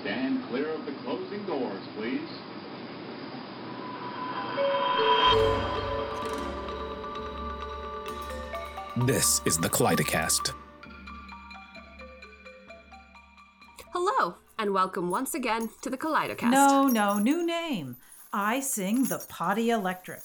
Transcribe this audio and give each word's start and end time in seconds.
Stand 0.00 0.46
clear 0.48 0.68
of 0.72 0.86
the 0.86 0.92
closing 1.04 1.44
doors, 1.44 1.82
please. 1.96 2.28
This 9.06 9.40
is 9.44 9.58
the 9.58 9.68
Kaleidocast. 9.68 10.52
Hello, 13.92 14.36
and 14.58 14.72
welcome 14.72 15.10
once 15.10 15.34
again 15.34 15.68
to 15.82 15.90
the 15.90 15.98
Kaleidocast. 15.98 16.50
No, 16.50 16.86
no, 16.86 17.18
new 17.18 17.44
name. 17.44 17.96
I 18.32 18.60
sing 18.60 19.04
the 19.04 19.24
Potty 19.28 19.70
Electric 19.70 20.22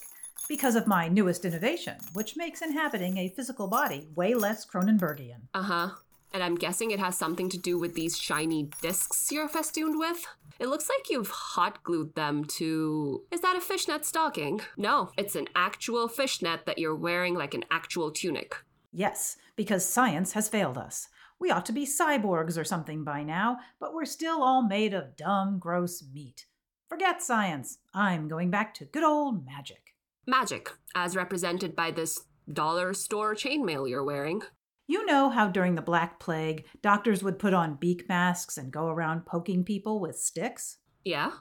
because 0.48 0.76
of 0.76 0.88
my 0.88 1.08
newest 1.08 1.46
innovation, 1.46 1.96
which 2.14 2.36
makes 2.36 2.62
inhabiting 2.62 3.18
a 3.18 3.30
physical 3.30 3.68
body 3.68 4.08
way 4.16 4.34
less 4.34 4.66
Cronenbergian. 4.66 5.48
Uh 5.54 5.64
huh. 5.64 5.90
And 6.34 6.44
I'm 6.44 6.56
guessing 6.56 6.90
it 6.90 7.00
has 7.00 7.16
something 7.16 7.48
to 7.50 7.60
do 7.60 7.78
with 7.78 7.94
these 7.94 8.18
shiny 8.18 8.70
discs 8.82 9.32
you're 9.32 9.48
festooned 9.48 10.00
with? 10.00 10.26
It 10.60 10.68
looks 10.68 10.90
like 10.90 11.10
you've 11.10 11.30
hot 11.30 11.84
glued 11.84 12.16
them 12.16 12.44
to. 12.46 13.24
Is 13.32 13.42
that 13.42 13.56
a 13.56 13.62
fishnet 13.62 14.04
stocking? 14.04 14.62
No, 14.76 15.12
it's 15.16 15.36
an 15.36 15.48
actual 15.56 16.08
fishnet 16.08 16.66
that 16.66 16.80
you're 16.80 16.96
wearing 16.96 17.36
like 17.36 17.54
an 17.54 17.66
actual 17.70 18.10
tunic. 18.10 18.56
Yes, 18.92 19.38
because 19.56 19.88
science 19.88 20.34
has 20.34 20.50
failed 20.50 20.78
us. 20.78 21.08
We 21.40 21.52
ought 21.52 21.66
to 21.68 21.72
be 21.72 21.86
cyborgs 21.86 22.58
or 22.58 22.64
something 22.64 23.04
by 23.04 23.24
now, 23.24 23.58
but 23.80 23.94
we're 23.94 24.06
still 24.06 24.42
all 24.42 24.62
made 24.64 24.94
of 24.94 25.16
dumb, 25.16 25.60
gross 25.60 26.04
meat. 26.14 26.46
Forget 26.90 27.22
science. 27.22 27.80
I'm 27.94 28.28
going 28.28 28.50
back 28.50 28.74
to 28.76 28.86
good 28.86 29.04
old 29.04 29.46
magic. 29.46 29.94
Magic, 30.26 30.72
as 30.96 31.16
represented 31.16 31.76
by 31.76 31.92
this 31.92 32.22
dollar 32.52 32.94
store 32.94 33.36
chainmail 33.36 33.90
you're 33.90 34.04
wearing. 34.04 34.42
You 34.86 35.06
know 35.06 35.30
how 35.30 35.48
during 35.48 35.76
the 35.76 35.82
Black 35.82 36.20
Plague, 36.20 36.66
doctors 36.82 37.24
would 37.24 37.40
put 37.40 37.54
on 37.54 37.76
beak 37.76 38.10
masks 38.10 38.58
and 38.58 38.72
go 38.72 38.88
around 38.88 39.26
poking 39.26 39.64
people 39.64 40.00
with 40.02 40.20
sticks? 40.20 40.78
Yeah? 41.06 41.32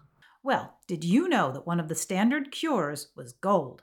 Well, 0.45 0.79
did 0.87 1.05
you 1.05 1.29
know 1.29 1.53
that 1.53 1.67
one 1.67 1.81
of 1.81 1.89
the 1.89 1.95
standard 1.95 2.53
cures 2.53 3.09
was 3.17 3.33
gold? 3.33 3.83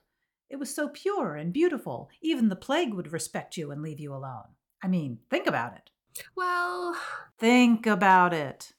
It 0.49 0.57
was 0.57 0.73
so 0.73 0.87
pure 0.87 1.35
and 1.35 1.53
beautiful, 1.53 2.09
even 2.21 2.49
the 2.49 2.55
plague 2.55 2.93
would 2.93 3.11
respect 3.11 3.57
you 3.57 3.71
and 3.71 3.81
leave 3.81 3.99
you 3.99 4.13
alone. 4.13 4.55
I 4.81 4.87
mean, 4.87 5.19
think 5.29 5.45
about 5.45 5.73
it. 5.75 5.89
Well, 6.35 6.95
Think 7.37 7.85
about 7.85 8.33
it. 8.33 8.73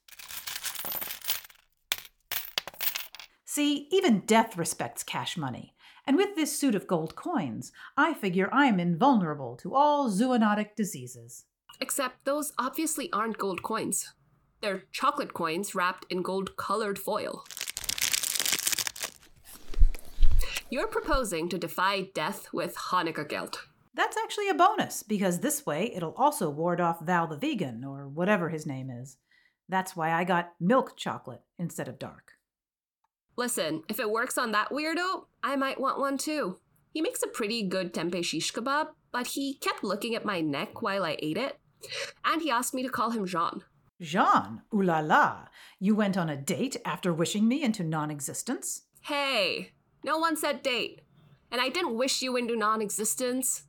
See, 3.47 3.89
even 3.91 4.21
death 4.21 4.57
respects 4.57 5.03
cash 5.03 5.37
money. 5.37 5.75
And 6.11 6.17
with 6.17 6.35
this 6.35 6.59
suit 6.59 6.75
of 6.75 6.89
gold 6.89 7.15
coins, 7.15 7.71
I 7.97 8.15
figure 8.15 8.49
I'm 8.53 8.81
invulnerable 8.81 9.55
to 9.59 9.77
all 9.77 10.11
zoonotic 10.11 10.75
diseases. 10.75 11.45
except 11.81 12.25
those 12.25 12.53
obviously 12.59 13.11
aren't 13.13 13.39
gold 13.39 13.63
coins. 13.63 14.13
They're 14.61 14.85
chocolate 14.93 15.33
coins 15.33 15.75
wrapped 15.75 16.05
in 16.11 16.23
gold 16.23 16.57
colored 16.57 16.99
foil. 16.99 17.45
You're 20.69 20.87
proposing 20.87 21.49
to 21.49 21.59
defy 21.59 22.03
death 22.15 22.53
with 22.53 22.77
Hanukkah 22.77 23.29
gelt. 23.29 23.67
That's 23.95 24.17
actually 24.17 24.49
a 24.49 24.55
bonus, 24.55 25.03
because 25.03 25.41
this 25.41 25.67
way 25.67 25.93
it'll 25.95 26.15
also 26.17 26.49
ward 26.49 26.81
off 26.81 27.01
Val 27.01 27.27
the 27.27 27.37
Vegan, 27.37 27.85
or 27.85 28.07
whatever 28.07 28.51
his 28.51 28.67
name 28.67 28.89
is. 28.89 29.17
That's 29.69 29.97
why 29.97 30.13
I 30.13 30.25
got 30.25 30.53
milk 30.61 30.97
chocolate 30.97 31.43
instead 31.59 31.89
of 31.89 31.99
dark. 31.99 32.33
Listen, 33.41 33.85
if 33.89 33.99
it 33.99 34.11
works 34.11 34.37
on 34.37 34.53
that 34.53 34.69
weirdo, 34.69 35.25
I 35.43 35.57
might 35.57 35.81
want 35.81 35.99
one 35.99 36.19
too. 36.19 36.59
He 36.93 37.01
makes 37.01 37.23
a 37.23 37.27
pretty 37.27 37.63
good 37.63 37.95
tempeh 37.95 38.23
shish 38.23 38.53
kebab, 38.53 38.89
but 39.13 39.29
he 39.29 39.55
kept 39.55 39.83
looking 39.83 40.15
at 40.15 40.27
my 40.27 40.43
neck 40.43 40.83
while 40.83 41.05
I 41.05 41.17
ate 41.21 41.39
it. 41.39 41.59
And 42.23 42.43
he 42.43 42.51
asked 42.51 42.75
me 42.75 42.83
to 42.83 42.91
call 42.91 43.13
him 43.13 43.25
Jean. 43.25 43.63
Jean, 43.99 44.61
ooh 44.75 44.83
la 44.83 45.01
la, 45.01 45.47
you 45.79 45.95
went 45.95 46.19
on 46.19 46.29
a 46.29 46.37
date 46.37 46.77
after 46.85 47.15
wishing 47.15 47.49
me 47.49 47.63
into 47.63 47.83
non 47.83 48.11
existence? 48.11 48.83
Hey, 49.01 49.73
no 50.05 50.19
one 50.19 50.37
said 50.37 50.63
date. 50.63 51.01
And 51.51 51.63
I 51.63 51.71
didn't 51.71 51.97
wish 51.97 52.21
you 52.21 52.37
into 52.37 52.57
non 52.57 52.83
existence. 52.83 53.63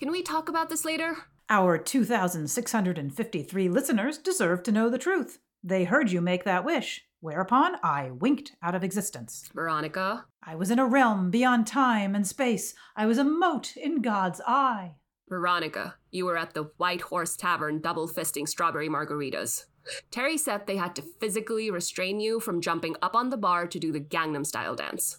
Can 0.00 0.10
we 0.10 0.22
talk 0.22 0.48
about 0.48 0.70
this 0.70 0.86
later? 0.86 1.18
Our 1.50 1.76
2,653 1.76 3.68
listeners 3.68 4.16
deserve 4.16 4.62
to 4.62 4.72
know 4.72 4.88
the 4.88 4.96
truth. 4.96 5.38
They 5.62 5.84
heard 5.84 6.12
you 6.12 6.22
make 6.22 6.44
that 6.44 6.64
wish, 6.64 7.04
whereupon 7.20 7.76
I 7.82 8.10
winked 8.10 8.52
out 8.62 8.74
of 8.74 8.84
existence. 8.84 9.48
Veronica, 9.54 10.26
I 10.42 10.54
was 10.54 10.70
in 10.70 10.78
a 10.78 10.86
realm 10.86 11.30
beyond 11.30 11.66
time 11.66 12.14
and 12.14 12.26
space. 12.26 12.74
I 12.96 13.06
was 13.06 13.18
a 13.18 13.24
mote 13.24 13.76
in 13.76 14.02
God's 14.02 14.40
eye. 14.46 14.96
Veronica, 15.28 15.96
you 16.10 16.24
were 16.24 16.36
at 16.36 16.54
the 16.54 16.70
White 16.76 17.00
Horse 17.02 17.36
Tavern 17.36 17.80
double 17.80 18.08
fisting 18.08 18.48
strawberry 18.48 18.88
margaritas. 18.88 19.64
Terry 20.10 20.36
said 20.36 20.66
they 20.66 20.76
had 20.76 20.94
to 20.96 21.02
physically 21.20 21.70
restrain 21.70 22.20
you 22.20 22.40
from 22.40 22.60
jumping 22.60 22.96
up 23.02 23.14
on 23.14 23.30
the 23.30 23.36
bar 23.36 23.66
to 23.66 23.78
do 23.78 23.92
the 23.92 24.00
Gangnam 24.00 24.46
style 24.46 24.74
dance. 24.74 25.18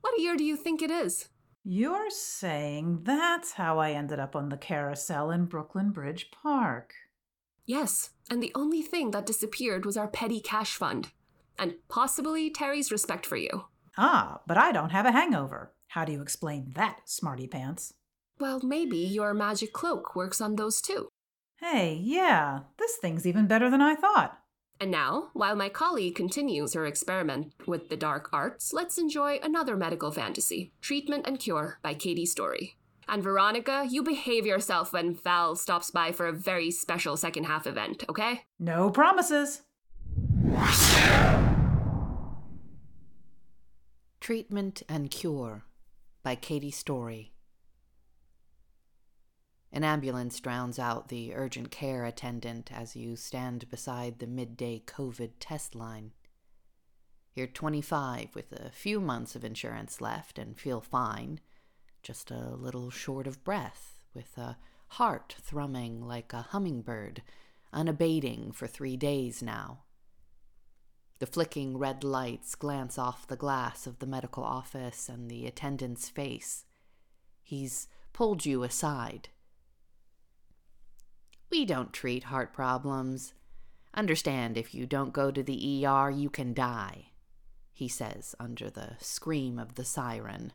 What 0.00 0.20
year 0.20 0.36
do 0.36 0.44
you 0.44 0.56
think 0.56 0.82
it 0.82 0.90
is? 0.90 1.28
You're 1.64 2.10
saying 2.10 3.00
that's 3.02 3.52
how 3.52 3.78
I 3.78 3.92
ended 3.92 4.20
up 4.20 4.36
on 4.36 4.50
the 4.50 4.56
carousel 4.56 5.30
in 5.30 5.46
Brooklyn 5.46 5.90
Bridge 5.90 6.30
Park. 6.30 6.94
Yes, 7.64 8.10
and 8.30 8.40
the 8.40 8.52
only 8.54 8.82
thing 8.82 9.10
that 9.10 9.26
disappeared 9.26 9.84
was 9.84 9.96
our 9.96 10.06
petty 10.06 10.40
cash 10.40 10.76
fund. 10.76 11.10
And 11.58 11.74
possibly 11.88 12.50
Terry's 12.50 12.92
respect 12.92 13.26
for 13.26 13.36
you. 13.36 13.64
Ah, 13.96 14.40
but 14.46 14.58
I 14.58 14.72
don't 14.72 14.90
have 14.90 15.06
a 15.06 15.12
hangover. 15.12 15.72
How 15.88 16.04
do 16.04 16.12
you 16.12 16.20
explain 16.20 16.72
that, 16.74 17.00
smarty 17.06 17.46
pants? 17.46 17.94
Well, 18.38 18.60
maybe 18.62 18.98
your 18.98 19.32
magic 19.32 19.72
cloak 19.72 20.14
works 20.14 20.40
on 20.40 20.56
those 20.56 20.82
too. 20.82 21.08
Hey, 21.58 21.98
yeah, 22.02 22.60
this 22.78 22.96
thing's 22.96 23.26
even 23.26 23.46
better 23.46 23.70
than 23.70 23.80
I 23.80 23.94
thought. 23.94 24.38
And 24.78 24.90
now, 24.90 25.30
while 25.32 25.56
my 25.56 25.70
colleague 25.70 26.14
continues 26.14 26.74
her 26.74 26.84
experiment 26.84 27.54
with 27.66 27.88
the 27.88 27.96
dark 27.96 28.28
arts, 28.32 28.74
let's 28.74 28.98
enjoy 28.98 29.38
another 29.42 29.74
medical 29.74 30.10
fantasy 30.10 30.72
Treatment 30.82 31.26
and 31.26 31.38
Cure 31.38 31.78
by 31.82 31.94
Katie 31.94 32.26
Story. 32.26 32.76
And 33.08 33.22
Veronica, 33.22 33.86
you 33.88 34.02
behave 34.02 34.44
yourself 34.44 34.92
when 34.92 35.14
Val 35.14 35.56
stops 35.56 35.90
by 35.90 36.12
for 36.12 36.26
a 36.26 36.32
very 36.32 36.70
special 36.70 37.16
second 37.16 37.44
half 37.44 37.66
event, 37.66 38.04
okay? 38.08 38.42
No 38.58 38.90
promises. 38.90 39.62
Treatment 44.20 44.82
and 44.88 45.10
Cure 45.10 45.64
by 46.22 46.34
Katie 46.34 46.70
Story. 46.70 47.32
An 49.72 49.84
ambulance 49.84 50.40
drowns 50.40 50.78
out 50.78 51.08
the 51.08 51.34
urgent 51.34 51.70
care 51.70 52.04
attendant 52.04 52.70
as 52.72 52.96
you 52.96 53.14
stand 53.14 53.68
beside 53.68 54.18
the 54.18 54.26
midday 54.26 54.82
COVID 54.86 55.32
test 55.38 55.74
line. 55.74 56.12
You're 57.34 57.46
25 57.46 58.34
with 58.34 58.52
a 58.52 58.70
few 58.70 59.00
months 59.00 59.36
of 59.36 59.44
insurance 59.44 60.00
left 60.00 60.38
and 60.38 60.58
feel 60.58 60.80
fine, 60.80 61.40
just 62.02 62.30
a 62.30 62.54
little 62.56 62.90
short 62.90 63.26
of 63.26 63.44
breath, 63.44 64.04
with 64.14 64.36
a 64.38 64.56
heart 64.88 65.36
thrumming 65.40 66.00
like 66.00 66.32
a 66.32 66.42
hummingbird, 66.50 67.22
unabating 67.72 68.52
for 68.52 68.66
three 68.66 68.96
days 68.96 69.42
now. 69.42 69.82
The 71.18 71.26
flicking 71.26 71.78
red 71.78 72.04
lights 72.04 72.54
glance 72.54 72.98
off 72.98 73.26
the 73.26 73.36
glass 73.36 73.86
of 73.86 73.98
the 74.00 74.06
medical 74.06 74.44
office 74.44 75.08
and 75.08 75.30
the 75.30 75.46
attendant's 75.46 76.10
face. 76.10 76.66
He's 77.42 77.88
pulled 78.12 78.44
you 78.44 78.62
aside. 78.62 79.30
We 81.50 81.64
don't 81.64 81.92
treat 81.92 82.24
heart 82.24 82.52
problems. 82.52 83.32
Understand 83.94 84.58
if 84.58 84.74
you 84.74 84.84
don't 84.84 85.14
go 85.14 85.30
to 85.30 85.42
the 85.42 85.86
ER, 85.86 86.10
you 86.10 86.28
can 86.28 86.52
die, 86.52 87.12
he 87.72 87.88
says 87.88 88.34
under 88.38 88.68
the 88.68 88.96
scream 88.98 89.58
of 89.58 89.76
the 89.76 89.84
siren. 89.84 90.52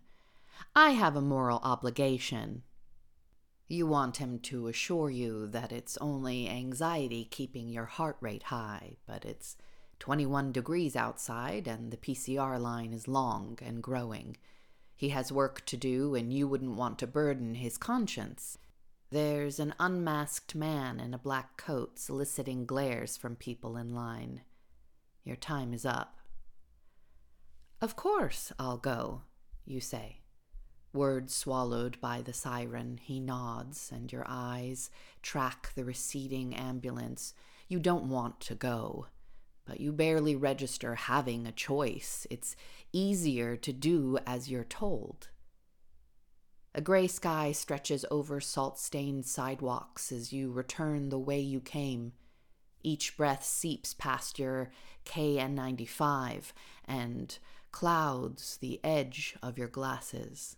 I 0.75 0.91
have 0.91 1.15
a 1.15 1.21
moral 1.21 1.59
obligation. 1.63 2.61
You 3.67 3.87
want 3.87 4.17
him 4.17 4.37
to 4.39 4.67
assure 4.67 5.09
you 5.09 5.47
that 5.47 5.71
it's 5.71 5.97
only 5.97 6.47
anxiety 6.47 7.25
keeping 7.25 7.69
your 7.69 7.85
heart 7.85 8.17
rate 8.19 8.43
high, 8.43 8.97
but 9.07 9.25
it's 9.25 9.57
21 10.01 10.51
degrees 10.51 10.95
outside 10.95 11.67
and 11.67 11.91
the 11.91 11.97
PCR 11.97 12.59
line 12.59 12.91
is 12.91 13.07
long 13.07 13.55
and 13.61 13.83
growing. 13.83 14.35
He 14.95 15.09
has 15.09 15.31
work 15.31 15.63
to 15.67 15.77
do, 15.77 16.15
and 16.15 16.33
you 16.33 16.47
wouldn't 16.47 16.75
want 16.75 16.97
to 16.99 17.07
burden 17.07 17.53
his 17.53 17.77
conscience. 17.77 18.57
There's 19.11 19.59
an 19.59 19.75
unmasked 19.79 20.55
man 20.55 20.99
in 20.99 21.13
a 21.13 21.19
black 21.19 21.55
coat 21.55 21.99
soliciting 21.99 22.65
glares 22.65 23.15
from 23.15 23.35
people 23.35 23.77
in 23.77 23.93
line. 23.93 24.41
Your 25.23 25.35
time 25.35 25.71
is 25.71 25.85
up. 25.85 26.17
Of 27.79 27.95
course 27.95 28.51
I'll 28.57 28.77
go, 28.77 29.21
you 29.65 29.79
say. 29.79 30.21
Words 30.93 31.35
swallowed 31.35 32.01
by 32.01 32.23
the 32.23 32.33
siren, 32.33 32.99
he 33.03 33.19
nods, 33.19 33.91
and 33.93 34.11
your 34.11 34.25
eyes 34.27 34.89
track 35.21 35.73
the 35.75 35.85
receding 35.85 36.55
ambulance. 36.55 37.35
You 37.67 37.79
don't 37.79 38.09
want 38.09 38.39
to 38.41 38.55
go, 38.55 39.05
but 39.65 39.79
you 39.79 39.91
barely 39.91 40.35
register 40.35 40.95
having 40.95 41.45
a 41.45 41.51
choice. 41.51 42.25
It's 42.29 42.55
easier 42.91 43.55
to 43.57 43.73
do 43.73 44.17
as 44.25 44.49
you're 44.49 44.63
told. 44.63 45.29
A 46.73 46.81
gray 46.81 47.07
sky 47.07 47.51
stretches 47.51 48.05
over 48.09 48.39
salt 48.39 48.79
stained 48.79 49.25
sidewalks 49.25 50.11
as 50.11 50.31
you 50.31 50.51
return 50.51 51.09
the 51.09 51.19
way 51.19 51.39
you 51.39 51.59
came. 51.59 52.13
Each 52.81 53.15
breath 53.17 53.43
seeps 53.43 53.93
past 53.93 54.39
your 54.39 54.71
KN95 55.05 56.53
and 56.85 57.37
clouds 57.71 58.57
the 58.57 58.79
edge 58.83 59.35
of 59.43 59.57
your 59.57 59.67
glasses. 59.67 60.55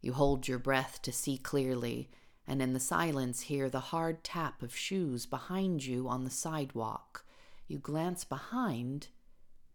You 0.00 0.12
hold 0.12 0.48
your 0.48 0.58
breath 0.58 1.02
to 1.02 1.12
see 1.12 1.36
clearly, 1.36 2.08
and 2.46 2.62
in 2.62 2.72
the 2.72 2.80
silence 2.80 3.42
hear 3.42 3.68
the 3.68 3.80
hard 3.80 4.24
tap 4.24 4.62
of 4.62 4.74
shoes 4.74 5.26
behind 5.26 5.84
you 5.84 6.08
on 6.08 6.24
the 6.24 6.30
sidewalk. 6.30 7.24
You 7.70 7.78
glance 7.78 8.24
behind, 8.24 9.10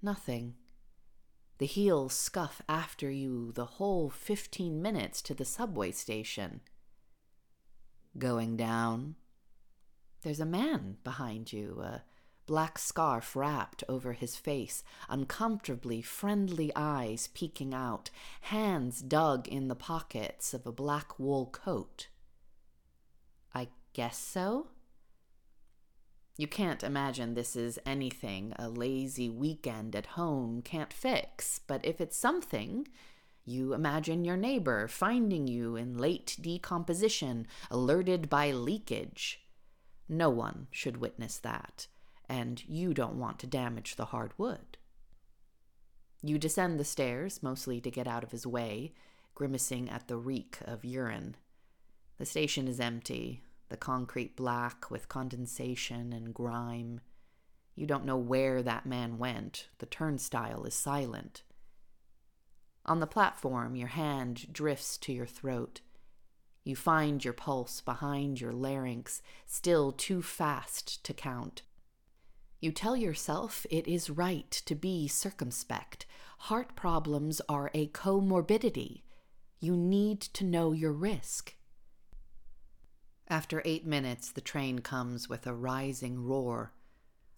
nothing. 0.02 0.56
The 1.60 1.66
heels 1.66 2.12
scuff 2.12 2.62
after 2.68 3.10
you 3.10 3.54
the 3.54 3.64
whole 3.64 4.10
fifteen 4.10 4.82
minutes 4.82 5.22
to 5.22 5.34
the 5.34 5.46
subway 5.46 5.92
station. 5.92 6.60
Going 8.18 8.58
down. 8.58 9.16
There's 10.24 10.42
a 10.42 10.46
man 10.46 10.98
behind 11.06 11.54
you, 11.54 11.82
a 11.82 12.04
black 12.46 12.80
scarf 12.80 13.34
wrapped 13.34 13.86
over 13.88 14.12
his 14.12 14.36
face, 14.36 14.84
uncomfortably 15.08 16.02
friendly 16.02 16.74
eyes 16.76 17.30
peeking 17.34 17.74
out, 17.74 18.10
hands 18.42 19.02
dug 19.02 19.48
in 19.48 19.70
the 19.70 19.74
pockets 19.74 20.54
of 20.54 20.68
a 20.68 20.74
black 20.74 21.18
wool 21.18 21.46
coat. 21.46 22.10
I 23.54 23.70
guess 23.94 24.18
so? 24.18 24.68
You 26.38 26.48
can't 26.48 26.84
imagine 26.84 27.34
this 27.34 27.56
is 27.56 27.80
anything 27.86 28.54
a 28.60 28.68
lazy 28.68 29.30
weekend 29.30 29.96
at 29.96 30.06
home 30.06 30.62
can't 30.62 30.92
fix, 30.92 31.60
but 31.66 31.86
if 31.86 32.02
it's 32.02 32.18
something, 32.18 32.88
you 33.46 33.74
imagine 33.74 34.26
your 34.26 34.36
neighbor 34.36 34.90
finding 34.90 35.48
you 35.48 35.78
in 35.78 35.98
late 35.98 36.36
decomposition, 36.42 37.48
alerted 37.72 38.30
by 38.30 38.52
leakage. 38.52 39.46
No 40.10 40.30
one 40.30 40.68
should 40.72 40.98
witness 40.98 41.38
that, 41.38 41.88
and 42.28 42.68
you 42.68 42.94
don't 42.94 43.20
want 43.20 43.40
to 43.40 43.48
damage 43.48 43.96
the 43.96 44.06
hard 44.06 44.34
wood. 44.38 44.78
You 46.22 46.38
descend 46.38 46.80
the 46.80 46.84
stairs, 46.84 47.42
mostly 47.42 47.80
to 47.80 47.92
get 47.92 48.08
out 48.08 48.24
of 48.24 48.32
his 48.32 48.46
way, 48.46 48.94
grimacing 49.36 49.90
at 49.90 50.08
the 50.10 50.18
reek 50.18 50.58
of 50.66 50.84
urine. 50.84 51.38
The 52.18 52.26
station 52.26 52.68
is 52.68 52.80
empty, 52.80 53.44
the 53.70 53.78
concrete 53.78 54.36
black 54.36 54.92
with 54.92 55.10
condensation 55.10 56.14
and 56.14 56.34
grime. 56.34 57.02
You 57.76 57.86
don't 57.86 58.06
know 58.06 58.18
where 58.18 58.62
that 58.62 58.86
man 58.86 59.18
went. 59.18 59.68
The 59.80 59.86
turnstile 59.86 60.64
is 60.66 60.74
silent. 60.74 61.44
On 62.86 63.00
the 63.00 63.08
platform, 63.08 63.76
your 63.76 63.88
hand 63.90 64.54
drifts 64.54 64.98
to 65.00 65.12
your 65.12 65.26
throat. 65.26 65.82
You 66.64 66.76
find 66.76 67.24
your 67.24 67.34
pulse 67.34 67.82
behind 67.82 68.40
your 68.40 68.54
larynx, 68.54 69.22
still 69.46 69.92
too 69.92 70.22
fast 70.22 71.04
to 71.04 71.14
count. 71.14 71.64
You 72.60 72.72
tell 72.72 72.96
yourself 72.96 73.66
it 73.70 73.88
is 73.88 74.10
right 74.10 74.50
to 74.66 74.76
be 74.76 75.08
circumspect. 75.08 76.06
Heart 76.40 76.76
problems 76.76 77.42
are 77.50 77.70
a 77.74 77.88
comorbidity. 77.88 79.02
You 79.60 79.76
need 79.76 80.22
to 80.22 80.44
know 80.44 80.72
your 80.72 80.92
risk. 80.92 81.56
After 83.28 83.64
eight 83.66 83.88
minutes, 83.88 84.32
the 84.32 84.42
train 84.42 84.80
comes 84.80 85.28
with 85.28 85.48
a 85.48 85.54
rising 85.54 86.24
roar, 86.24 86.74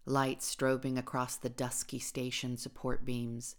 light 0.05 0.39
strobing 0.41 0.97
across 0.97 1.37
the 1.37 1.49
dusky 1.49 1.97
station 1.97 2.57
support 2.57 3.05
beams. 3.05 3.55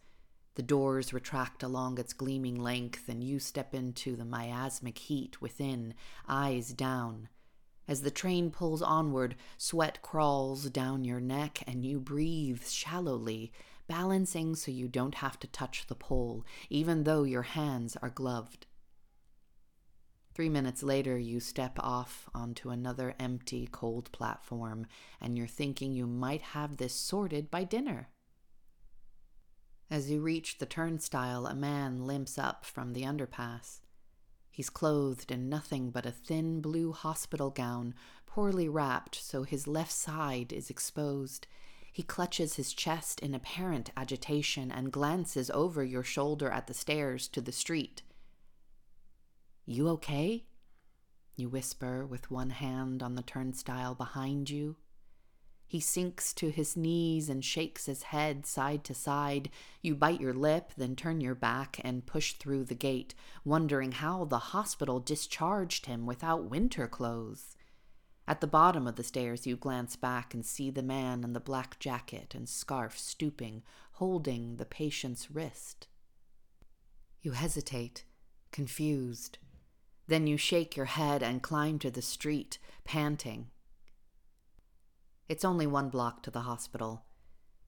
The 0.55 0.63
doors 0.63 1.15
retract 1.15 1.63
along 1.63 1.99
its 1.99 2.13
gleaming 2.13 2.61
length, 2.61 3.09
and 3.09 3.25
you 3.25 3.39
step 3.39 3.75
into 3.75 4.15
the 4.15 4.27
miasmic 4.27 4.99
heat 4.99 5.41
within, 5.41 5.95
eyes 6.29 6.75
down. 6.75 7.31
As 7.87 8.03
the 8.03 8.11
train 8.11 8.51
pulls 8.51 8.83
onward, 8.83 9.35
sweat 9.57 10.03
crawls 10.03 10.69
down 10.69 11.05
your 11.05 11.21
neck, 11.21 11.63
and 11.67 11.83
you 11.83 11.99
breathe 11.99 12.67
shallowly, 12.67 13.53
balancing 13.87 14.55
so 14.55 14.71
you 14.71 14.87
don't 14.87 15.15
have 15.15 15.39
to 15.41 15.47
touch 15.47 15.87
the 15.87 15.95
pole, 15.95 16.45
even 16.69 17.05
though 17.05 17.23
your 17.23 17.43
hands 17.43 17.97
are 18.03 18.11
gloved. 18.11 18.67
Three 20.39 20.49
minutes 20.49 20.85
later, 20.85 21.19
you 21.19 21.41
step 21.41 21.81
off 21.81 22.31
onto 22.33 22.71
another 22.71 23.13
empty, 23.19 23.69
cold 23.73 24.09
platform, 24.13 24.87
and 25.21 25.37
you're 25.37 25.49
thinking 25.49 25.91
you 25.91 26.07
might 26.07 26.43
have 26.43 26.77
this 26.77 26.95
sorted 26.95 27.51
by 27.51 27.65
dinner. 27.65 28.11
As 29.91 30.13
you 30.13 30.21
reach 30.21 30.59
the 30.59 30.65
turnstile, 30.65 31.45
a 31.49 31.57
man 31.57 32.07
limps 32.07 32.39
up 32.39 32.65
from 32.65 32.93
the 32.93 33.03
underpass. 33.03 33.81
He's 34.49 34.71
clothed 34.71 35.33
in 35.33 35.49
nothing 35.49 35.91
but 35.91 36.07
a 36.07 36.13
thin 36.13 36.61
blue 36.61 36.93
hospital 36.93 37.51
gown, 37.51 37.93
poorly 38.25 38.69
wrapped 38.69 39.17
so 39.17 39.43
his 39.43 39.67
left 39.67 39.91
side 39.91 40.53
is 40.53 40.71
exposed. 40.71 41.49
He 41.93 42.05
clutches 42.05 42.55
his 42.55 42.73
chest 42.73 43.19
in 43.19 43.35
apparent 43.35 43.91
agitation 43.97 44.71
and 44.71 44.93
glances 44.93 45.51
over 45.51 45.83
your 45.83 46.05
shoulder 46.05 46.49
at 46.49 46.69
the 46.69 46.75
stairs 46.75 47.27
to 47.27 47.41
the 47.41 47.51
street. 47.51 48.03
You 49.71 49.89
okay? 49.91 50.45
You 51.37 51.51
whisper 51.51 52.07
with 52.07 52.31
one 52.31 52.49
hand 52.49 53.03
on 53.03 53.17
the 53.17 53.23
turnstile 53.23 53.95
behind 53.95 54.49
you. 54.49 54.77
He 55.67 55.79
sinks 55.79 56.33
to 56.35 56.49
his 56.49 56.75
knees 56.75 57.29
and 57.29 57.45
shakes 57.45 57.85
his 57.85 58.05
head 58.05 58.47
side 58.47 58.83
to 58.85 58.95
side. 58.95 59.51
You 59.83 59.95
bite 59.95 60.23
your 60.23 60.33
lip, 60.33 60.73
then 60.79 60.97
turn 60.97 61.21
your 61.21 61.35
back 61.35 61.83
and 61.85 62.07
push 62.07 62.33
through 62.33 62.65
the 62.65 62.75
gate, 62.75 63.15
wondering 63.45 63.93
how 63.93 64.25
the 64.25 64.39
hospital 64.39 65.01
discharged 65.01 65.85
him 65.85 66.07
without 66.07 66.49
winter 66.49 66.89
clothes. 66.89 67.55
At 68.27 68.41
the 68.41 68.47
bottom 68.47 68.87
of 68.87 68.97
the 68.97 69.03
stairs, 69.03 69.47
you 69.47 69.55
glance 69.55 69.97
back 69.97 70.33
and 70.33 70.47
see 70.47 70.71
the 70.71 70.83
man 70.83 71.23
in 71.23 71.35
the 71.35 71.41
black 71.41 71.79
jacket 71.79 72.35
and 72.35 72.49
scarf 72.49 72.99
stooping, 72.99 73.63
holding 73.93 74.57
the 74.57 74.65
patient's 74.65 75.31
wrist. 75.31 75.89
You 77.21 77.33
hesitate, 77.33 78.05
confused. 78.51 79.37
Then 80.09 80.27
you 80.27 80.39
shake 80.39 80.75
your 80.75 80.87
head 80.87 81.23
and 81.23 81.43
climb 81.43 81.79
to 81.81 81.91
the 81.91 82.03
street, 82.03 82.59
panting. 82.85 83.49
It's 85.29 85.45
only 85.45 85.67
one 85.67 85.91
block 85.91 86.23
to 86.23 86.31
the 86.31 86.41
hospital. 86.41 87.05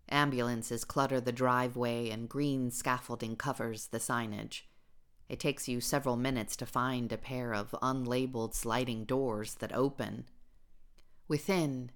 Ambulances 0.09 0.85
clutter 0.85 1.21
the 1.21 1.33
driveway, 1.33 2.09
and 2.09 2.31
green 2.31 2.71
scaffolding 2.71 3.37
covers 3.37 3.89
the 3.89 3.99
signage. 3.99 4.63
It 5.29 5.39
takes 5.39 5.69
you 5.69 5.83
several 5.83 6.17
minutes 6.17 6.57
to 6.57 6.67
find 6.67 7.13
a 7.13 7.19
pair 7.19 7.53
of 7.53 7.77
unlabeled 7.83 8.55
sliding 8.55 9.05
doors 9.05 9.57
that 9.57 9.75
open. 9.75 10.25
Within, 11.29 11.91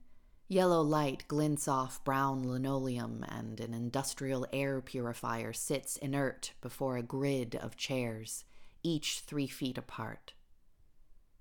yellow 0.47 0.83
light 0.83 1.25
glints 1.27 1.67
off 1.67 2.05
brown 2.05 2.47
linoleum, 2.47 3.25
and 3.31 3.59
an 3.61 3.73
industrial 3.73 4.47
air 4.53 4.83
purifier 4.83 5.55
sits 5.55 5.97
inert 5.97 6.53
before 6.61 6.99
a 6.99 7.03
grid 7.03 7.57
of 7.57 7.77
chairs 7.79 8.45
each 8.85 9.23
three 9.27 9.49
feet 9.49 9.77
apart. 9.77 10.35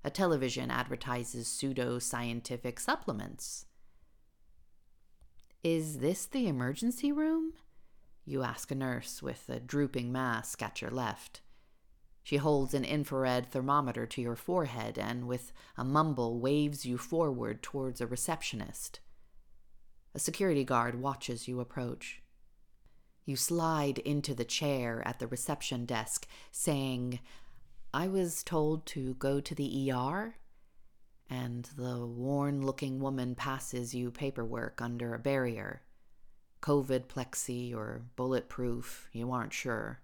A 0.03 0.09
television 0.09 0.71
advertises 0.71 1.47
pseudo 1.47 2.00
scientific 2.00 2.79
supplements. 2.79 3.65
Is 5.63 6.00
this 6.00 6.25
the 6.25 6.47
emergency 6.47 7.12
room? 7.12 7.53
You 8.25 8.41
ask 8.41 8.71
a 8.71 8.75
nurse 8.75 9.21
with 9.21 9.47
a 9.50 9.59
drooping 9.59 10.12
mask 10.12 10.62
at 10.63 10.81
your 10.81 10.91
left. 10.91 11.41
She 12.23 12.38
holds 12.38 12.73
an 12.73 12.85
infrared 12.85 13.51
thermometer 13.51 14.05
to 14.07 14.21
your 14.21 14.38
forehead 14.38 14.97
and, 14.97 15.27
with 15.27 15.51
a 15.77 15.83
mumble, 15.83 16.39
waves 16.39 16.85
you 16.85 16.97
forward 16.97 17.62
towards 17.62 18.00
a 18.00 18.07
receptionist. 18.07 19.01
A 20.15 20.19
security 20.19 20.63
guard 20.63 21.01
watches 21.01 21.47
you 21.50 21.59
approach. 21.59 22.22
You 23.25 23.35
slide 23.35 23.99
into 23.99 24.33
the 24.33 24.45
chair 24.45 25.01
at 25.05 25.19
the 25.19 25.27
reception 25.27 25.85
desk, 25.85 26.27
saying, 26.51 27.19
I 27.93 28.07
was 28.07 28.43
told 28.43 28.85
to 28.87 29.13
go 29.15 29.39
to 29.39 29.55
the 29.55 29.91
ER. 29.91 30.35
And 31.29 31.65
the 31.77 32.05
worn 32.05 32.65
looking 32.65 32.99
woman 32.99 33.35
passes 33.35 33.95
you 33.95 34.11
paperwork 34.11 34.81
under 34.81 35.13
a 35.13 35.19
barrier. 35.19 35.81
COVID 36.61 37.07
plexi 37.07 37.73
or 37.73 38.03
bulletproof, 38.15 39.09
you 39.13 39.31
aren't 39.31 39.53
sure. 39.53 39.99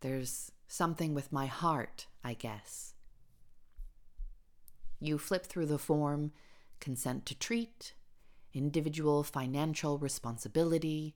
There's 0.00 0.52
something 0.68 1.14
with 1.14 1.32
my 1.32 1.46
heart, 1.46 2.06
I 2.24 2.34
guess. 2.34 2.94
You 4.98 5.18
flip 5.18 5.46
through 5.46 5.66
the 5.66 5.78
form 5.78 6.32
consent 6.80 7.26
to 7.26 7.34
treat, 7.34 7.94
individual 8.52 9.22
financial 9.22 9.98
responsibility, 9.98 11.14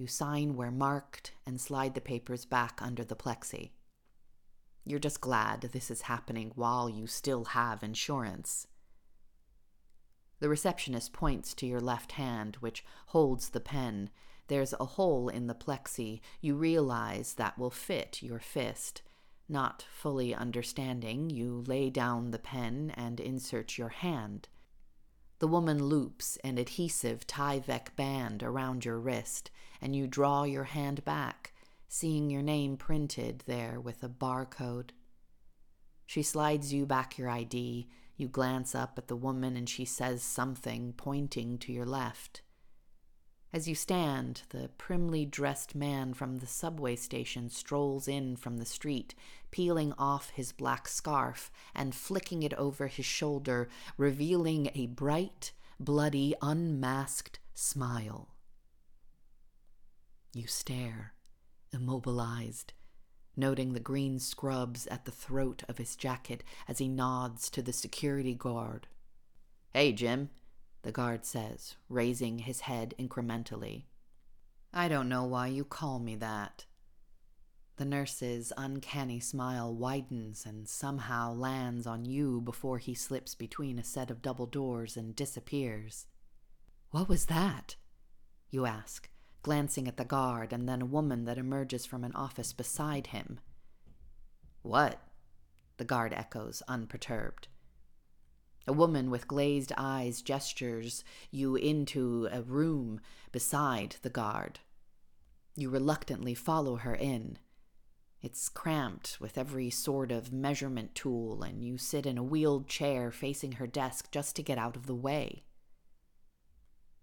you 0.00 0.06
sign 0.06 0.56
where 0.56 0.70
marked 0.70 1.32
and 1.44 1.60
slide 1.60 1.94
the 1.94 2.00
papers 2.00 2.46
back 2.46 2.80
under 2.80 3.04
the 3.04 3.14
plexi. 3.14 3.68
You're 4.86 4.98
just 4.98 5.20
glad 5.20 5.60
this 5.60 5.90
is 5.90 6.02
happening 6.02 6.52
while 6.54 6.88
you 6.88 7.06
still 7.06 7.44
have 7.44 7.82
insurance. 7.82 8.66
The 10.38 10.48
receptionist 10.48 11.12
points 11.12 11.52
to 11.52 11.66
your 11.66 11.82
left 11.82 12.12
hand, 12.12 12.56
which 12.60 12.82
holds 13.08 13.50
the 13.50 13.60
pen. 13.60 14.08
There's 14.48 14.72
a 14.80 14.86
hole 14.86 15.28
in 15.28 15.48
the 15.48 15.54
plexi 15.54 16.22
you 16.40 16.54
realize 16.54 17.34
that 17.34 17.58
will 17.58 17.70
fit 17.70 18.22
your 18.22 18.38
fist. 18.38 19.02
Not 19.50 19.84
fully 19.92 20.34
understanding, 20.34 21.28
you 21.28 21.62
lay 21.66 21.90
down 21.90 22.30
the 22.30 22.38
pen 22.38 22.94
and 22.96 23.20
insert 23.20 23.76
your 23.76 23.90
hand. 23.90 24.48
The 25.40 25.48
woman 25.48 25.84
loops 25.84 26.38
an 26.42 26.56
adhesive 26.56 27.26
Tyvek 27.26 27.96
band 27.96 28.42
around 28.42 28.86
your 28.86 28.98
wrist, 28.98 29.50
and 29.80 29.94
you 29.94 30.06
draw 30.06 30.44
your 30.44 30.64
hand 30.64 31.04
back, 31.04 31.52
seeing 31.88 32.30
your 32.30 32.42
name 32.42 32.76
printed 32.76 33.42
there 33.46 33.80
with 33.80 34.02
a 34.02 34.08
barcode. 34.08 34.90
She 36.06 36.22
slides 36.22 36.72
you 36.72 36.86
back 36.86 37.18
your 37.18 37.28
ID. 37.28 37.88
You 38.16 38.28
glance 38.28 38.74
up 38.74 38.98
at 38.98 39.08
the 39.08 39.16
woman, 39.16 39.56
and 39.56 39.68
she 39.68 39.84
says 39.84 40.22
something, 40.22 40.92
pointing 40.96 41.58
to 41.58 41.72
your 41.72 41.86
left. 41.86 42.42
As 43.52 43.66
you 43.66 43.74
stand, 43.74 44.42
the 44.50 44.70
primly 44.78 45.24
dressed 45.24 45.74
man 45.74 46.14
from 46.14 46.38
the 46.38 46.46
subway 46.46 46.94
station 46.94 47.50
strolls 47.50 48.06
in 48.06 48.36
from 48.36 48.58
the 48.58 48.64
street, 48.64 49.14
peeling 49.50 49.92
off 49.98 50.30
his 50.30 50.52
black 50.52 50.86
scarf 50.86 51.50
and 51.74 51.94
flicking 51.94 52.44
it 52.44 52.54
over 52.54 52.86
his 52.86 53.06
shoulder, 53.06 53.68
revealing 53.96 54.70
a 54.74 54.86
bright, 54.86 55.50
bloody, 55.80 56.34
unmasked 56.40 57.40
smile. 57.54 58.28
You 60.32 60.46
stare, 60.46 61.14
immobilized, 61.72 62.72
noting 63.36 63.72
the 63.72 63.80
green 63.80 64.18
scrubs 64.18 64.86
at 64.86 65.04
the 65.04 65.10
throat 65.10 65.64
of 65.68 65.78
his 65.78 65.96
jacket 65.96 66.44
as 66.68 66.78
he 66.78 66.88
nods 66.88 67.50
to 67.50 67.62
the 67.62 67.72
security 67.72 68.34
guard. 68.34 68.86
Hey, 69.72 69.92
Jim, 69.92 70.30
the 70.82 70.92
guard 70.92 71.24
says, 71.24 71.76
raising 71.88 72.40
his 72.40 72.60
head 72.60 72.94
incrementally. 72.98 73.84
I 74.72 74.88
don't 74.88 75.08
know 75.08 75.24
why 75.24 75.48
you 75.48 75.64
call 75.64 75.98
me 75.98 76.14
that. 76.16 76.66
The 77.76 77.84
nurse's 77.84 78.52
uncanny 78.56 79.20
smile 79.20 79.74
widens 79.74 80.44
and 80.46 80.68
somehow 80.68 81.32
lands 81.32 81.86
on 81.86 82.04
you 82.04 82.40
before 82.40 82.78
he 82.78 82.94
slips 82.94 83.34
between 83.34 83.78
a 83.78 83.84
set 83.84 84.10
of 84.10 84.22
double 84.22 84.46
doors 84.46 84.96
and 84.96 85.16
disappears. 85.16 86.06
What 86.90 87.08
was 87.08 87.26
that? 87.26 87.76
You 88.50 88.66
ask, 88.66 89.08
glancing 89.42 89.88
at 89.88 89.96
the 89.96 90.04
guard 90.04 90.52
and 90.52 90.68
then 90.68 90.82
a 90.82 90.86
woman 90.86 91.24
that 91.24 91.38
emerges 91.38 91.86
from 91.86 92.04
an 92.04 92.14
office 92.14 92.52
beside 92.52 93.08
him. 93.08 93.40
What? 94.62 95.00
The 95.78 95.84
guard 95.84 96.12
echoes, 96.12 96.62
unperturbed. 96.68 97.48
A 98.66 98.72
woman 98.72 99.10
with 99.10 99.26
glazed 99.26 99.72
eyes 99.76 100.20
gestures 100.20 101.02
you 101.30 101.56
into 101.56 102.28
a 102.30 102.42
room 102.42 103.00
beside 103.32 103.96
the 104.02 104.10
guard. 104.10 104.60
You 105.56 105.70
reluctantly 105.70 106.34
follow 106.34 106.76
her 106.76 106.94
in. 106.94 107.38
It's 108.22 108.50
cramped 108.50 109.18
with 109.18 109.38
every 109.38 109.70
sort 109.70 110.12
of 110.12 110.32
measurement 110.32 110.94
tool, 110.94 111.42
and 111.42 111.64
you 111.64 111.78
sit 111.78 112.04
in 112.04 112.18
a 112.18 112.22
wheeled 112.22 112.68
chair 112.68 113.10
facing 113.10 113.52
her 113.52 113.66
desk 113.66 114.10
just 114.10 114.36
to 114.36 114.42
get 114.42 114.58
out 114.58 114.76
of 114.76 114.86
the 114.86 114.94
way. 114.94 115.44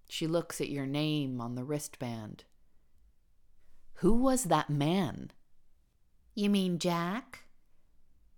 She 0.10 0.28
looks 0.28 0.62
at 0.62 0.70
your 0.70 0.86
name 0.86 1.42
on 1.42 1.56
the 1.56 1.64
wristband. 1.64 2.46
Who 3.96 4.14
was 4.14 4.46
that 4.46 4.70
man? 4.70 5.32
You 6.36 6.50
mean 6.50 6.80
Jack? 6.80 7.46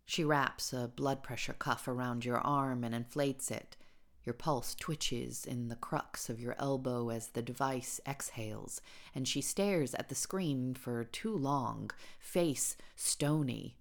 She 0.06 0.24
wraps 0.24 0.74
a 0.74 0.88
blood 0.88 1.22
pressure 1.22 1.54
cuff 1.54 1.88
around 1.88 2.26
your 2.26 2.40
arm 2.40 2.84
and 2.84 2.96
inflates 2.96 3.52
it. 3.52 3.76
Your 4.24 4.34
pulse 4.34 4.74
twitches 4.74 5.46
in 5.46 5.68
the 5.68 5.76
crux 5.76 6.30
of 6.30 6.40
your 6.40 6.56
elbow 6.58 7.10
as 7.10 7.28
the 7.30 7.42
device 7.42 8.00
exhales, 8.08 8.82
and 9.14 9.28
she 9.28 9.42
stares 9.42 9.94
at 9.94 10.10
the 10.10 10.16
screen 10.16 10.76
for 10.76 11.04
too 11.04 11.36
long, 11.36 11.92
face 12.20 12.76
stony. 12.96 13.78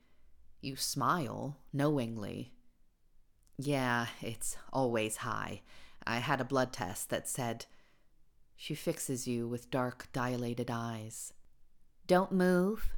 You 0.60 0.76
smile 0.76 1.58
knowingly. 1.72 2.52
Yeah, 3.56 4.06
it's 4.20 4.56
always 4.72 5.18
high. 5.18 5.62
I 6.06 6.18
had 6.18 6.40
a 6.40 6.44
blood 6.44 6.72
test 6.72 7.10
that 7.10 7.28
said. 7.28 7.66
She 8.60 8.74
fixes 8.74 9.28
you 9.28 9.46
with 9.46 9.70
dark, 9.70 10.08
dilated 10.12 10.68
eyes. 10.68 11.32
Don't 12.08 12.32
move. 12.32 12.90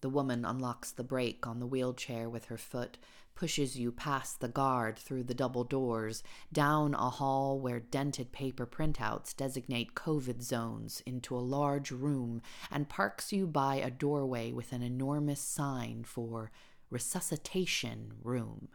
The 0.00 0.08
woman 0.08 0.44
unlocks 0.44 0.92
the 0.92 1.02
brake 1.02 1.44
on 1.44 1.58
the 1.58 1.66
wheelchair 1.66 2.30
with 2.30 2.44
her 2.44 2.56
foot, 2.56 2.96
pushes 3.34 3.76
you 3.76 3.90
past 3.90 4.38
the 4.38 4.46
guard 4.46 4.96
through 4.96 5.24
the 5.24 5.34
double 5.34 5.64
doors, 5.64 6.22
down 6.52 6.94
a 6.94 7.10
hall 7.10 7.58
where 7.58 7.80
dented 7.80 8.30
paper 8.30 8.64
printouts 8.64 9.36
designate 9.36 9.96
COVID 9.96 10.40
zones 10.40 11.02
into 11.04 11.34
a 11.34 11.38
large 11.38 11.90
room, 11.90 12.40
and 12.70 12.88
parks 12.88 13.32
you 13.32 13.48
by 13.48 13.74
a 13.74 13.90
doorway 13.90 14.52
with 14.52 14.72
an 14.72 14.84
enormous 14.84 15.40
sign 15.40 16.04
for 16.04 16.52
resuscitation 16.90 18.12
room. 18.22 18.68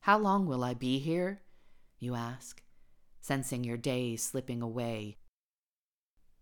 How 0.00 0.18
long 0.18 0.44
will 0.44 0.62
I 0.62 0.74
be 0.74 0.98
here? 0.98 1.40
You 1.98 2.14
ask, 2.14 2.60
sensing 3.26 3.64
your 3.64 3.76
day 3.76 4.14
slipping 4.14 4.62
away, 4.62 5.16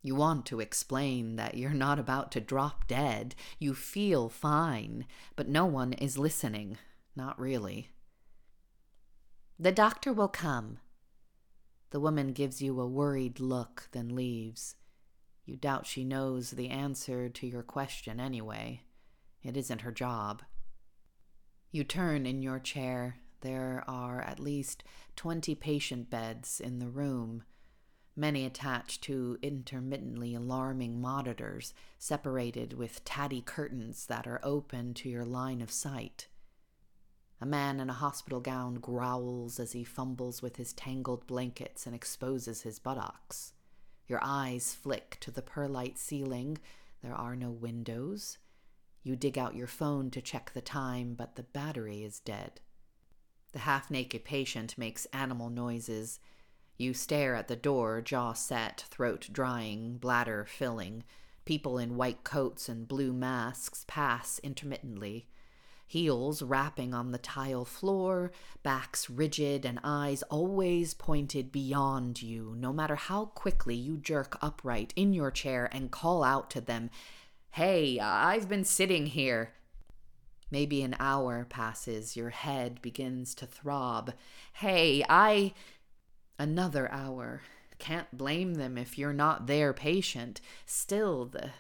you 0.02 0.14
want 0.14 0.44
to 0.46 0.60
explain 0.60 1.36
that 1.36 1.56
you're 1.56 1.70
not 1.70 1.98
about 1.98 2.30
to 2.32 2.40
drop 2.40 2.86
dead. 2.86 3.34
You 3.58 3.72
feel 3.72 4.28
fine, 4.28 5.06
but 5.34 5.48
no 5.48 5.64
one 5.64 5.94
is 5.94 6.18
listening. 6.18 6.76
Not 7.16 7.40
really. 7.40 7.88
The 9.58 9.72
doctor 9.72 10.12
will 10.12 10.28
come. 10.28 10.78
The 11.88 12.00
woman 12.00 12.34
gives 12.34 12.60
you 12.60 12.78
a 12.78 12.86
worried 12.86 13.40
look, 13.40 13.88
then 13.92 14.14
leaves. 14.14 14.74
You 15.46 15.56
doubt 15.56 15.86
she 15.86 16.04
knows 16.04 16.50
the 16.50 16.68
answer 16.68 17.30
to 17.30 17.46
your 17.46 17.62
question 17.62 18.20
anyway. 18.20 18.82
It 19.42 19.56
isn't 19.56 19.80
her 19.82 19.92
job. 19.92 20.42
You 21.70 21.82
turn 21.82 22.26
in 22.26 22.42
your 22.42 22.58
chair. 22.58 23.20
There 23.44 23.84
are 23.86 24.22
at 24.22 24.40
least 24.40 24.84
twenty 25.16 25.54
patient 25.54 26.08
beds 26.08 26.60
in 26.60 26.78
the 26.78 26.88
room 26.88 27.44
many 28.16 28.46
attached 28.46 29.02
to 29.02 29.36
intermittently 29.42 30.34
alarming 30.34 30.98
monitors, 30.98 31.74
separated 31.98 32.72
with 32.72 33.04
tatty 33.04 33.42
curtains 33.42 34.06
that 34.06 34.26
are 34.26 34.40
open 34.42 34.94
to 34.94 35.10
your 35.10 35.26
line 35.26 35.60
of 35.60 35.70
sight. 35.70 36.28
A 37.38 37.44
man 37.44 37.80
in 37.80 37.90
a 37.90 37.94
hospital 37.94 38.40
gown 38.40 38.76
growls 38.76 39.60
as 39.60 39.72
he 39.72 39.84
fumbles 39.84 40.40
with 40.40 40.56
his 40.56 40.72
tangled 40.72 41.26
blankets 41.26 41.84
and 41.86 41.94
exposes 41.94 42.62
his 42.62 42.78
buttocks. 42.78 43.52
Your 44.06 44.20
eyes 44.22 44.74
flick 44.74 45.18
to 45.20 45.30
the 45.30 45.42
perlite 45.42 45.98
ceiling. 45.98 46.56
There 47.02 47.14
are 47.14 47.36
no 47.36 47.50
windows. 47.50 48.38
You 49.02 49.16
dig 49.16 49.36
out 49.36 49.54
your 49.54 49.66
phone 49.66 50.10
to 50.12 50.22
check 50.22 50.52
the 50.54 50.62
time, 50.62 51.14
but 51.14 51.36
the 51.36 51.42
battery 51.42 52.04
is 52.04 52.20
dead. 52.20 52.62
The 53.54 53.60
half 53.60 53.88
naked 53.88 54.24
patient 54.24 54.76
makes 54.76 55.06
animal 55.12 55.48
noises. 55.48 56.18
You 56.76 56.92
stare 56.92 57.36
at 57.36 57.46
the 57.46 57.54
door, 57.54 58.00
jaw 58.00 58.32
set, 58.32 58.84
throat 58.90 59.28
drying, 59.30 59.96
bladder 59.96 60.44
filling. 60.44 61.04
People 61.44 61.78
in 61.78 61.96
white 61.96 62.24
coats 62.24 62.68
and 62.68 62.88
blue 62.88 63.12
masks 63.12 63.84
pass 63.86 64.40
intermittently. 64.40 65.28
Heels 65.86 66.42
rapping 66.42 66.94
on 66.94 67.12
the 67.12 67.18
tile 67.18 67.64
floor, 67.64 68.32
backs 68.64 69.08
rigid, 69.08 69.64
and 69.64 69.78
eyes 69.84 70.24
always 70.24 70.92
pointed 70.92 71.52
beyond 71.52 72.22
you, 72.22 72.56
no 72.58 72.72
matter 72.72 72.96
how 72.96 73.26
quickly 73.26 73.76
you 73.76 73.98
jerk 73.98 74.36
upright 74.42 74.92
in 74.96 75.12
your 75.12 75.30
chair 75.30 75.68
and 75.70 75.92
call 75.92 76.24
out 76.24 76.50
to 76.50 76.60
them, 76.60 76.90
Hey, 77.52 78.00
I've 78.00 78.48
been 78.48 78.64
sitting 78.64 79.06
here. 79.06 79.52
Maybe 80.50 80.82
an 80.82 80.96
hour 81.00 81.46
passes, 81.48 82.16
your 82.16 82.30
head 82.30 82.80
begins 82.82 83.34
to 83.36 83.46
throb. 83.46 84.12
Hey, 84.54 85.04
I. 85.08 85.54
Another 86.38 86.90
hour. 86.92 87.42
Can't 87.78 88.16
blame 88.16 88.54
them 88.54 88.78
if 88.78 88.98
you're 88.98 89.12
not 89.12 89.46
their 89.46 89.72
patient. 89.72 90.40
Still, 90.64 91.26
the 91.26 91.50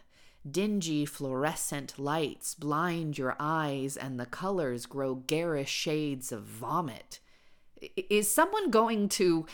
dingy 0.48 1.06
fluorescent 1.06 1.98
lights 1.98 2.54
blind 2.54 3.16
your 3.16 3.34
eyes 3.40 3.96
and 3.96 4.20
the 4.20 4.26
colors 4.26 4.86
grow 4.86 5.14
garish 5.14 5.70
shades 5.70 6.30
of 6.30 6.42
vomit. 6.42 7.20
Is 7.96 8.30
someone 8.30 8.70
going 8.70 9.08
to. 9.10 9.46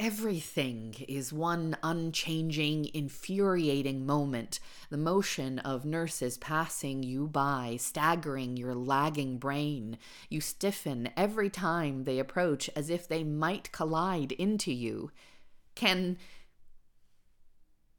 Everything 0.00 0.94
is 1.08 1.32
one 1.32 1.76
unchanging, 1.82 2.88
infuriating 2.94 4.06
moment. 4.06 4.60
The 4.90 4.96
motion 4.96 5.58
of 5.58 5.84
nurses 5.84 6.38
passing 6.38 7.02
you 7.02 7.26
by, 7.26 7.78
staggering 7.80 8.56
your 8.56 8.76
lagging 8.76 9.38
brain. 9.38 9.98
You 10.28 10.40
stiffen 10.40 11.10
every 11.16 11.50
time 11.50 12.04
they 12.04 12.20
approach 12.20 12.70
as 12.76 12.90
if 12.90 13.08
they 13.08 13.24
might 13.24 13.72
collide 13.72 14.30
into 14.32 14.72
you. 14.72 15.10
Can. 15.74 16.16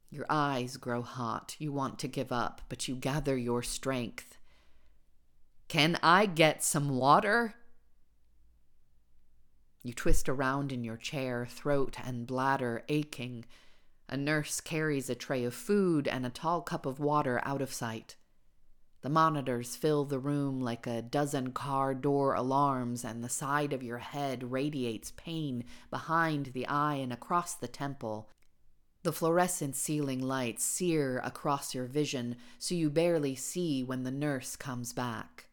Your 0.08 0.26
eyes 0.30 0.78
grow 0.78 1.02
hot. 1.02 1.54
You 1.58 1.70
want 1.70 1.98
to 1.98 2.08
give 2.08 2.32
up, 2.32 2.62
but 2.70 2.88
you 2.88 2.96
gather 2.96 3.36
your 3.36 3.62
strength. 3.62 4.38
Can 5.68 5.98
I 6.02 6.24
get 6.24 6.64
some 6.64 6.96
water? 6.96 7.56
You 9.82 9.94
twist 9.94 10.28
around 10.28 10.72
in 10.72 10.84
your 10.84 10.96
chair, 10.96 11.46
throat 11.46 11.96
and 12.04 12.26
bladder 12.26 12.82
aching. 12.88 13.44
A 14.08 14.16
nurse 14.16 14.60
carries 14.60 15.08
a 15.08 15.14
tray 15.14 15.44
of 15.44 15.54
food 15.54 16.06
and 16.06 16.26
a 16.26 16.30
tall 16.30 16.60
cup 16.60 16.84
of 16.84 17.00
water 17.00 17.40
out 17.44 17.62
of 17.62 17.72
sight. 17.72 18.16
The 19.02 19.08
monitors 19.08 19.76
fill 19.76 20.04
the 20.04 20.18
room 20.18 20.60
like 20.60 20.86
a 20.86 21.00
dozen 21.00 21.52
car 21.52 21.94
door 21.94 22.34
alarms, 22.34 23.02
and 23.02 23.24
the 23.24 23.30
side 23.30 23.72
of 23.72 23.82
your 23.82 23.98
head 23.98 24.52
radiates 24.52 25.12
pain 25.16 25.64
behind 25.90 26.46
the 26.52 26.66
eye 26.66 26.96
and 26.96 27.10
across 27.10 27.54
the 27.54 27.68
temple. 27.68 28.28
The 29.02 29.12
fluorescent 29.12 29.76
ceiling 29.76 30.20
lights 30.20 30.62
sear 30.62 31.20
across 31.24 31.74
your 31.74 31.86
vision 31.86 32.36
so 32.58 32.74
you 32.74 32.90
barely 32.90 33.34
see 33.34 33.82
when 33.82 34.02
the 34.02 34.10
nurse 34.10 34.56
comes 34.56 34.92
back. 34.92 35.46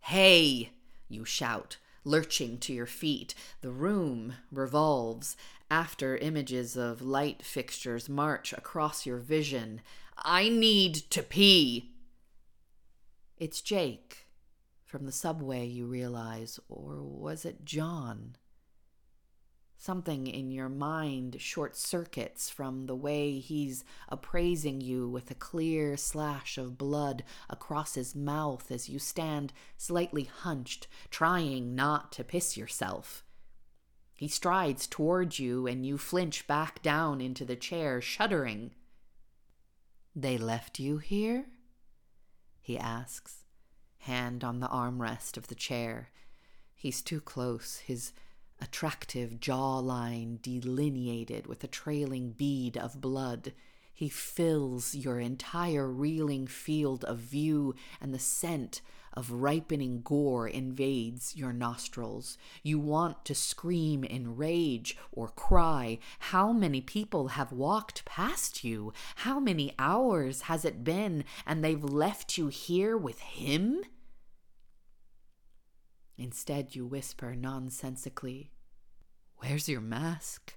Hey! 0.00 0.70
You 1.06 1.26
shout, 1.26 1.76
lurching 2.04 2.58
to 2.58 2.72
your 2.72 2.86
feet. 2.86 3.34
The 3.60 3.70
room 3.70 4.34
revolves 4.52 5.36
after 5.70 6.16
images 6.16 6.76
of 6.76 7.02
light 7.02 7.42
fixtures 7.42 8.08
march 8.08 8.52
across 8.52 9.06
your 9.06 9.18
vision. 9.18 9.80
I 10.16 10.48
need 10.48 10.94
to 11.10 11.22
pee! 11.22 11.90
It's 13.36 13.60
Jake. 13.60 14.26
From 14.84 15.06
the 15.06 15.12
subway, 15.12 15.66
you 15.66 15.86
realize. 15.86 16.60
Or 16.68 17.02
was 17.02 17.44
it 17.44 17.64
John? 17.64 18.36
Something 19.84 20.26
in 20.26 20.50
your 20.50 20.70
mind 20.70 21.42
short 21.42 21.76
circuits 21.76 22.48
from 22.48 22.86
the 22.86 22.96
way 22.96 23.38
he's 23.38 23.84
appraising 24.08 24.80
you 24.80 25.06
with 25.06 25.30
a 25.30 25.34
clear 25.34 25.98
slash 25.98 26.56
of 26.56 26.78
blood 26.78 27.22
across 27.50 27.94
his 27.94 28.14
mouth 28.14 28.70
as 28.70 28.88
you 28.88 28.98
stand 28.98 29.52
slightly 29.76 30.24
hunched, 30.24 30.88
trying 31.10 31.74
not 31.74 32.12
to 32.12 32.24
piss 32.24 32.56
yourself. 32.56 33.26
He 34.14 34.26
strides 34.26 34.86
toward 34.86 35.38
you, 35.38 35.66
and 35.66 35.84
you 35.84 35.98
flinch 35.98 36.46
back 36.46 36.80
down 36.80 37.20
into 37.20 37.44
the 37.44 37.54
chair, 37.54 38.00
shuddering. 38.00 38.70
They 40.16 40.38
left 40.38 40.78
you 40.78 40.96
here? 40.96 41.44
He 42.58 42.78
asks, 42.78 43.44
hand 43.98 44.42
on 44.42 44.60
the 44.60 44.68
armrest 44.68 45.36
of 45.36 45.48
the 45.48 45.54
chair. 45.54 46.08
He's 46.74 47.02
too 47.02 47.20
close, 47.20 47.80
his 47.80 48.14
attractive 48.60 49.40
jawline 49.40 50.40
delineated 50.42 51.46
with 51.46 51.62
a 51.64 51.68
trailing 51.68 52.30
bead 52.30 52.76
of 52.76 53.00
blood. 53.00 53.52
He 53.92 54.08
fills 54.08 54.94
your 54.94 55.20
entire 55.20 55.88
reeling 55.88 56.46
field 56.46 57.04
of 57.04 57.18
view, 57.18 57.74
and 58.00 58.12
the 58.12 58.18
scent 58.18 58.80
of 59.12 59.30
ripening 59.30 60.02
gore 60.02 60.48
invades 60.48 61.36
your 61.36 61.52
nostrils. 61.52 62.36
You 62.64 62.80
want 62.80 63.24
to 63.26 63.34
scream 63.34 64.02
in 64.02 64.36
rage 64.36 64.96
or 65.12 65.28
cry. 65.28 66.00
How 66.18 66.52
many 66.52 66.80
people 66.80 67.28
have 67.28 67.52
walked 67.52 68.04
past 68.04 68.64
you? 68.64 68.92
How 69.16 69.38
many 69.38 69.72
hours 69.78 70.42
has 70.42 70.64
it 70.64 70.82
been, 70.82 71.24
and 71.46 71.62
they've 71.62 71.84
left 71.84 72.36
you 72.36 72.48
here 72.48 72.96
with 72.96 73.20
him? 73.20 73.84
Instead, 76.16 76.74
you 76.74 76.86
whisper 76.86 77.34
nonsensically, 77.34 78.50
Where's 79.38 79.68
your 79.68 79.80
mask? 79.80 80.56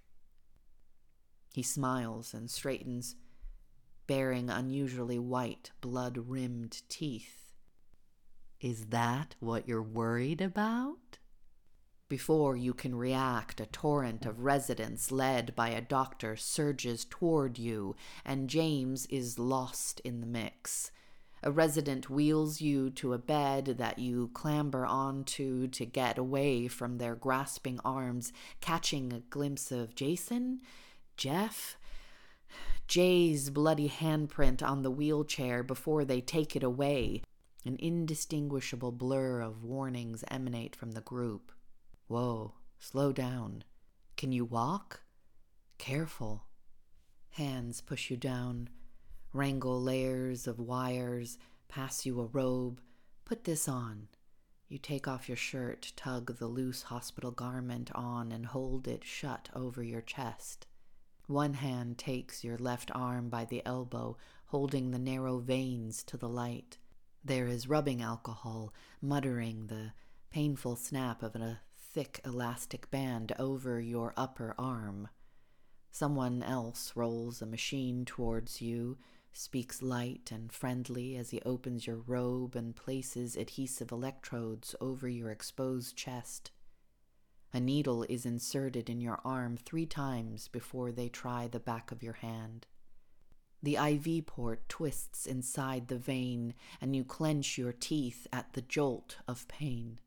He 1.53 1.63
smiles 1.63 2.33
and 2.33 2.49
straightens, 2.49 3.15
baring 4.05 4.49
unusually 4.49 5.19
white, 5.19 5.71
blood 5.81 6.17
rimmed 6.29 6.83
teeth. 6.87 7.53
Is 8.61 8.87
that 8.87 9.35
what 9.39 9.67
you're 9.67 9.81
worried 9.81 10.41
about? 10.41 11.17
Before 12.09 12.55
you 12.55 12.73
can 12.73 12.95
react, 12.95 13.59
a 13.59 13.65
torrent 13.65 14.25
of 14.25 14.39
residents 14.39 15.11
led 15.11 15.53
by 15.55 15.69
a 15.69 15.81
doctor 15.81 16.37
surges 16.37 17.03
toward 17.03 17.59
you, 17.59 17.95
and 18.23 18.49
James 18.49 19.05
is 19.07 19.37
lost 19.37 19.99
in 20.01 20.21
the 20.21 20.27
mix. 20.27 20.91
A 21.44 21.51
resident 21.51 22.10
wheels 22.10 22.62
you 22.62 22.89
to 22.91 23.13
a 23.13 23.20
bed 23.20 23.75
that 23.77 24.00
you 24.00 24.32
clamber 24.34 24.86
onto 24.86 25.67
to 25.67 25.86
get 25.86 26.17
away 26.17 26.67
from 26.67 26.98
their 26.98 27.15
grasping 27.15 27.79
arms, 27.86 28.34
catching 28.60 29.13
a 29.13 29.20
glimpse 29.20 29.72
of 29.72 29.94
Jason, 29.94 30.62
Jeff, 31.15 31.77
Jay's 32.88 33.50
bloody 33.50 33.89
handprint 33.89 34.63
on 34.63 34.82
the 34.82 34.91
wheelchair 34.91 35.62
before 35.62 36.06
they 36.06 36.21
take 36.21 36.56
it 36.56 36.63
away. 36.63 37.21
An 37.65 37.76
indistinguishable 37.80 38.93
blur 38.93 39.41
of 39.41 39.63
warnings 39.63 40.23
emanate 40.30 40.76
from 40.76 40.93
the 40.93 41.02
group. 41.02 41.52
Whoa, 42.08 42.54
slow 42.80 43.12
down. 43.12 43.65
Can 44.15 44.32
you 44.32 44.45
walk? 44.45 45.02
Careful. 45.78 46.45
Hands 47.32 47.80
push 47.82 48.10
you 48.10 48.15
down 48.17 48.69
wrangle 49.33 49.81
layers 49.81 50.47
of 50.47 50.59
wires, 50.59 51.37
pass 51.67 52.05
you 52.05 52.19
a 52.21 52.25
robe. 52.25 52.81
Put 53.25 53.43
this 53.43 53.67
on. 53.67 54.07
You 54.69 54.77
take 54.77 55.07
off 55.07 55.29
your 55.29 55.37
shirt, 55.37 55.93
tug 55.95 56.37
the 56.37 56.47
loose 56.47 56.83
hospital 56.83 57.31
garment 57.31 57.89
on, 57.95 58.31
and 58.31 58.45
hold 58.45 58.87
it 58.87 59.03
shut 59.03 59.49
over 59.55 59.83
your 59.83 60.01
chest. 60.01 60.67
One 61.27 61.55
hand 61.55 61.97
takes 61.97 62.43
your 62.43 62.57
left 62.57 62.89
arm 62.93 63.29
by 63.29 63.45
the 63.45 63.65
elbow, 63.65 64.17
holding 64.47 64.91
the 64.91 64.99
narrow 64.99 65.39
veins 65.39 66.03
to 66.05 66.17
the 66.17 66.29
light. 66.29 66.77
There 67.23 67.47
is 67.47 67.67
rubbing 67.67 68.01
alcohol, 68.01 68.73
muttering 69.01 69.67
the 69.67 69.91
painful 70.29 70.75
snap 70.77 71.23
of 71.23 71.35
a 71.35 71.59
thick 71.75 72.21
elastic 72.25 72.89
band 72.91 73.33
over 73.37 73.79
your 73.79 74.13
upper 74.15 74.55
arm. 74.57 75.09
Someone 75.91 76.43
else 76.43 76.93
rolls 76.95 77.41
a 77.41 77.45
machine 77.45 78.05
towards 78.05 78.61
you, 78.61 78.97
speaks 79.38 79.84
light 79.84 80.32
and 80.32 80.52
friendly 80.52 81.15
as 81.15 81.30
he 81.30 81.41
opens 81.43 81.86
your 81.86 81.97
robe 82.08 82.56
and 82.56 82.76
places 82.76 83.36
adhesive 83.36 83.91
electrodes 83.91 84.76
over 84.82 85.08
your 85.08 85.30
exposed 85.30 85.95
chest. 85.95 86.52
A 87.54 87.60
needle 87.60 88.04
is 88.04 88.26
inserted 88.26 88.89
in 88.89 89.00
your 89.00 89.19
arm 89.23 89.56
three 89.56 89.86
times 89.86 90.47
before 90.47 90.91
they 90.91 91.08
try 91.08 91.47
the 91.47 91.60
back 91.60 91.91
of 91.91 92.02
your 92.02 92.13
hand. 92.13 92.65
The 93.62 93.76
IV 93.76 94.26
port 94.26 94.67
twists 94.67 95.26
inside 95.26 95.88
the 95.88 95.97
vein, 95.97 96.54
and 96.82 96.95
you 96.95 97.04
clench 97.04 97.58
your 97.58 97.73
teeth 97.73 98.28
at 98.34 98.54
the 98.54 98.62
jolt 98.62 99.17
of 99.28 99.47
pain. 99.47 100.00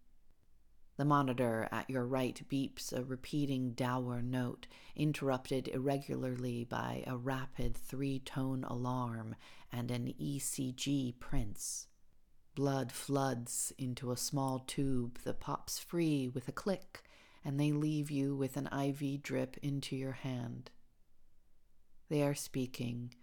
The 1.01 1.07
monitor 1.07 1.67
at 1.73 1.89
your 1.89 2.05
right 2.05 2.39
beeps 2.51 2.93
a 2.93 3.03
repeating 3.03 3.73
dour 3.73 4.21
note, 4.21 4.67
interrupted 4.95 5.67
irregularly 5.69 6.65
by 6.65 7.05
a 7.07 7.17
rapid 7.17 7.75
three 7.75 8.19
tone 8.19 8.65
alarm 8.65 9.35
and 9.73 9.91
an 9.91 10.13
ECG 10.21 11.19
prints. 11.19 11.87
Blood 12.55 12.93
floods 12.93 13.73
into 13.79 14.13
a 14.13 14.17
small 14.19 14.59
tube 14.59 15.21
that 15.25 15.41
pops 15.41 15.79
free 15.79 16.29
with 16.29 16.49
a 16.49 16.53
click, 16.53 17.03
and 17.43 17.59
they 17.59 17.73
leave 17.73 18.11
you 18.11 18.37
with 18.37 18.59
an 18.59 18.67
IV 18.67 19.23
drip 19.23 19.57
into 19.63 19.97
your 19.97 20.13
hand. 20.13 20.71
They 22.11 22.23
are 22.23 22.35
speaking, 22.35 23.15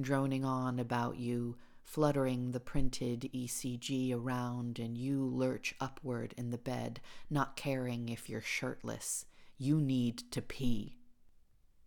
droning 0.00 0.44
on 0.44 0.80
about 0.80 1.16
you 1.16 1.58
fluttering 1.90 2.52
the 2.52 2.60
printed 2.60 3.28
ECG 3.34 4.14
around, 4.14 4.78
and 4.78 4.96
you 4.96 5.24
lurch 5.24 5.74
upward 5.80 6.32
in 6.36 6.50
the 6.50 6.58
bed, 6.58 7.00
not 7.28 7.56
caring 7.56 8.08
if 8.08 8.28
you're 8.28 8.40
shirtless. 8.40 9.26
You 9.58 9.80
need 9.80 10.22
to 10.30 10.40
pee. 10.40 10.98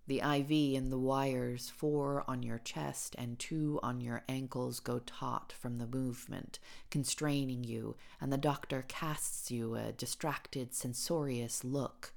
The 0.05 0.19
IV 0.19 0.77
and 0.77 0.91
the 0.91 0.99
wires, 0.99 1.69
four 1.69 2.25
on 2.27 2.43
your 2.43 2.59
chest 2.59 3.15
and 3.17 3.39
two 3.39 3.79
on 3.81 4.01
your 4.01 4.25
ankles, 4.27 4.81
go 4.81 4.99
taut 4.99 5.53
from 5.57 5.77
the 5.77 5.87
movement, 5.87 6.59
constraining 6.91 7.63
you, 7.63 7.95
and 8.19 8.29
the 8.29 8.37
doctor 8.37 8.83
casts 8.89 9.51
you 9.51 9.75
a 9.75 9.93
distracted, 9.93 10.73
censorious 10.73 11.63
look. 11.63 12.12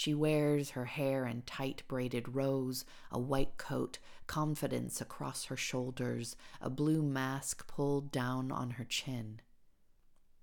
She 0.00 0.14
wears 0.14 0.70
her 0.70 0.86
hair 0.86 1.26
in 1.26 1.42
tight 1.42 1.82
braided 1.86 2.34
rows, 2.34 2.86
a 3.10 3.18
white 3.18 3.58
coat, 3.58 3.98
confidence 4.26 4.98
across 4.98 5.44
her 5.44 5.58
shoulders, 5.58 6.36
a 6.58 6.70
blue 6.70 7.02
mask 7.02 7.66
pulled 7.66 8.10
down 8.10 8.50
on 8.50 8.70
her 8.70 8.84
chin. 8.84 9.42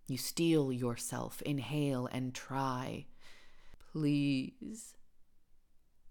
You 0.07 0.19
steel 0.19 0.71
yourself, 0.71 1.41
inhale, 1.41 2.05
and 2.11 2.35
try. 2.35 3.07
Please. 3.91 4.93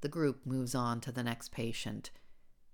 The 0.01 0.09
group 0.09 0.45
moves 0.45 0.75
on 0.75 1.01
to 1.03 1.13
the 1.13 1.23
next 1.23 1.53
patient. 1.53 2.11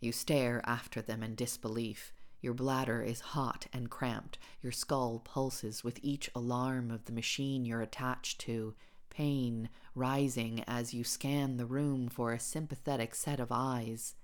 You 0.00 0.10
stare 0.10 0.62
after 0.64 1.02
them 1.02 1.22
in 1.22 1.34
disbelief. 1.34 2.14
Your 2.40 2.54
bladder 2.54 3.02
is 3.02 3.20
hot 3.20 3.66
and 3.74 3.90
cramped. 3.90 4.38
Your 4.62 4.72
skull 4.72 5.18
pulses 5.18 5.84
with 5.84 6.00
each 6.00 6.30
alarm 6.34 6.90
of 6.90 7.04
the 7.04 7.12
machine 7.12 7.66
you're 7.66 7.82
attached 7.82 8.38
to 8.46 8.74
pain 9.12 9.68
rising 9.94 10.64
as 10.66 10.94
you 10.94 11.04
scan 11.04 11.58
the 11.58 11.66
room 11.66 12.08
for 12.08 12.32
a 12.32 12.40
sympathetic 12.40 13.14
set 13.14 13.38
of 13.38 13.52
eyes. 13.52 14.14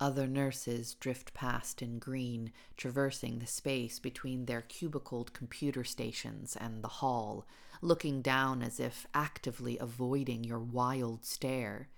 Other 0.00 0.26
nurses 0.26 0.94
drift 0.94 1.32
past 1.32 1.80
in 1.80 1.98
green, 1.98 2.52
traversing 2.76 3.38
the 3.38 3.46
space 3.46 3.98
between 3.98 4.44
their 4.44 4.62
cubicled 4.62 5.32
computer 5.32 5.84
stations 5.84 6.56
and 6.60 6.82
the 6.82 6.88
hall, 6.88 7.46
looking 7.80 8.20
down 8.20 8.62
as 8.62 8.80
if 8.80 9.06
actively 9.14 9.78
avoiding 9.78 10.44
your 10.44 10.58
wild 10.58 11.24
stare. 11.24 11.88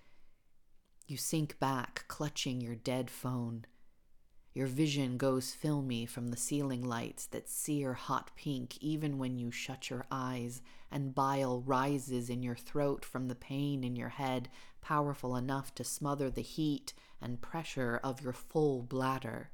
You 1.06 1.16
sink 1.16 1.58
back, 1.58 2.04
clutching 2.06 2.60
your 2.60 2.76
dead 2.76 3.10
phone. 3.10 3.64
Your 4.54 4.66
vision 4.66 5.18
goes 5.18 5.54
filmy 5.54 6.06
from 6.06 6.28
the 6.28 6.37
ceiling 6.37 6.82
lights 6.82 7.26
that 7.26 7.48
sear 7.48 7.94
hot 7.94 8.30
pink 8.34 8.76
even 8.82 9.18
when 9.18 9.38
you 9.38 9.50
shut 9.50 9.90
your 9.90 10.04
eyes, 10.11 10.62
and 10.90 11.14
bile 11.14 11.61
rises 11.61 12.30
in 12.30 12.42
your 12.42 12.56
throat 12.56 13.04
from 13.04 13.28
the 13.28 13.34
pain 13.34 13.84
in 13.84 13.94
your 13.94 14.08
head, 14.08 14.48
powerful 14.80 15.37
enough 15.37 15.74
to 15.74 15.84
smother 15.84 16.30
the 16.30 16.40
heat 16.40 16.94
and 17.20 17.42
pressure 17.42 18.00
of 18.02 18.20
your 18.22 18.32
full 18.32 18.82
bladder. 18.82 19.50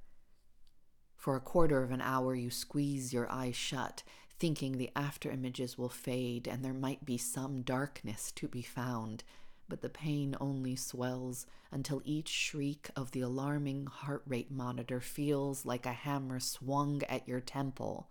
For 1.17 1.37
a 1.37 1.41
quarter 1.41 1.83
of 1.83 1.91
an 1.91 2.01
hour, 2.01 2.35
you 2.35 2.51
squeeze 2.51 3.13
your 3.13 3.31
eyes 3.31 3.57
shut, 3.57 4.03
thinking 4.39 4.79
the 4.79 4.91
after 4.95 5.31
images 5.31 5.79
will 5.79 5.89
fade 5.89 6.47
and 6.47 6.65
there 6.65 6.75
might 6.75 7.05
be 7.05 7.17
some 7.17 7.63
darkness 7.63 8.31
to 8.33 8.47
be 8.47 8.63
found. 8.63 9.25
But 9.69 9.81
the 9.81 9.89
pain 9.89 10.37
only 10.41 10.77
swells 10.77 11.47
until 11.71 12.03
each 12.05 12.29
shriek 12.29 12.91
of 12.95 13.13
the 13.13 13.23
alarming 13.23 13.87
heart 13.87 14.23
rate 14.27 14.51
monitor 14.51 15.01
feels 15.01 15.65
like 15.65 15.87
a 15.87 15.93
hammer 15.93 16.39
swung 16.39 17.03
at 17.09 17.27
your 17.27 17.41
temple. 17.41 18.11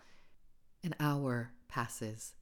An 0.84 0.96
hour 1.00 1.52
passes. 1.68 2.36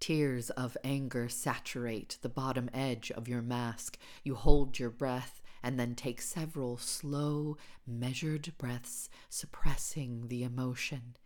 Tears 0.00 0.50
of 0.50 0.76
anger 0.84 1.28
saturate 1.28 2.18
the 2.22 2.28
bottom 2.28 2.70
edge 2.72 3.10
of 3.10 3.26
your 3.26 3.42
mask. 3.42 3.98
You 4.22 4.36
hold 4.36 4.78
your 4.78 4.90
breath 4.90 5.42
and 5.62 5.78
then 5.78 5.96
take 5.96 6.22
several 6.22 6.76
slow, 6.76 7.56
measured 7.84 8.52
breaths, 8.58 9.10
suppressing 9.28 10.28
the 10.28 10.44
emotion. 10.44 11.16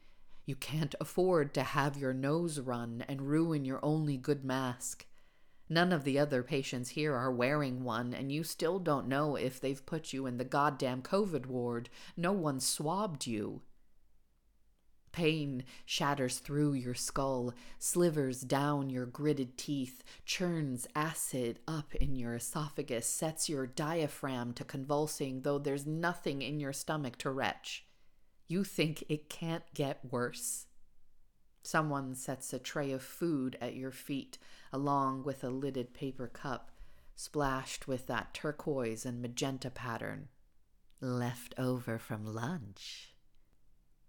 You 0.47 0.57
can't 0.57 0.95
afford 1.01 1.55
to 1.55 1.63
have 1.63 1.97
your 1.97 2.15
nose 2.15 2.59
run 2.59 3.05
and 3.07 3.23
ruin 3.23 3.65
your 3.65 3.79
only 3.85 4.17
good 4.17 4.45
mask. 4.45 5.07
None 5.73 5.91
of 5.91 6.05
the 6.05 6.19
other 6.19 6.43
patients 6.43 6.91
here 6.91 7.15
are 7.15 7.33
wearing 7.33 7.83
one, 7.83 8.13
and 8.13 8.31
you 8.31 8.45
still 8.45 8.79
don't 8.79 9.09
know 9.09 9.37
if 9.37 9.59
they've 9.59 9.87
put 9.87 10.13
you 10.13 10.27
in 10.27 10.37
the 10.37 10.45
goddamn 10.45 11.01
COVID 11.01 11.47
ward. 11.47 11.89
No 12.15 12.31
one 12.31 12.61
swabbed 12.61 13.27
you. 13.27 13.63
Pain 15.13 15.65
shatters 15.87 16.41
through 16.41 16.75
your 16.75 16.93
skull, 16.93 17.55
slivers 17.79 18.43
down 18.43 18.91
your 18.91 19.07
gritted 19.07 19.57
teeth, 19.57 20.05
churns 20.27 20.87
acid 20.95 21.59
up 21.67 21.95
in 21.95 22.17
your 22.17 22.35
esophagus, 22.35 23.07
sets 23.07 23.49
your 23.49 23.67
diaphragm 23.67 24.53
to 24.53 24.65
convulsing, 24.65 25.41
though 25.41 25.59
there's 25.59 25.87
nothing 25.87 26.43
in 26.43 26.61
your 26.61 26.75
stomach 26.75 27.17
to 27.17 27.31
retch. 27.31 27.87
You 28.47 28.63
think 28.63 29.05
it 29.09 29.31
can't 29.31 29.65
get 29.73 30.01
worse. 30.13 30.67
Someone 31.63 32.15
sets 32.15 32.53
a 32.53 32.59
tray 32.59 32.91
of 32.91 33.03
food 33.03 33.57
at 33.61 33.77
your 33.77 33.93
feet, 33.93 34.37
along 34.73 35.23
with 35.23 35.45
a 35.45 35.51
lidded 35.51 35.95
paper 35.95 36.27
cup, 36.27 36.73
splashed 37.15 37.87
with 37.87 38.09
that 38.09 38.35
turquoise 38.35 39.07
and 39.07 39.23
magenta 39.23 39.71
pattern. 39.71 40.29
Left 41.01 41.55
over 41.57 41.99
from 41.99 42.27
lunch. 42.27 43.15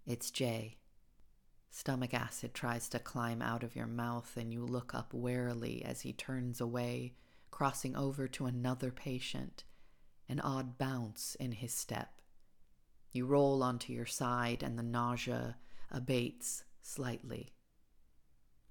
It's 0.04 0.30
Jay. 0.30 0.78
Stomach 1.70 2.12
acid 2.14 2.54
tries 2.54 2.88
to 2.88 2.98
climb 2.98 3.40
out 3.40 3.62
of 3.62 3.74
your 3.74 3.86
mouth, 3.86 4.36
and 4.36 4.52
you 4.52 4.64
look 4.64 4.94
up 4.94 5.12
warily 5.12 5.84
as 5.84 6.02
he 6.02 6.12
turns 6.12 6.60
away, 6.60 7.14
crossing 7.50 7.96
over 7.96 8.28
to 8.28 8.46
another 8.46 8.90
patient, 8.90 9.64
an 10.28 10.40
odd 10.40 10.76
bounce 10.76 11.36
in 11.36 11.52
his 11.52 11.72
step. 11.72 12.20
You 13.12 13.26
roll 13.26 13.62
onto 13.62 13.92
your 13.92 14.06
side, 14.06 14.62
and 14.62 14.78
the 14.78 14.82
nausea 14.82 15.56
abates 15.90 16.64
slightly. 16.84 17.52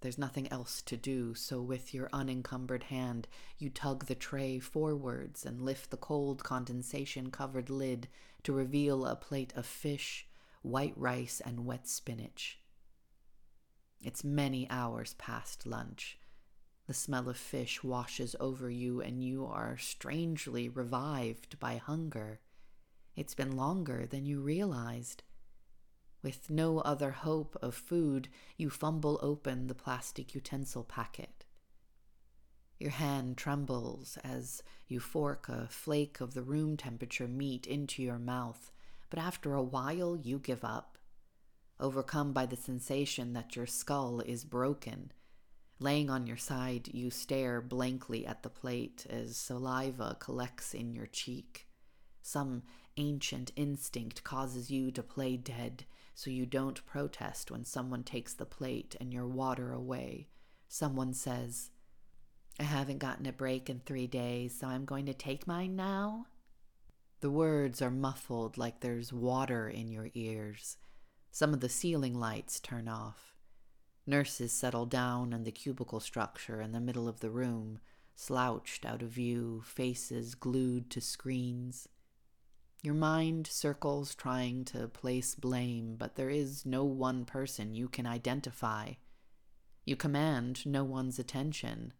There's 0.01 0.17
nothing 0.17 0.51
else 0.51 0.81
to 0.83 0.97
do, 0.97 1.33
so 1.33 1.61
with 1.61 1.93
your 1.93 2.09
unencumbered 2.11 2.83
hand, 2.83 3.27
you 3.57 3.69
tug 3.69 4.05
the 4.05 4.15
tray 4.15 4.59
forwards 4.59 5.45
and 5.45 5.61
lift 5.61 5.91
the 5.91 5.97
cold 5.97 6.43
condensation 6.43 7.31
covered 7.31 7.69
lid 7.69 8.09
to 8.43 8.51
reveal 8.51 9.05
a 9.05 9.15
plate 9.15 9.53
of 9.55 9.65
fish, 9.65 10.27
white 10.61 10.93
rice, 10.97 11.41
and 11.45 11.65
wet 11.65 11.87
spinach. 11.87 12.59
It's 14.01 14.25
many 14.25 14.69
hours 14.69 15.13
past 15.17 15.65
lunch. 15.65 16.19
The 16.85 16.93
smell 16.93 17.29
of 17.29 17.37
fish 17.37 17.81
washes 17.81 18.35
over 18.41 18.69
you, 18.69 18.99
and 18.99 19.23
you 19.23 19.45
are 19.45 19.77
strangely 19.77 20.67
revived 20.67 21.57
by 21.59 21.77
hunger. 21.77 22.41
It's 23.15 23.35
been 23.35 23.55
longer 23.55 24.05
than 24.05 24.25
you 24.25 24.41
realized. 24.41 25.23
With 26.23 26.49
no 26.49 26.79
other 26.79 27.11
hope 27.11 27.57
of 27.61 27.75
food, 27.75 28.29
you 28.57 28.69
fumble 28.69 29.19
open 29.21 29.67
the 29.67 29.75
plastic 29.75 30.33
utensil 30.33 30.85
packet. 30.85 31.43
Your 32.79 32.91
hand 32.91 33.37
trembles 33.37 34.17
as 34.23 34.63
you 34.87 35.01
fork 35.01 35.49
a 35.49 35.67
flake 35.67 36.21
of 36.21 36.33
the 36.33 36.41
room 36.41 36.77
temperature 36.77 37.27
meat 37.27 37.67
into 37.67 38.01
your 38.01 38.19
mouth, 38.19 38.71
but 39.09 39.19
after 39.19 39.53
a 39.53 39.61
while 39.61 40.15
you 40.15 40.39
give 40.39 40.63
up, 40.63 40.97
overcome 41.77 42.31
by 42.31 42.45
the 42.45 42.55
sensation 42.55 43.33
that 43.33 43.57
your 43.57 43.67
skull 43.67 44.21
is 44.21 44.45
broken. 44.45 45.11
Laying 45.79 46.09
on 46.09 46.25
your 46.25 46.37
side, 46.37 46.87
you 46.93 47.09
stare 47.09 47.61
blankly 47.61 48.25
at 48.25 48.43
the 48.43 48.49
plate 48.49 49.05
as 49.09 49.35
saliva 49.35 50.15
collects 50.19 50.73
in 50.73 50.93
your 50.93 51.07
cheek. 51.07 51.67
Some 52.21 52.63
ancient 52.95 53.51
instinct 53.57 54.23
causes 54.23 54.71
you 54.71 54.91
to 54.91 55.03
play 55.03 55.35
dead, 55.35 55.85
so 56.13 56.29
you 56.29 56.45
don't 56.45 56.85
protest 56.85 57.51
when 57.51 57.65
someone 57.65 58.03
takes 58.03 58.33
the 58.33 58.45
plate 58.45 58.95
and 58.99 59.13
your 59.13 59.27
water 59.27 59.71
away. 59.71 60.27
Someone 60.67 61.13
says, 61.13 61.71
I 62.59 62.63
haven't 62.63 62.99
gotten 62.99 63.25
a 63.25 63.31
break 63.31 63.69
in 63.69 63.79
three 63.79 64.07
days, 64.07 64.59
so 64.59 64.67
I'm 64.67 64.85
going 64.85 65.05
to 65.07 65.13
take 65.13 65.47
mine 65.47 65.75
now. 65.75 66.27
The 67.21 67.31
words 67.31 67.81
are 67.81 67.89
muffled 67.89 68.57
like 68.57 68.79
there's 68.79 69.13
water 69.13 69.67
in 69.69 69.89
your 69.89 70.09
ears. 70.13 70.77
Some 71.31 71.53
of 71.53 71.61
the 71.61 71.69
ceiling 71.69 72.19
lights 72.19 72.59
turn 72.59 72.87
off. 72.87 73.33
Nurses 74.05 74.51
settle 74.51 74.85
down 74.85 75.31
in 75.31 75.45
the 75.45 75.51
cubicle 75.51 75.99
structure 75.99 76.61
in 76.61 76.73
the 76.73 76.81
middle 76.81 77.07
of 77.07 77.21
the 77.21 77.29
room, 77.31 77.79
slouched 78.15 78.85
out 78.85 79.01
of 79.01 79.09
view, 79.09 79.63
faces 79.65 80.35
glued 80.35 80.89
to 80.91 81.01
screens. 81.01 81.87
Your 82.83 82.95
mind 82.95 83.47
circles 83.47 84.13
trying 84.13 84.65
to 84.65 84.89
place 84.89 85.35
blame, 85.35 85.95
but 85.97 86.17
there 86.17 86.29
is 86.29 86.65
no 86.65 86.83
one 86.83 87.23
person 87.23 87.73
you 87.73 87.87
can 87.87 88.05
identify. 88.05 88.95
You 89.85 89.95
command 89.95 90.65
no 90.65 90.83
one's 90.83 91.17
attention. 91.17 91.93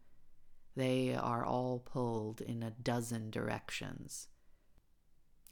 They 0.76 1.15
are 1.15 1.46
all 1.46 1.80
pulled 1.80 2.41
in 2.41 2.62
a 2.62 2.72
dozen 2.72 3.32
directions. 3.32 4.28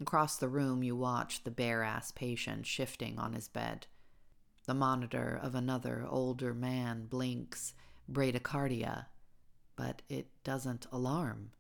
Across 0.02 0.36
the 0.36 0.50
room, 0.50 0.84
you 0.84 0.98
watch 0.98 1.46
the 1.46 1.52
bare 1.52 1.82
ass 1.82 2.12
patient 2.12 2.68
shifting 2.68 3.18
on 3.18 3.32
his 3.32 3.48
bed. 3.48 3.88
The 4.66 4.74
monitor 4.74 5.40
of 5.42 5.56
another 5.56 6.06
older 6.10 6.54
man 6.54 7.06
blinks 7.06 7.74
bradycardia, 8.12 9.06
but 9.78 10.02
it 10.10 10.28
doesn't 10.44 10.88
alarm. 10.92 11.52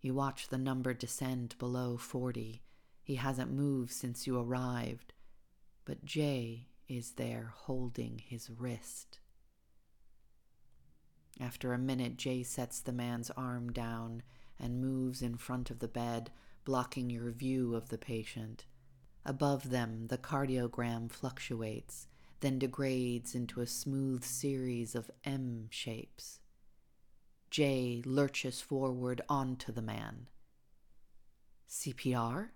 You 0.00 0.12
watch 0.12 0.48
the 0.48 0.58
number 0.58 0.92
descend 0.92 1.54
below 1.60 1.96
40. 1.96 2.63
He 3.04 3.16
hasn't 3.16 3.52
moved 3.52 3.92
since 3.92 4.26
you 4.26 4.38
arrived, 4.38 5.12
but 5.84 6.06
Jay 6.06 6.68
is 6.88 7.12
there 7.12 7.52
holding 7.54 8.18
his 8.18 8.48
wrist. 8.48 9.18
After 11.38 11.74
a 11.74 11.78
minute, 11.78 12.16
Jay 12.16 12.42
sets 12.42 12.80
the 12.80 12.92
man's 12.92 13.30
arm 13.32 13.70
down 13.72 14.22
and 14.58 14.80
moves 14.80 15.20
in 15.20 15.36
front 15.36 15.70
of 15.70 15.80
the 15.80 15.88
bed, 15.88 16.30
blocking 16.64 17.10
your 17.10 17.30
view 17.30 17.74
of 17.74 17.90
the 17.90 17.98
patient. 17.98 18.64
Above 19.26 19.68
them, 19.68 20.06
the 20.06 20.16
cardiogram 20.16 21.10
fluctuates, 21.10 22.06
then 22.40 22.58
degrades 22.58 23.34
into 23.34 23.60
a 23.60 23.66
smooth 23.66 24.24
series 24.24 24.94
of 24.94 25.10
M 25.24 25.66
shapes. 25.70 26.40
Jay 27.50 28.02
lurches 28.06 28.62
forward 28.62 29.20
onto 29.28 29.72
the 29.72 29.82
man. 29.82 30.28
CPR? 31.68 32.48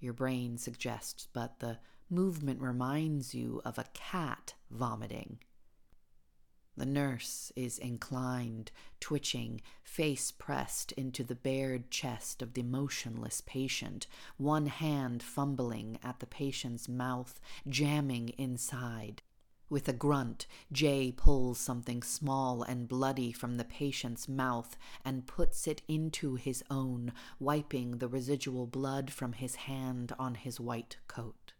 Your 0.00 0.12
brain 0.12 0.58
suggests, 0.58 1.28
but 1.32 1.60
the 1.60 1.78
movement 2.08 2.60
reminds 2.60 3.34
you 3.34 3.60
of 3.64 3.78
a 3.78 3.86
cat 3.92 4.54
vomiting. 4.70 5.38
The 6.76 6.86
nurse 6.86 7.50
is 7.56 7.76
inclined, 7.76 8.70
twitching, 9.00 9.60
face 9.82 10.30
pressed 10.30 10.92
into 10.92 11.24
the 11.24 11.34
bared 11.34 11.90
chest 11.90 12.40
of 12.40 12.54
the 12.54 12.62
motionless 12.62 13.40
patient, 13.40 14.06
one 14.36 14.66
hand 14.66 15.20
fumbling 15.20 15.98
at 16.04 16.20
the 16.20 16.26
patient's 16.26 16.88
mouth, 16.88 17.40
jamming 17.68 18.28
inside. 18.38 19.22
With 19.70 19.86
a 19.88 19.92
grunt, 19.92 20.46
Jay 20.72 21.12
pulls 21.12 21.58
something 21.58 22.02
small 22.02 22.62
and 22.62 22.88
bloody 22.88 23.32
from 23.32 23.56
the 23.56 23.64
patient's 23.64 24.26
mouth 24.26 24.76
and 25.04 25.26
puts 25.26 25.66
it 25.66 25.82
into 25.86 26.36
his 26.36 26.64
own, 26.70 27.12
wiping 27.38 27.98
the 27.98 28.08
residual 28.08 28.66
blood 28.66 29.10
from 29.12 29.34
his 29.34 29.56
hand 29.56 30.12
on 30.18 30.36
his 30.36 30.58
white 30.58 30.96
coat. 31.06 31.52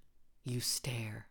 You 0.45 0.61
stare. 0.61 1.27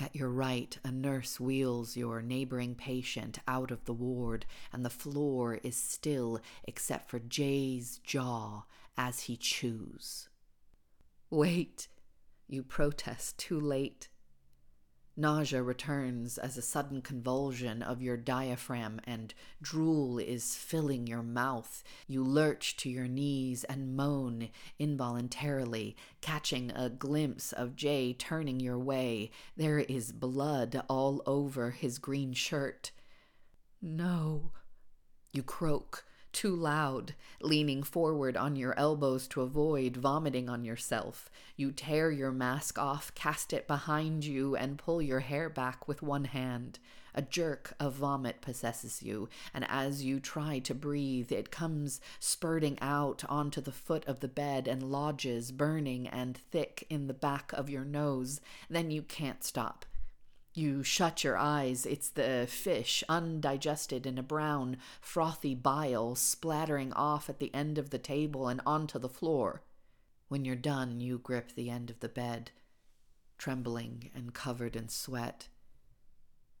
At 0.00 0.14
your 0.14 0.28
right, 0.28 0.78
a 0.84 0.92
nurse 0.92 1.40
wheels 1.40 1.96
your 1.96 2.20
neighboring 2.22 2.74
patient 2.74 3.38
out 3.48 3.70
of 3.70 3.84
the 3.84 3.92
ward, 3.94 4.44
and 4.72 4.84
the 4.84 4.90
floor 4.90 5.54
is 5.62 5.76
still 5.76 6.40
except 6.64 7.10
for 7.10 7.18
Jay's 7.18 7.98
jaw 8.04 8.64
as 8.96 9.20
he 9.20 9.36
chews. 9.36 10.28
Wait, 11.30 11.88
You 12.46 12.62
protest 12.62 13.38
too 13.38 13.60
late. 13.60 14.08
Nausea 15.18 15.60
returns 15.60 16.38
as 16.38 16.56
a 16.56 16.62
sudden 16.62 17.02
convulsion 17.02 17.82
of 17.82 18.00
your 18.00 18.16
diaphragm, 18.16 19.00
and 19.02 19.34
drool 19.60 20.20
is 20.20 20.54
filling 20.54 21.08
your 21.08 21.24
mouth. 21.24 21.82
You 22.06 22.22
lurch 22.22 22.76
to 22.76 22.88
your 22.88 23.08
knees 23.08 23.64
and 23.64 23.96
moan 23.96 24.50
involuntarily, 24.78 25.96
catching 26.20 26.70
a 26.70 26.88
glimpse 26.88 27.52
of 27.52 27.74
Jay 27.74 28.12
turning 28.12 28.60
your 28.60 28.78
way. 28.78 29.32
There 29.56 29.80
is 29.80 30.12
blood 30.12 30.80
all 30.88 31.20
over 31.26 31.72
his 31.72 31.98
green 31.98 32.32
shirt. 32.32 32.92
No. 33.82 34.52
You 35.32 35.42
croak, 35.42 36.04
too 36.32 36.54
loud, 36.54 37.14
leaning 37.40 37.82
forward 37.82 38.36
on 38.36 38.56
your 38.56 38.78
elbows 38.78 39.26
to 39.28 39.42
avoid 39.42 39.96
vomiting 39.96 40.48
on 40.48 40.64
yourself. 40.64 41.30
You 41.56 41.72
tear 41.72 42.10
your 42.10 42.32
mask 42.32 42.78
off, 42.78 43.14
cast 43.14 43.52
it 43.52 43.66
behind 43.66 44.24
you, 44.24 44.56
and 44.56 44.78
pull 44.78 45.00
your 45.02 45.20
hair 45.20 45.48
back 45.48 45.88
with 45.88 46.02
one 46.02 46.24
hand. 46.24 46.78
A 47.14 47.22
jerk 47.22 47.74
of 47.80 47.94
vomit 47.94 48.40
possesses 48.40 49.02
you, 49.02 49.28
and 49.52 49.66
as 49.68 50.04
you 50.04 50.20
try 50.20 50.60
to 50.60 50.74
breathe, 50.74 51.32
it 51.32 51.50
comes 51.50 52.00
spurting 52.20 52.78
out 52.80 53.24
onto 53.28 53.60
the 53.60 53.72
foot 53.72 54.06
of 54.06 54.20
the 54.20 54.28
bed 54.28 54.68
and 54.68 54.82
lodges, 54.82 55.50
burning 55.50 56.06
and 56.06 56.36
thick, 56.36 56.86
in 56.88 57.08
the 57.08 57.14
back 57.14 57.52
of 57.52 57.68
your 57.68 57.84
nose. 57.84 58.40
Then 58.70 58.90
you 58.90 59.02
can't 59.02 59.42
stop. 59.42 59.84
You 60.58 60.82
shut 60.82 61.22
your 61.22 61.38
eyes. 61.38 61.86
It's 61.86 62.08
the 62.08 62.44
fish, 62.48 63.04
undigested 63.08 64.06
in 64.06 64.18
a 64.18 64.24
brown, 64.24 64.78
frothy 65.00 65.54
bile, 65.54 66.16
splattering 66.16 66.92
off 66.94 67.30
at 67.30 67.38
the 67.38 67.54
end 67.54 67.78
of 67.78 67.90
the 67.90 67.98
table 67.98 68.48
and 68.48 68.60
onto 68.66 68.98
the 68.98 69.08
floor. 69.08 69.62
When 70.26 70.44
you're 70.44 70.56
done, 70.56 71.00
you 71.00 71.20
grip 71.20 71.52
the 71.54 71.70
end 71.70 71.90
of 71.90 72.00
the 72.00 72.08
bed, 72.08 72.50
trembling 73.38 74.10
and 74.12 74.34
covered 74.34 74.74
in 74.74 74.88
sweat. 74.88 75.46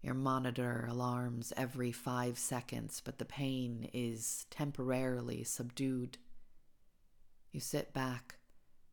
Your 0.00 0.14
monitor 0.14 0.86
alarms 0.88 1.52
every 1.56 1.90
five 1.90 2.38
seconds, 2.38 3.02
but 3.04 3.18
the 3.18 3.24
pain 3.24 3.90
is 3.92 4.46
temporarily 4.48 5.42
subdued. 5.42 6.18
You 7.50 7.58
sit 7.58 7.92
back, 7.92 8.36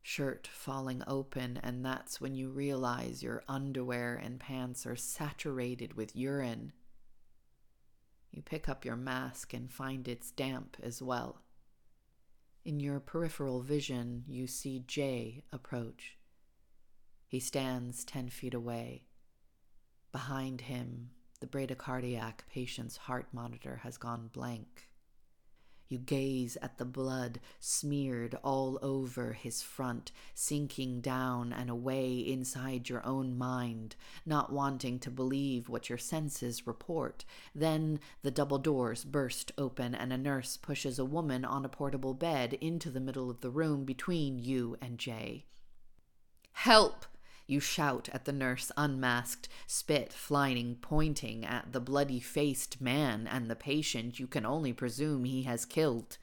shirt 0.08 0.48
falling 0.52 1.02
open, 1.08 1.58
and 1.64 1.84
that's 1.84 2.20
when 2.20 2.32
you 2.32 2.48
realize 2.48 3.24
your 3.24 3.42
underwear 3.48 4.14
and 4.14 4.38
pants 4.38 4.86
are 4.86 4.94
saturated 4.94 5.94
with 5.94 6.14
urine. 6.14 6.70
You 8.30 8.40
pick 8.40 8.68
up 8.68 8.84
your 8.84 8.94
mask 8.94 9.52
and 9.52 9.68
find 9.68 10.06
it's 10.06 10.30
damp 10.30 10.76
as 10.80 11.02
well. 11.02 11.42
In 12.64 12.78
your 12.78 13.00
peripheral 13.00 13.62
vision, 13.62 14.22
you 14.28 14.46
see 14.46 14.84
Jay 14.86 15.42
approach. 15.52 16.16
He 17.26 17.40
stands 17.40 18.04
ten 18.04 18.28
feet 18.28 18.54
away. 18.54 19.06
Behind 20.12 20.60
him, 20.60 21.10
the 21.40 21.48
bradycardiac 21.48 22.46
patient's 22.48 22.96
heart 22.96 23.26
monitor 23.32 23.80
has 23.82 23.98
gone 23.98 24.30
blank. 24.32 24.86
You 25.88 25.98
gaze 25.98 26.56
at 26.60 26.78
the 26.78 26.84
blood 26.84 27.40
smeared 27.60 28.36
all 28.42 28.78
over 28.82 29.32
his 29.34 29.62
front, 29.62 30.12
sinking 30.34 31.00
down 31.00 31.52
and 31.52 31.70
away 31.70 32.18
inside 32.18 32.88
your 32.88 33.04
own 33.06 33.38
mind, 33.38 33.96
not 34.24 34.52
wanting 34.52 34.98
to 35.00 35.10
believe 35.10 35.68
what 35.68 35.88
your 35.88 35.98
senses 35.98 36.66
report. 36.66 37.24
Then 37.54 38.00
the 38.22 38.30
double 38.30 38.58
doors 38.58 39.04
burst 39.04 39.52
open, 39.56 39.94
and 39.94 40.12
a 40.12 40.18
nurse 40.18 40.56
pushes 40.56 40.98
a 40.98 41.04
woman 41.04 41.44
on 41.44 41.64
a 41.64 41.68
portable 41.68 42.14
bed 42.14 42.54
into 42.54 42.90
the 42.90 43.00
middle 43.00 43.30
of 43.30 43.40
the 43.40 43.50
room 43.50 43.84
between 43.84 44.38
you 44.38 44.76
and 44.80 44.98
Jay. 44.98 45.44
Help! 46.52 47.06
You 47.46 47.60
shout 47.60 48.08
at 48.12 48.24
the 48.24 48.32
nurse, 48.32 48.72
unmasked, 48.76 49.48
spit 49.66 50.12
flying, 50.12 50.76
pointing 50.80 51.44
at 51.44 51.72
the 51.72 51.80
bloody 51.80 52.18
faced 52.18 52.80
man 52.80 53.26
and 53.26 53.48
the 53.48 53.54
patient 53.54 54.18
you 54.18 54.26
can 54.26 54.44
only 54.44 54.72
presume 54.72 55.24
he 55.24 55.42
has 55.44 55.64
killed. 55.64 56.18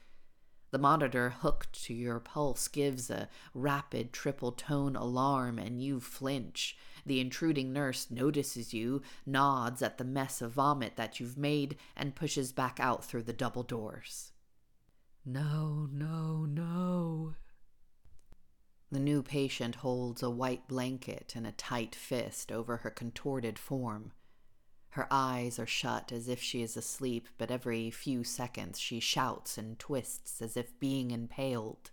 The 0.70 0.78
monitor 0.78 1.30
hooked 1.30 1.84
to 1.84 1.94
your 1.94 2.18
pulse 2.18 2.66
gives 2.68 3.08
a 3.08 3.28
rapid 3.54 4.12
triple 4.12 4.50
tone 4.50 4.96
alarm, 4.96 5.56
and 5.58 5.80
you 5.80 6.00
flinch. 6.00 6.76
The 7.06 7.20
intruding 7.20 7.72
nurse 7.72 8.10
notices 8.10 8.74
you, 8.74 9.00
nods 9.24 9.82
at 9.82 9.98
the 9.98 10.04
mess 10.04 10.42
of 10.42 10.50
vomit 10.52 10.96
that 10.96 11.20
you've 11.20 11.38
made, 11.38 11.76
and 11.96 12.16
pushes 12.16 12.50
back 12.50 12.80
out 12.80 13.04
through 13.04 13.22
the 13.22 13.32
double 13.32 13.62
doors. 13.62 14.32
No, 15.24 15.88
no, 15.92 16.44
no, 16.44 17.34
the 18.94 19.00
new 19.00 19.22
patient 19.22 19.76
holds 19.76 20.22
a 20.22 20.30
white 20.30 20.68
blanket 20.68 21.34
in 21.34 21.44
a 21.44 21.52
tight 21.52 21.94
fist 21.94 22.52
over 22.52 22.78
her 22.78 22.90
contorted 22.90 23.58
form. 23.58 24.12
Her 24.90 25.08
eyes 25.10 25.58
are 25.58 25.66
shut 25.66 26.12
as 26.12 26.28
if 26.28 26.40
she 26.40 26.62
is 26.62 26.76
asleep, 26.76 27.28
but 27.36 27.50
every 27.50 27.90
few 27.90 28.22
seconds 28.22 28.78
she 28.78 29.00
shouts 29.00 29.58
and 29.58 29.76
twists 29.76 30.40
as 30.40 30.56
if 30.56 30.78
being 30.78 31.10
impaled. 31.10 31.90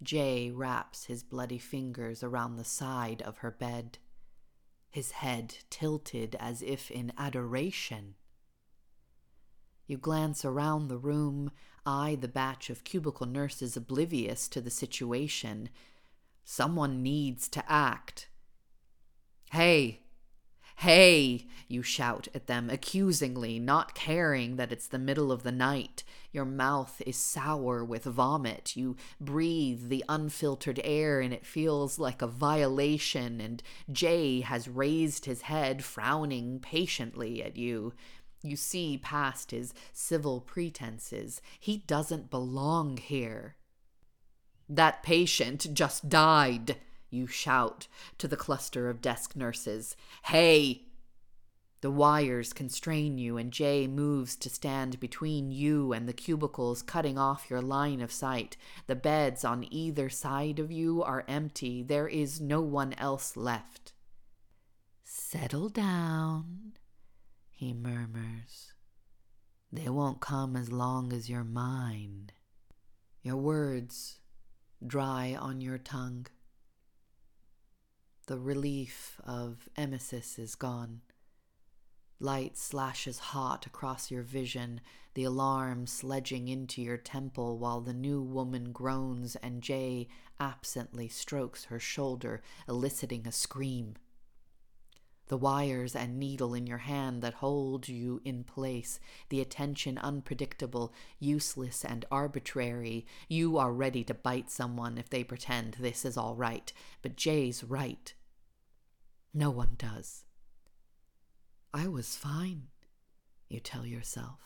Jay 0.00 0.52
wraps 0.52 1.06
his 1.06 1.24
bloody 1.24 1.58
fingers 1.58 2.22
around 2.22 2.56
the 2.56 2.64
side 2.64 3.20
of 3.22 3.38
her 3.38 3.50
bed, 3.50 3.98
his 4.90 5.10
head 5.10 5.56
tilted 5.68 6.36
as 6.38 6.62
if 6.62 6.90
in 6.90 7.12
adoration. 7.18 8.14
You 9.88 9.98
glance 9.98 10.44
around 10.44 10.86
the 10.86 10.98
room, 10.98 11.50
eye 11.84 12.16
the 12.20 12.28
batch 12.28 12.70
of 12.70 12.84
cubicle 12.84 13.26
nurses 13.26 13.76
oblivious 13.76 14.48
to 14.48 14.60
the 14.60 14.70
situation. 14.70 15.68
Someone 16.44 17.02
needs 17.02 17.48
to 17.48 17.64
act. 17.70 18.28
Hey! 19.50 20.00
Hey! 20.76 21.46
You 21.68 21.82
shout 21.82 22.26
at 22.34 22.46
them 22.46 22.68
accusingly, 22.68 23.58
not 23.58 23.94
caring 23.94 24.56
that 24.56 24.72
it's 24.72 24.88
the 24.88 24.98
middle 24.98 25.30
of 25.30 25.42
the 25.42 25.52
night. 25.52 26.02
Your 26.32 26.44
mouth 26.44 27.00
is 27.06 27.16
sour 27.16 27.84
with 27.84 28.04
vomit. 28.04 28.74
You 28.74 28.96
breathe 29.20 29.88
the 29.88 30.04
unfiltered 30.08 30.80
air, 30.82 31.20
and 31.20 31.32
it 31.32 31.46
feels 31.46 31.98
like 31.98 32.20
a 32.20 32.26
violation. 32.26 33.40
And 33.40 33.62
Jay 33.92 34.40
has 34.40 34.68
raised 34.68 35.26
his 35.26 35.42
head, 35.42 35.84
frowning 35.84 36.58
patiently 36.58 37.42
at 37.42 37.56
you. 37.56 37.92
You 38.42 38.56
see 38.56 38.98
past 38.98 39.52
his 39.52 39.72
civil 39.92 40.40
pretenses. 40.40 41.40
He 41.58 41.78
doesn't 41.78 42.30
belong 42.30 42.96
here. 42.96 43.56
That 44.68 45.02
patient 45.02 45.74
just 45.74 46.08
died, 46.08 46.76
you 47.10 47.26
shout 47.26 47.88
to 48.18 48.26
the 48.26 48.36
cluster 48.36 48.88
of 48.88 49.00
desk 49.00 49.36
nurses. 49.36 49.96
Hey! 50.24 50.86
The 51.82 51.90
wires 51.90 52.52
constrain 52.52 53.18
you, 53.18 53.36
and 53.36 53.52
Jay 53.52 53.88
moves 53.88 54.36
to 54.36 54.48
stand 54.48 55.00
between 55.00 55.50
you 55.50 55.92
and 55.92 56.08
the 56.08 56.12
cubicles, 56.12 56.80
cutting 56.80 57.18
off 57.18 57.50
your 57.50 57.60
line 57.60 58.00
of 58.00 58.12
sight. 58.12 58.56
The 58.86 58.94
beds 58.94 59.44
on 59.44 59.66
either 59.68 60.08
side 60.08 60.60
of 60.60 60.70
you 60.70 61.02
are 61.02 61.24
empty. 61.26 61.82
There 61.82 62.06
is 62.06 62.40
no 62.40 62.60
one 62.60 62.92
else 62.94 63.36
left. 63.36 63.92
Settle 65.02 65.68
down, 65.68 66.74
he 67.62 67.72
murmurs. 67.72 68.72
They 69.70 69.88
won't 69.88 70.20
come 70.20 70.56
as 70.56 70.72
long 70.72 71.12
as 71.12 71.30
your 71.30 71.44
mind. 71.44 72.32
Your 73.22 73.36
words 73.36 74.18
dry 74.84 75.36
on 75.38 75.60
your 75.60 75.78
tongue. 75.78 76.26
The 78.26 78.40
relief 78.40 79.20
of 79.24 79.68
emesis 79.78 80.40
is 80.40 80.56
gone. 80.56 81.02
Light 82.18 82.58
slashes 82.58 83.20
hot 83.30 83.64
across 83.64 84.10
your 84.10 84.22
vision, 84.24 84.80
the 85.14 85.22
alarm 85.22 85.86
sledging 85.86 86.48
into 86.48 86.82
your 86.82 86.96
temple 86.96 87.58
while 87.58 87.80
the 87.80 87.94
new 87.94 88.20
woman 88.20 88.72
groans 88.72 89.36
and 89.36 89.62
Jay 89.62 90.08
absently 90.40 91.06
strokes 91.06 91.66
her 91.66 91.78
shoulder, 91.78 92.42
eliciting 92.66 93.24
a 93.24 93.30
scream 93.30 93.94
the 95.28 95.36
wires 95.36 95.94
and 95.96 96.18
needle 96.18 96.54
in 96.54 96.66
your 96.66 96.78
hand 96.78 97.22
that 97.22 97.34
hold 97.34 97.88
you 97.88 98.20
in 98.24 98.44
place, 98.44 99.00
the 99.28 99.40
attention 99.40 99.98
unpredictable, 99.98 100.92
useless, 101.18 101.84
and 101.84 102.04
arbitrary. 102.10 103.06
You 103.28 103.56
are 103.58 103.72
ready 103.72 104.04
to 104.04 104.14
bite 104.14 104.50
someone 104.50 104.98
if 104.98 105.08
they 105.08 105.24
pretend 105.24 105.74
this 105.74 106.04
is 106.04 106.16
all 106.16 106.34
right, 106.34 106.72
but 107.00 107.16
Jay's 107.16 107.64
right. 107.64 108.12
No 109.32 109.50
one 109.50 109.76
does. 109.78 110.24
I 111.72 111.88
was 111.88 112.16
fine, 112.16 112.64
you 113.48 113.60
tell 113.60 113.86
yourself. 113.86 114.40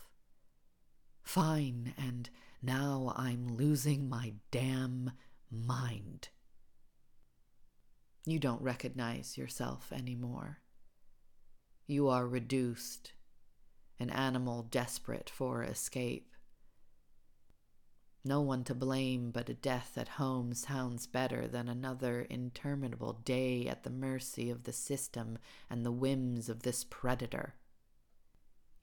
Fine, 1.22 1.94
and 1.98 2.30
now 2.62 3.12
I'm 3.16 3.56
losing 3.56 4.08
my 4.08 4.34
damn 4.52 5.10
mind. 5.50 6.28
You 8.24 8.38
don't 8.38 8.62
recognize 8.62 9.36
yourself 9.36 9.92
anymore. 9.92 10.58
You 11.86 12.08
are 12.08 12.26
reduced, 12.26 13.12
an 14.00 14.10
animal 14.10 14.62
desperate 14.62 15.30
for 15.30 15.62
escape. 15.62 16.32
No 18.24 18.40
one 18.40 18.64
to 18.64 18.74
blame, 18.74 19.30
but 19.30 19.48
a 19.48 19.54
death 19.54 19.96
at 19.96 20.08
home 20.08 20.52
sounds 20.52 21.06
better 21.06 21.46
than 21.46 21.68
another 21.68 22.22
interminable 22.22 23.12
day 23.24 23.68
at 23.68 23.84
the 23.84 23.90
mercy 23.90 24.50
of 24.50 24.64
the 24.64 24.72
system 24.72 25.38
and 25.70 25.86
the 25.86 25.92
whims 25.92 26.48
of 26.48 26.64
this 26.64 26.82
predator. 26.82 27.54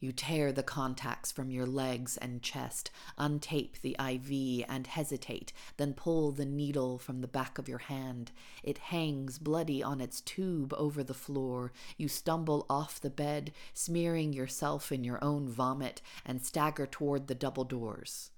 You 0.03 0.11
tear 0.11 0.51
the 0.51 0.63
contacts 0.63 1.31
from 1.31 1.49
your 1.49 1.65
legs 1.65 2.17
and 2.17 2.41
chest, 2.41 2.91
untape 3.17 3.79
the 3.79 3.95
IV 3.97 4.65
and 4.67 4.85
hesitate, 4.85 5.53
then 5.77 5.93
pull 5.93 6.33
the 6.33 6.45
needle 6.45 6.97
from 6.97 7.21
the 7.21 7.27
back 7.29 7.57
of 7.57 7.69
your 7.69 7.77
hand. 7.77 8.33
It 8.63 8.79
hangs 8.79 9.39
bloody 9.39 9.81
on 9.81 10.01
its 10.01 10.19
tube 10.19 10.73
over 10.73 11.05
the 11.05 11.13
floor. 11.13 11.71
You 11.95 12.09
stumble 12.09 12.65
off 12.69 12.99
the 12.99 13.09
bed, 13.09 13.53
smearing 13.73 14.33
yourself 14.33 14.91
in 14.91 15.05
your 15.05 15.23
own 15.23 15.47
vomit, 15.47 16.01
and 16.25 16.45
stagger 16.45 16.85
toward 16.85 17.27
the 17.27 17.33
double 17.33 17.63
doors. 17.63 18.31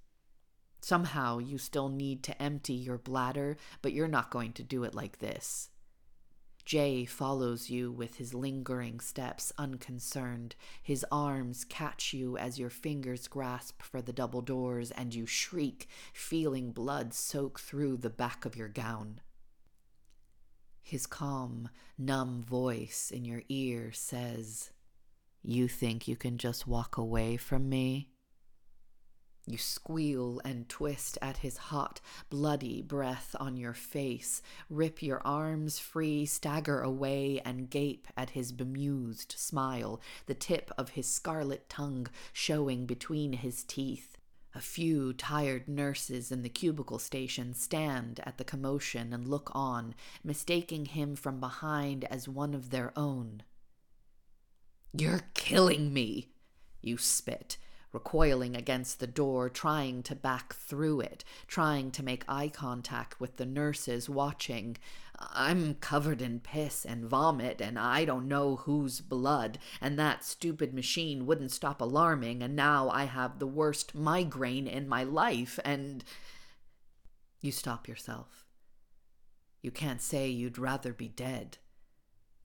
Somehow 0.81 1.39
you 1.39 1.57
still 1.57 1.89
need 1.89 2.21
to 2.25 2.39
empty 2.39 2.73
your 2.73 2.99
bladder, 2.99 3.57
but 3.81 3.91
you're 3.91 4.07
not 4.07 4.29
going 4.29 4.53
to 4.53 4.61
do 4.61 4.83
it 4.83 4.93
like 4.93 5.17
this. 5.17 5.69
Jay 6.65 7.05
follows 7.05 7.69
you 7.69 7.91
with 7.91 8.15
his 8.15 8.33
lingering 8.33 8.99
steps, 8.99 9.53
unconcerned. 9.55 10.55
His 10.81 11.05
arms 11.11 11.63
catch 11.63 12.11
you 12.11 12.37
as 12.37 12.57
your 12.57 12.71
fingers 12.71 13.27
grasp 13.27 13.83
for 13.83 14.01
the 14.01 14.11
double 14.11 14.41
doors, 14.41 14.89
and 14.89 15.13
you 15.13 15.27
shriek, 15.27 15.87
feeling 16.11 16.71
blood 16.71 17.13
soak 17.13 17.59
through 17.59 17.97
the 17.97 18.09
back 18.09 18.45
of 18.45 18.55
your 18.55 18.67
gown. 18.67 19.21
His 20.81 21.05
calm, 21.05 21.69
numb 21.99 22.41
voice 22.41 23.11
in 23.11 23.25
your 23.25 23.43
ear 23.47 23.91
says, 23.91 24.71
You 25.43 25.67
think 25.67 26.07
you 26.07 26.15
can 26.15 26.39
just 26.39 26.65
walk 26.65 26.97
away 26.97 27.37
from 27.37 27.69
me? 27.69 28.09
You 29.47 29.59
squeal 29.59 30.41
and 30.43 30.67
twist 30.67 31.19
at 31.21 31.37
his 31.37 31.57
hot, 31.57 32.01
bloody 32.31 32.81
breath 32.81 33.35
on 33.39 33.57
your 33.57 33.75
face, 33.75 34.41
rip 34.71 35.03
your 35.03 35.21
arms 35.23 35.77
free, 35.77 36.25
stagger 36.25 36.81
away, 36.81 37.41
and 37.45 37.69
gape 37.69 38.07
at 38.17 38.31
his 38.31 38.51
bemused 38.51 39.35
smile, 39.37 40.01
the 40.25 40.33
tip 40.33 40.71
of 40.79 40.89
his 40.89 41.07
scarlet 41.07 41.69
tongue 41.69 42.07
showing 42.33 42.87
between 42.87 43.33
his 43.33 43.63
teeth. 43.63 44.17
A 44.55 44.61
few 44.61 45.13
tired 45.13 45.67
nurses 45.67 46.31
in 46.31 46.41
the 46.41 46.49
cubicle 46.49 46.97
station 46.97 47.53
stand 47.53 48.21
at 48.23 48.39
the 48.39 48.45
commotion 48.45 49.13
and 49.13 49.27
look 49.27 49.51
on, 49.53 49.93
mistaking 50.23 50.85
him 50.85 51.15
from 51.15 51.39
behind 51.39 52.03
as 52.05 52.27
one 52.27 52.55
of 52.55 52.71
their 52.71 52.97
own. 52.97 53.43
You're 54.97 55.21
killing 55.35 55.93
me, 55.93 56.31
you 56.81 56.97
spit 56.97 57.57
recoiling 57.95 58.55
against 58.55 58.99
the 58.99 59.07
door, 59.07 59.49
trying 59.49 60.03
to 60.03 60.13
back 60.13 60.53
through 60.53 60.99
it, 60.99 61.23
trying 61.47 61.89
to 61.89 62.03
make 62.03 62.23
eye 62.27 62.49
contact 62.49 63.19
with 63.19 63.37
the 63.37 63.45
nurses 63.45 64.07
watching. 64.07 64.77
I'm 65.17 65.75
covered 65.75 66.21
in 66.21 66.41
piss 66.41 66.85
and 66.85 67.05
vomit, 67.05 67.61
and 67.61 67.79
I 67.79 68.05
don't 68.05 68.27
know 68.27 68.57
whose 68.57 69.01
blood, 69.01 69.57
and 69.81 69.97
that 69.97 70.23
stupid 70.23 70.73
machine 70.73 71.25
wouldn't 71.25 71.53
stop 71.53 71.81
alarming, 71.81 72.43
and 72.43 72.55
now 72.55 72.89
I 72.89 73.05
have 73.05 73.39
the 73.39 73.47
worst 73.47 73.95
migraine 73.95 74.67
in 74.67 74.87
my 74.87 75.03
life, 75.03 75.57
and. 75.65 76.03
You 77.41 77.51
stop 77.51 77.87
yourself. 77.87 78.45
You 79.61 79.71
can't 79.71 80.01
say 80.01 80.27
you'd 80.29 80.57
rather 80.57 80.93
be 80.93 81.07
dead. 81.07 81.59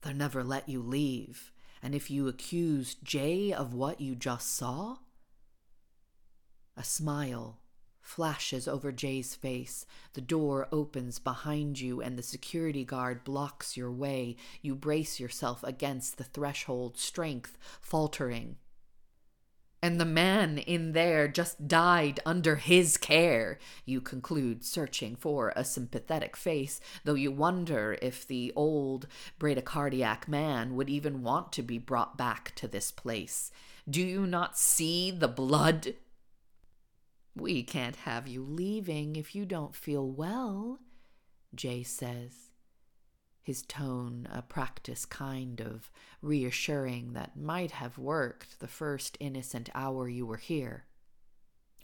They'll 0.01 0.13
never 0.13 0.43
let 0.43 0.69
you 0.69 0.81
leave. 0.81 1.51
And 1.83 1.95
if 1.95 2.11
you 2.11 2.27
accuse 2.27 2.95
Jay 2.95 3.51
of 3.51 3.73
what 3.73 3.99
you 3.99 4.15
just 4.15 4.55
saw, 4.55 4.97
a 6.75 6.83
smile 6.83 7.59
flashes 8.01 8.67
over 8.67 8.91
Jay's 8.91 9.35
face. 9.35 9.85
The 10.13 10.21
door 10.21 10.67
opens 10.71 11.19
behind 11.19 11.79
you, 11.79 12.01
and 12.01 12.17
the 12.17 12.23
security 12.23 12.83
guard 12.83 13.23
blocks 13.23 13.77
your 13.77 13.91
way. 13.91 14.35
You 14.61 14.75
brace 14.75 15.19
yourself 15.19 15.63
against 15.63 16.17
the 16.17 16.23
threshold, 16.23 16.97
strength 16.97 17.57
faltering. 17.79 18.57
And 19.83 19.99
the 19.99 20.05
man 20.05 20.59
in 20.59 20.91
there 20.91 21.27
just 21.27 21.67
died 21.67 22.19
under 22.23 22.57
his 22.57 22.97
care, 22.97 23.57
you 23.83 23.99
conclude, 23.99 24.63
searching 24.63 25.15
for 25.15 25.51
a 25.55 25.63
sympathetic 25.63 26.37
face, 26.37 26.79
though 27.03 27.15
you 27.15 27.31
wonder 27.31 27.97
if 27.99 28.27
the 28.27 28.53
old 28.55 29.07
bradycardiac 29.39 30.27
man 30.27 30.75
would 30.75 30.89
even 30.89 31.23
want 31.23 31.51
to 31.53 31.63
be 31.63 31.79
brought 31.79 32.15
back 32.15 32.53
to 32.55 32.67
this 32.67 32.91
place. 32.91 33.51
Do 33.89 34.01
you 34.01 34.27
not 34.27 34.55
see 34.55 35.09
the 35.09 35.27
blood 35.27 35.95
we 37.35 37.63
can't 37.63 37.95
have 37.97 38.27
you 38.27 38.43
leaving 38.43 39.15
if 39.15 39.33
you 39.33 39.45
don't 39.45 39.75
feel 39.75 40.09
well, 40.09 40.79
Jay 41.55 41.83
says, 41.83 42.51
his 43.41 43.63
tone 43.63 44.27
a 44.31 44.41
practice 44.41 45.05
kind 45.05 45.61
of 45.61 45.89
reassuring 46.21 47.13
that 47.13 47.37
might 47.37 47.71
have 47.71 47.97
worked 47.97 48.59
the 48.59 48.67
first 48.67 49.17
innocent 49.19 49.69
hour 49.73 50.07
you 50.07 50.25
were 50.25 50.37
here. 50.37 50.85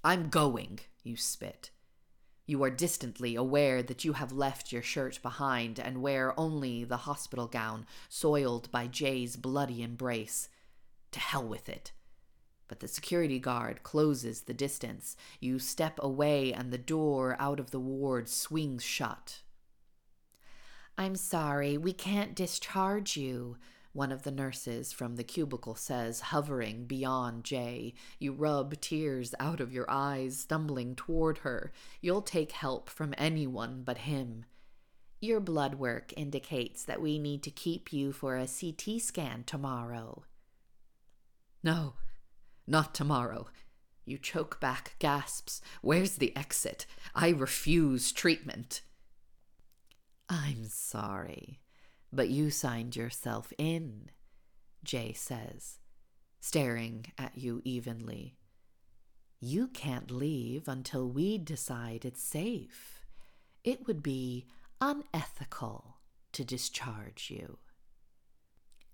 I'm 0.04 0.30
going, 0.30 0.80
you 1.04 1.18
spit. 1.18 1.72
You 2.46 2.64
are 2.64 2.70
distantly 2.70 3.36
aware 3.36 3.84
that 3.84 4.06
you 4.06 4.14
have 4.14 4.32
left 4.32 4.72
your 4.72 4.82
shirt 4.82 5.22
behind 5.22 5.80
and 5.80 6.02
wear 6.02 6.40
only 6.40 6.84
the 6.84 6.98
hospital 6.98 7.48
gown 7.48 7.86
soiled 8.08 8.72
by 8.72 8.88
Jay's 8.88 9.36
bloody 9.36 9.82
embrace. 9.82 10.48
To 11.12 11.20
hell 11.20 11.46
with 11.46 11.68
it 11.68 11.92
but 12.68 12.80
the 12.80 12.88
security 12.88 13.40
guard 13.40 13.84
closes 13.84 14.42
the 14.42 14.54
distance. 14.54 15.16
You 15.40 15.60
step 15.60 16.00
away, 16.02 16.54
and 16.54 16.72
the 16.72 16.78
door 16.78 17.36
out 17.40 17.60
of 17.60 17.72
the 17.72 17.80
ward 17.80 18.30
swings 18.30 18.84
shut. 18.84 19.42
I'm 20.98 21.16
sorry, 21.16 21.78
we 21.78 21.94
can't 21.94 22.36
discharge 22.36 23.16
you, 23.18 23.58
one 23.94 24.12
of 24.12 24.22
the 24.22 24.32
nurses 24.32 24.92
from 24.92 25.16
the 25.16 25.24
cubicle 25.24 25.74
says, 25.74 26.20
hovering 26.20 26.86
beyond 26.86 27.44
Jay. 27.44 27.96
You 28.20 28.32
rub 28.32 28.80
tears 28.80 29.34
out 29.40 29.60
of 29.60 29.74
your 29.74 29.90
eyes, 29.90 30.40
stumbling 30.40 30.96
toward 30.96 31.40
her. 31.40 31.72
You'll 32.00 32.22
take 32.22 32.52
help 32.52 32.90
from 32.90 33.16
anyone 33.18 33.82
but 33.84 34.00
him. 34.00 34.46
Your 35.20 35.40
blood 35.40 35.76
work 35.76 36.14
indicates 36.16 36.84
that 36.84 37.02
we 37.02 37.18
need 37.18 37.42
to 37.42 37.50
keep 37.50 37.92
you 37.92 38.12
for 38.12 38.38
a 38.38 38.48
CT 38.48 39.02
scan 39.02 39.44
tomorrow. 39.44 40.24
No, 41.64 41.94
not 42.68 42.94
tomorrow. 42.94 43.48
You 44.06 44.18
choke 44.18 44.60
back 44.60 44.96
gasps. 45.00 45.62
Where's 45.82 46.16
the 46.16 46.36
exit? 46.36 46.86
I 47.16 47.30
refuse 47.30 48.12
treatment. 48.12 48.82
I'm 50.30 50.66
sorry, 50.66 51.60
but 52.12 52.30
you 52.30 52.50
signed 52.50 52.96
yourself 52.96 53.54
in, 53.58 54.10
Jay 54.84 55.14
says, 55.14 55.80
staring 56.42 57.08
at 57.18 57.38
you 57.38 57.62
evenly. 57.64 58.38
You 59.40 59.68
can't 59.68 60.12
leave 60.12 60.68
until 60.68 61.08
we 61.08 61.38
decide 61.38 62.04
it's 62.04 62.24
safe. 62.24 63.06
It 63.64 63.88
would 63.88 64.04
be 64.04 64.48
unethical 64.82 65.98
to 66.34 66.44
discharge 66.44 67.30
you. 67.30 67.58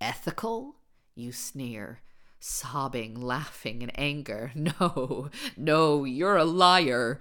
Ethical? 0.01 0.75
You 1.15 1.31
sneer 1.31 2.01
sobbing, 2.43 3.15
laughing 3.15 3.81
in 3.81 3.89
anger. 3.91 4.51
No, 4.55 5.29
no, 5.55 6.03
you're 6.03 6.35
a 6.35 6.43
liar. 6.43 7.19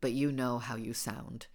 But 0.00 0.12
you 0.12 0.30
know 0.30 0.58
how 0.58 0.76
you 0.76 0.92
sound. 0.92 1.46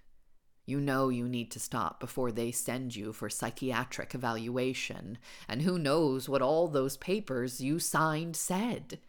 You 0.65 0.79
know 0.79 1.09
you 1.09 1.27
need 1.27 1.51
to 1.51 1.59
stop 1.59 1.99
before 1.99 2.31
they 2.31 2.51
send 2.51 2.95
you 2.95 3.13
for 3.13 3.29
psychiatric 3.29 4.15
evaluation, 4.15 5.17
and 5.47 5.61
who 5.61 5.77
knows 5.77 6.27
what 6.27 6.41
all 6.41 6.67
those 6.67 6.97
papers 6.97 7.61
you 7.61 7.77
signed 7.77 8.35
said? 8.35 8.99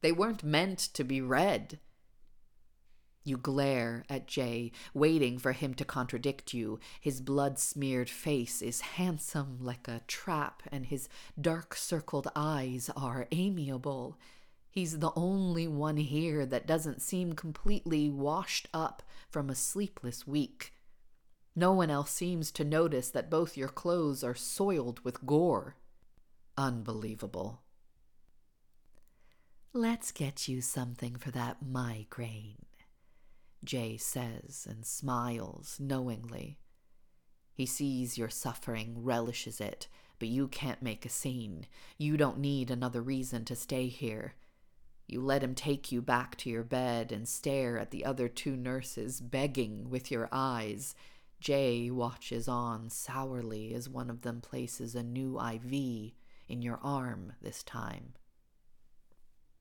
They 0.00 0.12
weren't 0.12 0.44
meant 0.44 0.78
to 0.94 1.04
be 1.04 1.20
read. 1.20 1.78
You 3.24 3.36
glare 3.36 4.04
at 4.08 4.26
Jay, 4.26 4.72
waiting 4.94 5.38
for 5.38 5.52
him 5.52 5.74
to 5.74 5.84
contradict 5.84 6.52
you. 6.52 6.80
His 7.00 7.20
blood 7.20 7.58
smeared 7.58 8.10
face 8.10 8.60
is 8.60 8.80
handsome 8.80 9.58
like 9.60 9.86
a 9.86 10.02
trap, 10.08 10.62
and 10.72 10.86
his 10.86 11.08
dark 11.40 11.76
circled 11.76 12.28
eyes 12.34 12.90
are 12.96 13.28
amiable. 13.30 14.18
He's 14.70 14.98
the 14.98 15.12
only 15.14 15.68
one 15.68 15.98
here 15.98 16.44
that 16.46 16.66
doesn't 16.66 17.02
seem 17.02 17.34
completely 17.34 18.10
washed 18.10 18.68
up 18.74 19.02
from 19.28 19.50
a 19.50 19.54
sleepless 19.54 20.26
week. 20.26 20.72
No 21.54 21.72
one 21.72 21.90
else 21.90 22.10
seems 22.10 22.50
to 22.52 22.64
notice 22.64 23.10
that 23.10 23.30
both 23.30 23.56
your 23.56 23.68
clothes 23.68 24.24
are 24.24 24.34
soiled 24.34 25.00
with 25.04 25.26
gore. 25.26 25.76
Unbelievable. 26.56 27.60
Let's 29.74 30.10
get 30.10 30.48
you 30.48 30.60
something 30.60 31.16
for 31.16 31.30
that 31.30 31.58
migraine. 31.62 32.64
Jay 33.64 33.96
says 33.96 34.66
and 34.68 34.84
smiles 34.84 35.76
knowingly. 35.80 36.58
He 37.54 37.66
sees 37.66 38.18
your 38.18 38.30
suffering, 38.30 38.94
relishes 39.04 39.60
it, 39.60 39.88
but 40.18 40.28
you 40.28 40.48
can't 40.48 40.82
make 40.82 41.04
a 41.04 41.10
scene. 41.10 41.66
You 41.98 42.16
don't 42.16 42.38
need 42.38 42.70
another 42.70 43.02
reason 43.02 43.44
to 43.46 43.56
stay 43.56 43.88
here. 43.88 44.34
You 45.06 45.20
let 45.20 45.42
him 45.42 45.54
take 45.54 45.92
you 45.92 46.00
back 46.00 46.36
to 46.38 46.50
your 46.50 46.62
bed 46.62 47.12
and 47.12 47.28
stare 47.28 47.78
at 47.78 47.90
the 47.90 48.04
other 48.04 48.28
two 48.28 48.56
nurses, 48.56 49.20
begging 49.20 49.90
with 49.90 50.10
your 50.10 50.28
eyes. 50.32 50.94
Jay 51.40 51.90
watches 51.90 52.48
on 52.48 52.88
sourly 52.88 53.74
as 53.74 53.88
one 53.88 54.08
of 54.08 54.22
them 54.22 54.40
places 54.40 54.94
a 54.94 55.02
new 55.02 55.38
IV 55.38 56.12
in 56.48 56.62
your 56.62 56.78
arm 56.82 57.32
this 57.42 57.62
time. 57.62 58.14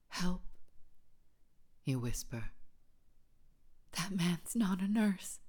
Help, 0.09 0.43
you 1.83 1.99
whisper. 1.99 2.51
That 3.97 4.11
man's 4.11 4.55
not 4.55 4.81
a 4.81 4.87
nurse. 4.87 5.39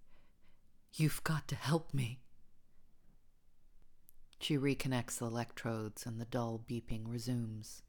You've 0.95 1.23
got 1.25 1.49
to 1.49 1.55
help 1.55 1.95
me. 1.95 2.21
She 4.41 4.59
reconnects 4.59 5.19
the 5.19 5.27
electrodes 5.27 6.05
and 6.05 6.21
the 6.21 6.25
dull 6.25 6.63
beeping 6.69 7.05
resumes. 7.07 7.83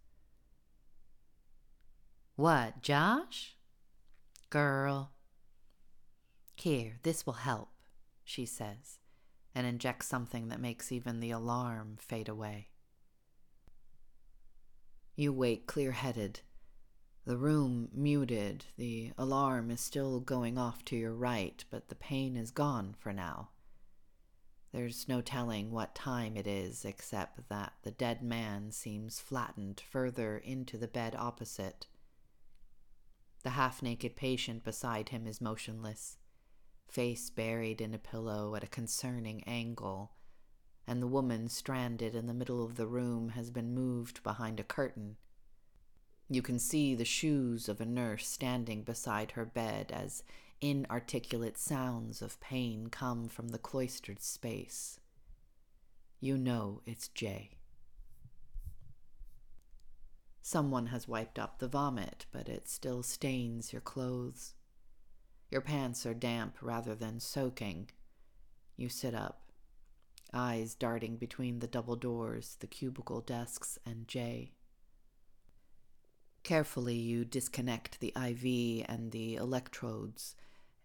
What, 2.35 2.81
Josh? 2.81 3.55
Girl. 4.49 5.11
Here, 6.55 6.99
this 7.01 7.25
will 7.25 7.33
help, 7.33 7.71
she 8.23 8.45
says, 8.45 8.99
and 9.55 9.65
injects 9.65 10.07
something 10.07 10.49
that 10.49 10.61
makes 10.61 10.91
even 10.91 11.19
the 11.19 11.31
alarm 11.31 11.97
fade 11.99 12.29
away. 12.29 12.67
You 15.15 15.33
wake 15.33 15.67
clear 15.67 15.91
headed. 15.91 16.41
The 17.25 17.37
room 17.37 17.87
muted, 17.93 18.65
the 18.77 19.13
alarm 19.17 19.71
is 19.71 19.79
still 19.79 20.19
going 20.19 20.57
off 20.57 20.83
to 20.85 20.97
your 20.97 21.13
right, 21.13 21.63
but 21.69 21.87
the 21.87 21.95
pain 21.95 22.35
is 22.35 22.51
gone 22.51 22.95
for 22.99 23.13
now. 23.13 23.49
There's 24.73 25.07
no 25.07 25.21
telling 25.21 25.71
what 25.71 25.95
time 25.95 26.35
it 26.35 26.47
is, 26.47 26.83
except 26.83 27.47
that 27.47 27.73
the 27.83 27.91
dead 27.91 28.21
man 28.21 28.71
seems 28.71 29.21
flattened 29.21 29.79
further 29.79 30.37
into 30.37 30.77
the 30.77 30.87
bed 30.87 31.15
opposite. 31.17 31.87
The 33.43 33.51
half 33.51 33.81
naked 33.81 34.17
patient 34.17 34.65
beside 34.65 35.09
him 35.09 35.25
is 35.25 35.39
motionless, 35.39 36.17
face 36.89 37.29
buried 37.29 37.79
in 37.79 37.93
a 37.93 37.99
pillow 37.99 38.55
at 38.55 38.63
a 38.63 38.67
concerning 38.67 39.43
angle, 39.45 40.11
and 40.85 41.01
the 41.01 41.07
woman 41.07 41.47
stranded 41.47 42.15
in 42.15 42.25
the 42.25 42.33
middle 42.33 42.65
of 42.65 42.75
the 42.75 42.87
room 42.87 43.29
has 43.29 43.49
been 43.49 43.73
moved 43.73 44.23
behind 44.23 44.59
a 44.59 44.63
curtain. 44.63 45.15
You 46.29 46.41
can 46.41 46.59
see 46.59 46.95
the 46.95 47.05
shoes 47.05 47.67
of 47.67 47.81
a 47.81 47.85
nurse 47.85 48.27
standing 48.27 48.83
beside 48.83 49.31
her 49.31 49.45
bed 49.45 49.91
as 49.91 50.23
inarticulate 50.61 51.57
sounds 51.57 52.21
of 52.21 52.39
pain 52.39 52.87
come 52.87 53.27
from 53.27 53.49
the 53.49 53.57
cloistered 53.57 54.21
space. 54.21 54.99
You 56.19 56.37
know 56.37 56.81
it's 56.85 57.09
Jay. 57.09 57.57
Someone 60.41 60.87
has 60.87 61.07
wiped 61.07 61.37
up 61.37 61.59
the 61.59 61.67
vomit, 61.67 62.25
but 62.31 62.47
it 62.47 62.67
still 62.67 63.03
stains 63.03 63.73
your 63.73 63.81
clothes. 63.81 64.53
Your 65.49 65.61
pants 65.61 66.05
are 66.05 66.13
damp 66.13 66.57
rather 66.61 66.95
than 66.95 67.19
soaking. 67.19 67.89
You 68.75 68.89
sit 68.89 69.13
up, 69.13 69.51
eyes 70.33 70.75
darting 70.75 71.17
between 71.17 71.59
the 71.59 71.67
double 71.67 71.95
doors, 71.95 72.57
the 72.59 72.67
cubicle 72.67 73.21
desks, 73.21 73.77
and 73.85 74.07
Jay. 74.07 74.51
Carefully, 76.43 76.97
you 76.97 77.23
disconnect 77.23 78.01
the 78.01 78.13
IV 78.15 78.85
and 78.89 79.11
the 79.11 79.35
electrodes, 79.35 80.35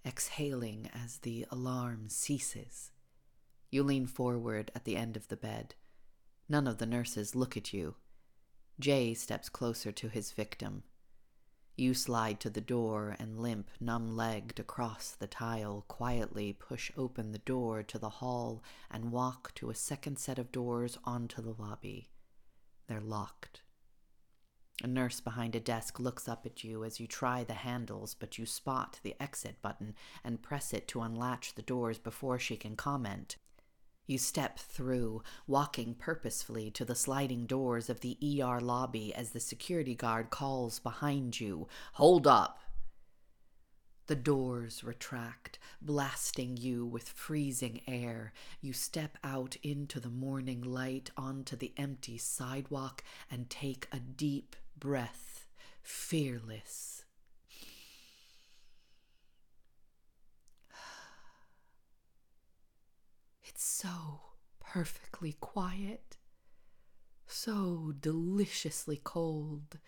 exhaling 0.07 0.89
as 0.95 1.19
the 1.19 1.47
alarm 1.51 2.09
ceases. 2.09 2.93
You 3.69 3.83
lean 3.83 4.07
forward 4.07 4.71
at 4.77 4.85
the 4.85 4.97
end 4.97 5.17
of 5.17 5.27
the 5.27 5.37
bed. 5.37 5.75
None 6.49 6.69
of 6.69 6.79
the 6.79 6.87
nurses 6.87 7.35
look 7.35 7.57
at 7.57 7.73
you. 7.73 7.97
Jay 8.79 9.13
steps 9.15 9.49
closer 9.49 9.91
to 9.91 10.09
his 10.09 10.31
victim. 10.31 10.85
You 11.77 11.93
slide 11.93 12.39
to 12.41 12.51
the 12.51 12.61
door 12.61 13.17
and 13.19 13.39
limp, 13.39 13.69
numb 13.81 14.17
legged 14.17 14.61
across 14.61 15.11
the 15.11 15.27
tile, 15.27 15.85
quietly 15.89 16.53
push 16.53 16.93
open 16.97 17.33
the 17.33 17.39
door 17.39 17.83
to 17.83 17.99
the 17.99 18.09
hall 18.09 18.63
and 18.91 19.11
walk 19.13 19.53
to 19.57 19.71
a 19.71 19.75
second 19.75 20.19
set 20.19 20.39
of 20.39 20.53
doors 20.53 20.99
onto 21.05 21.43
the 21.43 21.55
lobby. 21.61 22.11
They're 22.87 23.01
locked. 23.01 23.63
A 24.81 24.87
nurse 24.87 25.21
behind 25.21 25.57
a 25.57 25.61
desk 25.61 25.99
looks 25.99 26.29
up 26.29 26.47
at 26.47 26.63
you 26.63 26.85
as 26.85 27.01
you 27.01 27.09
try 27.09 27.43
the 27.43 27.55
handles, 27.55 28.15
but 28.15 28.39
you 28.39 28.47
spot 28.47 29.01
the 29.03 29.17
exit 29.21 29.61
button 29.61 29.95
and 30.23 30.41
press 30.41 30.73
it 30.73 30.87
to 30.89 31.01
unlatch 31.01 31.55
the 31.55 31.63
doors 31.63 31.99
before 31.99 32.39
she 32.39 32.57
can 32.57 32.77
comment. 32.77 33.37
You 34.07 34.19
step 34.19 34.59
through, 34.59 35.23
walking 35.49 35.95
purposefully 35.95 36.71
to 36.71 36.85
the 36.85 36.95
sliding 36.95 37.45
doors 37.45 37.91
of 37.91 38.01
the 38.01 38.17
ER 38.23 38.61
lobby 38.61 39.13
as 39.13 39.31
the 39.31 39.41
security 39.41 39.97
guard 39.97 40.31
calls 40.31 40.79
behind 40.79 41.41
you 41.41 41.67
Hold 41.95 42.27
up! 42.27 42.61
The 44.07 44.17
doors 44.17 44.83
retract, 44.83 45.59
blasting 45.83 46.57
you 46.57 46.87
with 46.87 47.11
freezing 47.11 47.83
air. 47.87 48.33
You 48.63 48.73
step 48.73 49.19
out 49.23 49.57
into 49.63 50.01
the 50.01 50.09
morning 50.09 50.63
light 50.63 51.11
onto 51.15 51.57
the 51.57 51.75
empty 51.77 52.17
sidewalk 52.17 53.05
and 53.31 53.51
take 53.51 53.87
a 53.93 53.99
deep 53.99 54.57
breath, 54.79 55.47
fearless. 55.83 57.05
It's 63.45 63.65
so 63.65 64.21
perfectly 64.61 65.33
quiet, 65.41 66.17
so 67.27 67.93
deliciously 67.99 69.01
cold. 69.03 69.79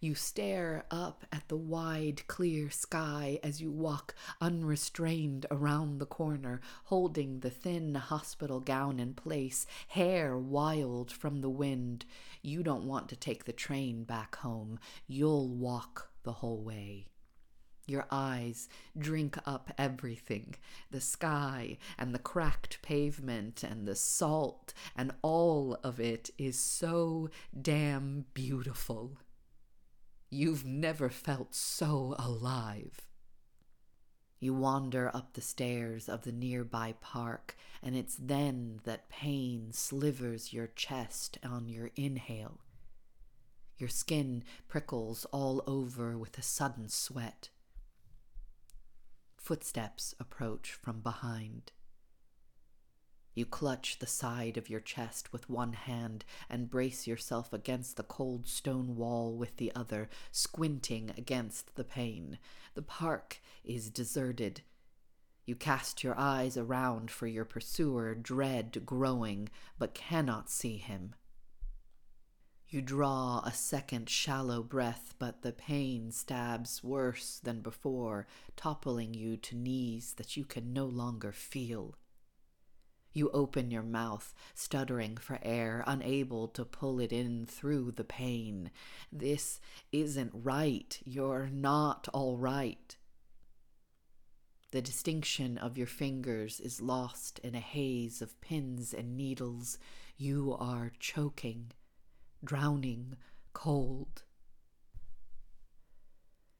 You 0.00 0.14
stare 0.14 0.84
up 0.92 1.24
at 1.32 1.48
the 1.48 1.56
wide, 1.56 2.22
clear 2.28 2.70
sky 2.70 3.40
as 3.42 3.60
you 3.60 3.72
walk 3.72 4.14
unrestrained 4.40 5.44
around 5.50 5.98
the 5.98 6.06
corner, 6.06 6.60
holding 6.84 7.40
the 7.40 7.50
thin 7.50 7.96
hospital 7.96 8.60
gown 8.60 9.00
in 9.00 9.14
place, 9.14 9.66
hair 9.88 10.38
wild 10.38 11.10
from 11.10 11.40
the 11.40 11.50
wind. 11.50 12.04
You 12.42 12.62
don't 12.62 12.86
want 12.86 13.08
to 13.08 13.16
take 13.16 13.44
the 13.44 13.52
train 13.52 14.04
back 14.04 14.36
home. 14.36 14.78
You'll 15.08 15.48
walk 15.48 16.10
the 16.22 16.34
whole 16.34 16.62
way. 16.62 17.08
Your 17.88 18.06
eyes 18.08 18.68
drink 18.96 19.36
up 19.46 19.72
everything 19.76 20.54
the 20.92 21.00
sky 21.00 21.76
and 21.98 22.14
the 22.14 22.20
cracked 22.20 22.80
pavement 22.82 23.64
and 23.64 23.84
the 23.84 23.96
salt, 23.96 24.74
and 24.94 25.10
all 25.22 25.76
of 25.82 25.98
it 25.98 26.30
is 26.38 26.56
so 26.56 27.30
damn 27.60 28.26
beautiful. 28.32 29.18
You've 30.30 30.64
never 30.64 31.08
felt 31.08 31.54
so 31.54 32.14
alive. 32.18 33.06
You 34.40 34.54
wander 34.54 35.10
up 35.14 35.32
the 35.32 35.40
stairs 35.40 36.08
of 36.08 36.22
the 36.22 36.32
nearby 36.32 36.94
park, 37.00 37.56
and 37.82 37.96
it's 37.96 38.16
then 38.16 38.80
that 38.84 39.08
pain 39.08 39.72
slivers 39.72 40.52
your 40.52 40.68
chest 40.68 41.38
on 41.42 41.68
your 41.68 41.90
inhale. 41.96 42.60
Your 43.78 43.88
skin 43.88 44.44
prickles 44.68 45.24
all 45.32 45.62
over 45.66 46.18
with 46.18 46.36
a 46.36 46.42
sudden 46.42 46.88
sweat. 46.88 47.48
Footsteps 49.36 50.14
approach 50.20 50.72
from 50.72 51.00
behind. 51.00 51.72
You 53.38 53.46
clutch 53.46 54.00
the 54.00 54.06
side 54.08 54.56
of 54.56 54.68
your 54.68 54.80
chest 54.80 55.32
with 55.32 55.48
one 55.48 55.72
hand 55.74 56.24
and 56.50 56.68
brace 56.68 57.06
yourself 57.06 57.52
against 57.52 57.96
the 57.96 58.02
cold 58.02 58.48
stone 58.48 58.96
wall 58.96 59.32
with 59.32 59.58
the 59.58 59.70
other, 59.76 60.08
squinting 60.32 61.12
against 61.16 61.76
the 61.76 61.84
pain. 61.84 62.40
The 62.74 62.82
park 62.82 63.40
is 63.62 63.90
deserted. 63.90 64.62
You 65.46 65.54
cast 65.54 66.02
your 66.02 66.18
eyes 66.18 66.56
around 66.56 67.12
for 67.12 67.28
your 67.28 67.44
pursuer, 67.44 68.16
dread 68.16 68.84
growing, 68.84 69.50
but 69.78 69.94
cannot 69.94 70.50
see 70.50 70.76
him. 70.76 71.14
You 72.66 72.82
draw 72.82 73.38
a 73.44 73.52
second 73.52 74.10
shallow 74.10 74.64
breath, 74.64 75.14
but 75.20 75.42
the 75.42 75.52
pain 75.52 76.10
stabs 76.10 76.82
worse 76.82 77.38
than 77.38 77.60
before, 77.60 78.26
toppling 78.56 79.14
you 79.14 79.36
to 79.36 79.54
knees 79.54 80.14
that 80.14 80.36
you 80.36 80.44
can 80.44 80.72
no 80.72 80.86
longer 80.86 81.30
feel. 81.30 81.94
You 83.12 83.30
open 83.30 83.70
your 83.70 83.82
mouth, 83.82 84.34
stuttering 84.54 85.16
for 85.16 85.38
air, 85.42 85.82
unable 85.86 86.48
to 86.48 86.64
pull 86.64 87.00
it 87.00 87.12
in 87.12 87.46
through 87.46 87.92
the 87.92 88.04
pain. 88.04 88.70
This 89.10 89.60
isn't 89.92 90.32
right. 90.34 90.98
You're 91.04 91.48
not 91.52 92.08
all 92.12 92.36
right. 92.36 92.96
The 94.70 94.82
distinction 94.82 95.56
of 95.56 95.78
your 95.78 95.86
fingers 95.86 96.60
is 96.60 96.82
lost 96.82 97.38
in 97.38 97.54
a 97.54 97.60
haze 97.60 98.20
of 98.20 98.38
pins 98.40 98.92
and 98.92 99.16
needles. 99.16 99.78
You 100.16 100.56
are 100.58 100.92
choking 101.00 101.72
drowning 102.44 103.16
cold. 103.52 104.22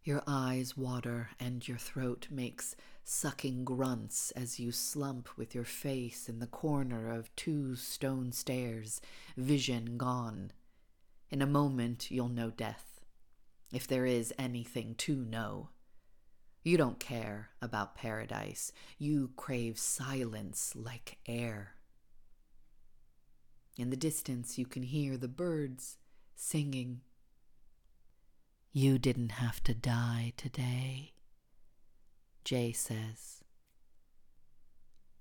Your 0.03 0.23
eyes 0.27 0.77
water 0.77 1.31
and 1.39 1.67
your 1.67 1.77
throat 1.77 2.29
makes 2.31 2.75
sucking 3.11 3.65
grunts 3.65 4.33
as 4.33 4.61
you 4.61 4.71
slump 4.71 5.31
with 5.39 5.55
your 5.55 5.65
face 5.65 6.29
in 6.29 6.41
the 6.41 6.47
corner 6.47 7.11
of 7.11 7.35
two 7.37 7.75
stone 7.75 8.31
stairs, 8.33 9.01
vision 9.35 9.97
gone. 9.97 10.53
In 11.31 11.41
a 11.41 11.47
moment, 11.47 12.11
you'll 12.11 12.29
know 12.29 12.51
death. 12.51 13.01
if 13.73 13.87
there 13.87 14.07
is 14.07 14.33
anything 14.39 14.95
to 14.97 15.15
know. 15.17 15.69
You 16.63 16.77
don't 16.77 16.99
care 16.99 17.51
about 17.61 17.95
paradise. 17.95 18.73
You 18.99 19.31
crave 19.37 19.79
silence 19.79 20.73
like 20.75 21.19
air. 21.27 21.75
In 23.77 23.91
the 23.91 23.97
distance, 23.97 24.59
you 24.59 24.67
can 24.67 24.83
hear 24.83 25.17
the 25.17 25.29
birds 25.29 25.97
singing. 26.35 27.03
You 28.73 28.99
didn't 28.99 29.33
have 29.33 29.63
to 29.65 29.75
die 29.75 30.33
today, 30.37 31.13
Jay 32.49 32.73
says. 32.73 33.45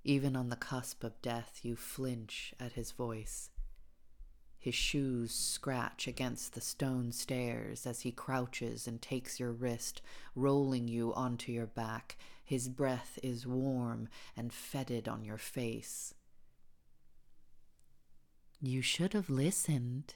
Even 0.05 0.33
on 0.37 0.47
the 0.47 0.55
cusp 0.55 1.03
of 1.03 1.21
death, 1.21 1.59
you 1.61 1.75
flinch 1.75 2.53
at 2.57 2.71
his 2.71 2.93
voice. 2.93 3.49
His 4.57 4.75
shoes 4.75 5.33
scratch 5.33 6.07
against 6.07 6.53
the 6.53 6.61
stone 6.61 7.11
stairs 7.11 7.85
as 7.85 7.99
he 7.99 8.13
crouches 8.13 8.87
and 8.87 9.01
takes 9.01 9.41
your 9.41 9.51
wrist, 9.51 10.01
rolling 10.35 10.87
you 10.87 11.13
onto 11.15 11.51
your 11.51 11.65
back. 11.65 12.15
His 12.45 12.69
breath 12.69 13.19
is 13.21 13.45
warm 13.45 14.07
and 14.37 14.53
fetid 14.53 15.09
on 15.09 15.25
your 15.25 15.37
face. 15.37 16.13
You 18.61 18.81
should 18.81 19.11
have 19.11 19.29
listened. 19.29 20.15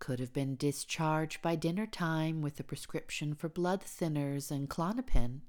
Could 0.00 0.20
have 0.20 0.34
been 0.34 0.54
discharged 0.54 1.40
by 1.40 1.56
dinner 1.56 1.86
time 1.86 2.42
with 2.42 2.60
a 2.60 2.62
prescription 2.62 3.34
for 3.34 3.48
blood 3.48 3.80
thinners 3.80 4.50
and 4.50 4.68
Klonopin. 4.68 5.40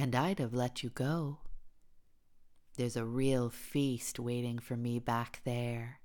And 0.00 0.16
I'd 0.16 0.38
have 0.38 0.54
let 0.54 0.82
you 0.82 0.88
go. 0.88 1.40
There's 2.78 2.96
a 2.96 3.04
real 3.04 3.50
feast 3.50 4.18
waiting 4.18 4.58
for 4.58 4.74
me 4.74 4.98
back 4.98 5.42
there. 5.44 6.00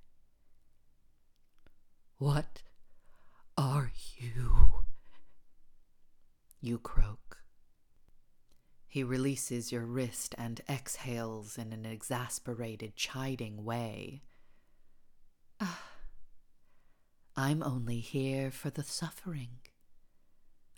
What 2.18 2.62
are 3.56 3.90
you? 4.18 4.84
You 6.60 6.76
croak. 6.78 7.38
He 8.86 9.02
releases 9.02 9.72
your 9.72 9.86
wrist 9.86 10.34
and 10.36 10.60
exhales 10.68 11.56
in 11.56 11.72
an 11.72 11.86
exasperated, 11.86 12.96
chiding 12.96 13.64
way. 13.64 14.24
Ah, 15.58 15.84
I'm 17.34 17.62
only 17.62 18.00
here 18.00 18.50
for 18.50 18.68
the 18.68 18.82
suffering. 18.82 19.60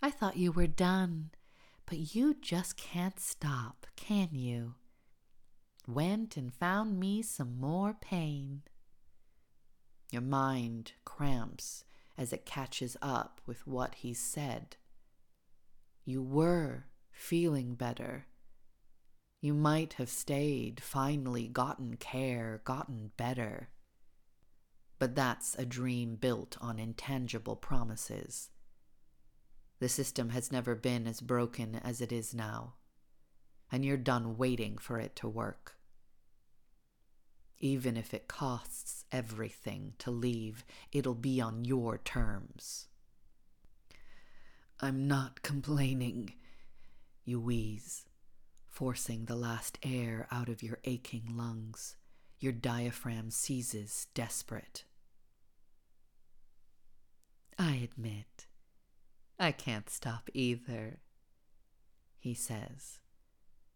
I 0.01 0.09
thought 0.09 0.37
you 0.37 0.53
were 0.53 0.67
done, 0.67 1.31
but 1.89 2.13
you 2.13 2.35
just 2.39 2.77
can't 2.77 3.19
stop, 3.19 3.87
can 3.95 4.29
you? 4.31 4.75
Went 5.87 6.37
and 6.37 6.53
found 6.53 6.99
me 6.99 7.23
some 7.23 7.59
more 7.59 7.95
pain. 7.99 8.61
Your 10.11 10.21
mind 10.21 10.91
cramps 11.03 11.83
as 12.15 12.31
it 12.31 12.45
catches 12.45 12.95
up 13.01 13.41
with 13.47 13.65
what 13.65 13.95
he 13.95 14.13
said. 14.13 14.75
You 16.05 16.21
were 16.21 16.85
feeling 17.11 17.73
better. 17.73 18.27
You 19.41 19.55
might 19.55 19.93
have 19.93 20.09
stayed, 20.09 20.83
finally 20.83 21.47
gotten 21.47 21.95
care, 21.95 22.61
gotten 22.65 23.13
better. 23.17 23.69
But 24.99 25.15
that's 25.15 25.55
a 25.55 25.65
dream 25.65 26.17
built 26.17 26.55
on 26.61 26.77
intangible 26.77 27.55
promises. 27.55 28.51
The 29.79 29.89
system 29.89 30.29
has 30.29 30.51
never 30.51 30.75
been 30.75 31.07
as 31.07 31.21
broken 31.21 31.75
as 31.75 32.01
it 32.01 32.11
is 32.11 32.33
now, 32.33 32.75
and 33.71 33.85
you're 33.85 33.97
done 33.97 34.37
waiting 34.37 34.77
for 34.77 34.99
it 34.99 35.15
to 35.17 35.27
work. 35.27 35.77
Even 37.59 37.97
if 37.97 38.13
it 38.13 38.27
costs 38.27 39.05
everything 39.11 39.93
to 39.99 40.11
leave, 40.11 40.65
it'll 40.91 41.15
be 41.15 41.41
on 41.41 41.65
your 41.65 41.97
terms. 41.97 42.87
I'm 44.81 45.07
not 45.07 45.41
complaining, 45.41 46.33
you 47.25 47.39
wheeze, 47.39 48.05
forcing 48.67 49.25
the 49.25 49.35
last 49.35 49.77
air 49.83 50.27
out 50.31 50.47
of 50.47 50.63
your 50.63 50.79
aching 50.85 51.35
lungs. 51.35 51.97
Your 52.39 52.53
diaphragm 52.53 53.31
seizes, 53.31 54.07
desperate. 54.13 54.85
I 57.57 57.75
admit, 57.75 58.47
I 59.41 59.53
can't 59.53 59.89
stop 59.89 60.29
either, 60.33 60.99
he 62.17 62.33
says, 62.33 62.99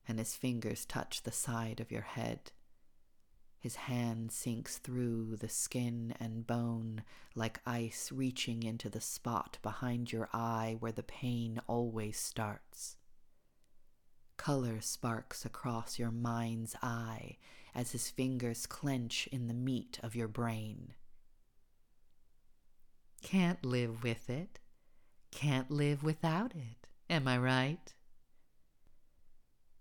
and 0.05 0.19
his 0.19 0.35
fingers 0.35 0.85
touch 0.85 1.23
the 1.23 1.31
side 1.31 1.79
of 1.79 1.89
your 1.89 2.01
head. 2.01 2.51
His 3.59 3.75
hand 3.77 4.33
sinks 4.33 4.77
through 4.77 5.37
the 5.37 5.47
skin 5.47 6.15
and 6.19 6.45
bone 6.45 7.03
like 7.33 7.61
ice 7.65 8.11
reaching 8.11 8.63
into 8.63 8.89
the 8.89 8.99
spot 8.99 9.57
behind 9.61 10.11
your 10.11 10.27
eye 10.33 10.75
where 10.81 10.91
the 10.91 11.01
pain 11.01 11.61
always 11.65 12.19
starts. 12.19 12.97
Color 14.35 14.81
sparks 14.81 15.45
across 15.45 15.97
your 15.97 16.11
mind's 16.11 16.75
eye 16.83 17.37
as 17.73 17.93
his 17.93 18.09
fingers 18.09 18.65
clench 18.65 19.29
in 19.31 19.47
the 19.47 19.53
meat 19.53 19.97
of 20.03 20.13
your 20.13 20.27
brain. 20.27 20.93
Can't 23.21 23.63
live 23.63 24.03
with 24.03 24.29
it. 24.29 24.59
Can't 25.33 25.71
live 25.71 26.03
without 26.03 26.53
it. 26.55 26.87
Am 27.09 27.27
I 27.27 27.37
right? 27.37 27.93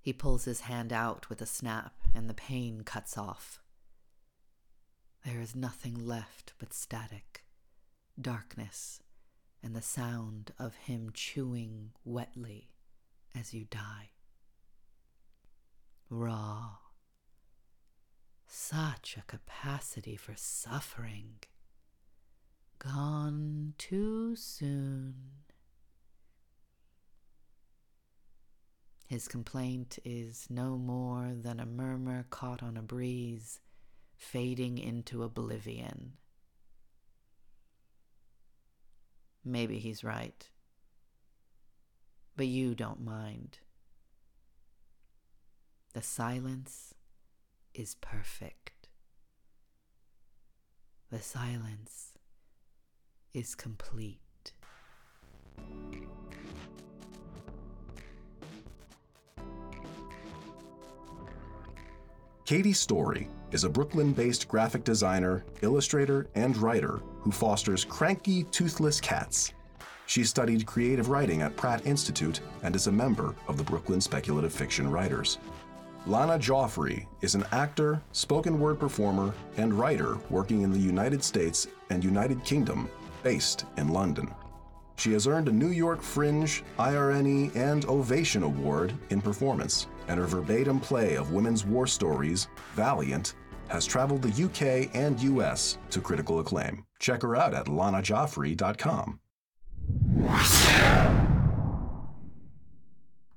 He 0.00 0.12
pulls 0.12 0.44
his 0.44 0.62
hand 0.62 0.92
out 0.92 1.28
with 1.28 1.40
a 1.40 1.46
snap, 1.46 1.94
and 2.14 2.28
the 2.28 2.34
pain 2.34 2.82
cuts 2.82 3.16
off. 3.16 3.60
There 5.24 5.40
is 5.40 5.54
nothing 5.54 6.06
left 6.06 6.54
but 6.58 6.72
static, 6.72 7.44
darkness, 8.20 9.00
and 9.62 9.76
the 9.76 9.82
sound 9.82 10.52
of 10.58 10.74
him 10.74 11.10
chewing 11.14 11.92
wetly 12.04 12.70
as 13.38 13.54
you 13.54 13.64
die. 13.64 14.10
Raw. 16.10 16.78
Such 18.46 19.16
a 19.16 19.22
capacity 19.22 20.16
for 20.16 20.34
suffering. 20.34 21.36
Gone 22.80 23.74
too 23.78 24.34
soon. 24.34 25.31
His 29.12 29.28
complaint 29.28 29.98
is 30.06 30.46
no 30.48 30.78
more 30.78 31.32
than 31.34 31.60
a 31.60 31.66
murmur 31.66 32.24
caught 32.30 32.62
on 32.62 32.78
a 32.78 32.82
breeze 32.82 33.60
fading 34.16 34.78
into 34.78 35.22
oblivion. 35.22 36.14
Maybe 39.44 39.78
he's 39.78 40.02
right. 40.02 40.48
But 42.38 42.46
you 42.46 42.74
don't 42.74 43.04
mind. 43.04 43.58
The 45.92 46.00
silence 46.00 46.94
is 47.74 47.96
perfect. 47.96 48.88
The 51.10 51.20
silence 51.20 52.12
is 53.34 53.54
complete. 53.54 54.52
Katie 62.52 62.74
Story 62.74 63.30
is 63.50 63.64
a 63.64 63.70
Brooklyn 63.70 64.12
based 64.12 64.46
graphic 64.46 64.84
designer, 64.84 65.42
illustrator, 65.62 66.26
and 66.34 66.54
writer 66.58 67.00
who 67.20 67.32
fosters 67.32 67.82
cranky, 67.82 68.44
toothless 68.44 69.00
cats. 69.00 69.54
She 70.04 70.22
studied 70.22 70.66
creative 70.66 71.08
writing 71.08 71.40
at 71.40 71.56
Pratt 71.56 71.86
Institute 71.86 72.42
and 72.62 72.76
is 72.76 72.88
a 72.88 72.92
member 72.92 73.34
of 73.48 73.56
the 73.56 73.64
Brooklyn 73.64 74.02
Speculative 74.02 74.52
Fiction 74.52 74.90
Writers. 74.90 75.38
Lanna 76.06 76.38
Joffrey 76.38 77.06
is 77.22 77.34
an 77.34 77.46
actor, 77.52 78.02
spoken 78.12 78.60
word 78.60 78.78
performer, 78.78 79.32
and 79.56 79.72
writer 79.72 80.18
working 80.28 80.60
in 80.60 80.72
the 80.72 80.78
United 80.78 81.24
States 81.24 81.68
and 81.88 82.04
United 82.04 82.44
Kingdom, 82.44 82.86
based 83.22 83.64
in 83.78 83.88
London. 83.88 84.30
She 84.96 85.14
has 85.14 85.26
earned 85.26 85.48
a 85.48 85.52
New 85.52 85.70
York 85.70 86.02
Fringe, 86.02 86.62
IRNE, 86.78 87.50
and 87.56 87.86
Ovation 87.86 88.42
Award 88.42 88.92
in 89.08 89.22
performance, 89.22 89.86
and 90.08 90.18
her 90.18 90.26
verbatim 90.26 90.80
play 90.80 91.14
of 91.16 91.32
women's 91.32 91.64
war 91.64 91.86
stories, 91.86 92.48
Valiant, 92.74 93.34
has 93.68 93.86
traveled 93.86 94.22
the 94.22 94.44
UK 94.44 94.94
and 94.94 95.20
US 95.22 95.78
to 95.90 96.00
critical 96.00 96.40
acclaim. 96.40 96.84
Check 96.98 97.22
her 97.22 97.36
out 97.36 97.54
at 97.54 97.66
lannajoffrey.com. 97.66 99.20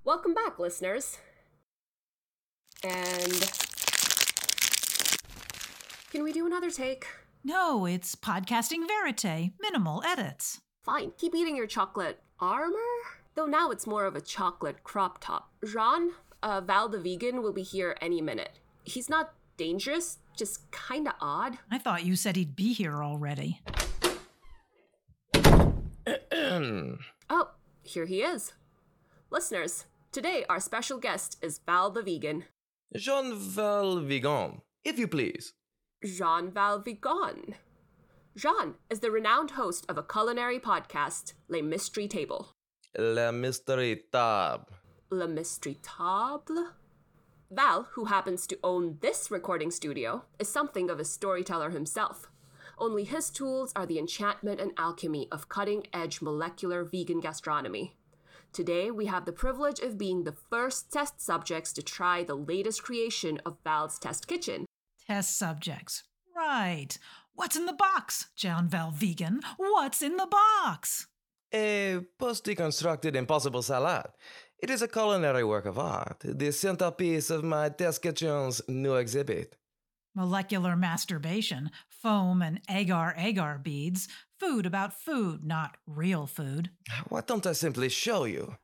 Welcome 0.04 0.34
back, 0.34 0.60
listeners. 0.60 1.18
And. 2.84 3.52
Can 6.12 6.24
we 6.24 6.32
do 6.32 6.46
another 6.46 6.70
take? 6.70 7.08
No, 7.44 7.86
it's 7.86 8.16
podcasting 8.16 8.88
verite, 8.88 9.52
minimal 9.60 10.02
edits. 10.06 10.62
Fine, 10.84 11.12
keep 11.18 11.36
eating 11.36 11.56
your 11.56 11.68
chocolate 11.68 12.22
armor? 12.40 12.78
Though 13.36 13.46
now 13.46 13.70
it's 13.72 13.86
more 13.86 14.06
of 14.06 14.16
a 14.16 14.22
chocolate 14.22 14.84
crop 14.84 15.18
top. 15.20 15.52
Jean, 15.66 16.12
uh, 16.44 16.62
Val 16.62 16.90
the 16.90 17.00
vegan, 17.00 17.42
will 17.42 17.54
be 17.54 17.64
here 17.64 17.98
any 18.02 18.22
minute. 18.22 18.60
He's 18.84 19.10
not 19.10 19.34
dangerous, 19.58 20.20
just 20.38 20.72
kinda 20.72 21.16
odd. 21.20 21.58
I 21.72 21.78
thought 21.78 22.06
you 22.06 22.16
said 22.16 22.36
he'd 22.36 22.56
be 22.56 22.74
here 22.74 23.04
already. 23.04 23.62
Oh, 27.28 27.50
here 27.82 28.06
he 28.06 28.22
is. 28.22 28.54
Listeners, 29.32 29.86
today 30.12 30.46
our 30.48 30.60
special 30.60 31.00
guest 31.00 31.38
is 31.42 31.60
Val 31.66 31.90
the 31.90 32.04
Vegan. 32.04 32.46
Jean 32.96 33.36
Val 33.36 33.98
Vigan, 33.98 34.62
if 34.84 35.00
you 35.00 35.08
please. 35.08 35.54
Jean 36.04 36.52
Val 36.52 36.80
Vigan. 36.82 37.56
Jean 38.38 38.76
is 38.90 39.00
the 39.00 39.12
renowned 39.12 39.52
host 39.52 39.86
of 39.90 39.98
a 39.98 40.04
culinary 40.04 40.60
podcast, 40.60 41.34
Les 41.48 41.62
Mystery 41.62 42.08
Table. 42.08 42.54
Le 42.98 43.32
mystery 43.32 44.04
tab. 44.12 44.68
Le 45.10 45.28
Mystery 45.28 45.78
Table? 45.82 46.72
Val, 47.52 47.88
who 47.92 48.06
happens 48.06 48.48
to 48.48 48.58
own 48.64 48.98
this 49.02 49.30
recording 49.30 49.70
studio, 49.70 50.24
is 50.40 50.50
something 50.50 50.90
of 50.90 51.00
a 51.00 51.06
storyteller 51.06 51.70
himself. 51.70 52.28
Only 52.78 53.04
his 53.04 53.30
tools 53.30 53.72
are 53.76 53.86
the 53.86 54.00
enchantment 54.00 54.60
and 54.60 54.72
alchemy 54.78 55.28
of 55.32 55.48
cutting 55.48 55.86
edge 55.94 56.22
molecular 56.22 56.84
vegan 56.84 57.20
gastronomy. 57.20 57.96
Today, 58.52 58.90
we 58.90 59.06
have 59.06 59.26
the 59.26 59.32
privilege 59.32 59.80
of 59.80 59.98
being 59.98 60.24
the 60.24 60.36
first 60.50 60.92
test 60.92 61.22
subjects 61.22 61.72
to 61.74 61.84
try 61.84 62.24
the 62.24 62.36
latest 62.36 62.84
creation 62.84 63.40
of 63.46 63.58
Val's 63.64 64.00
Test 64.00 64.28
Kitchen. 64.28 64.66
Test 65.08 65.38
subjects. 65.38 66.04
Right. 66.36 66.98
What's 67.34 67.56
in 67.56 67.66
the 67.66 67.74
box, 67.74 68.28
John 68.36 68.68
Val 68.68 68.92
Vegan? 68.92 69.42
What's 69.58 70.02
in 70.02 70.18
the 70.18 70.28
box? 70.28 71.08
A 71.54 72.00
post 72.18 72.46
deconstructed 72.46 73.16
impossible 73.16 73.62
salad. 73.62 74.08
It 74.66 74.72
is 74.72 74.82
a 74.82 74.88
culinary 74.88 75.44
work 75.44 75.68
of 75.68 75.78
art, 75.78 76.22
the 76.24 76.52
centerpiece 76.52 77.30
of 77.30 77.44
my 77.44 77.70
test 77.70 78.02
kitchen's 78.02 78.64
new 78.68 78.96
exhibit. 78.96 79.58
Molecular 80.16 80.76
masturbation, 80.76 81.70
foam 81.88 82.42
and 82.42 82.60
agar 82.68 83.14
agar 83.16 83.60
beads, 83.62 84.08
food 84.40 84.66
about 84.66 85.00
food, 85.00 85.44
not 85.44 85.78
real 85.86 86.26
food. 86.26 86.72
Why 87.10 87.22
don't 87.22 87.46
I 87.46 87.52
simply 87.52 87.90
show 87.90 88.24
you? 88.24 88.56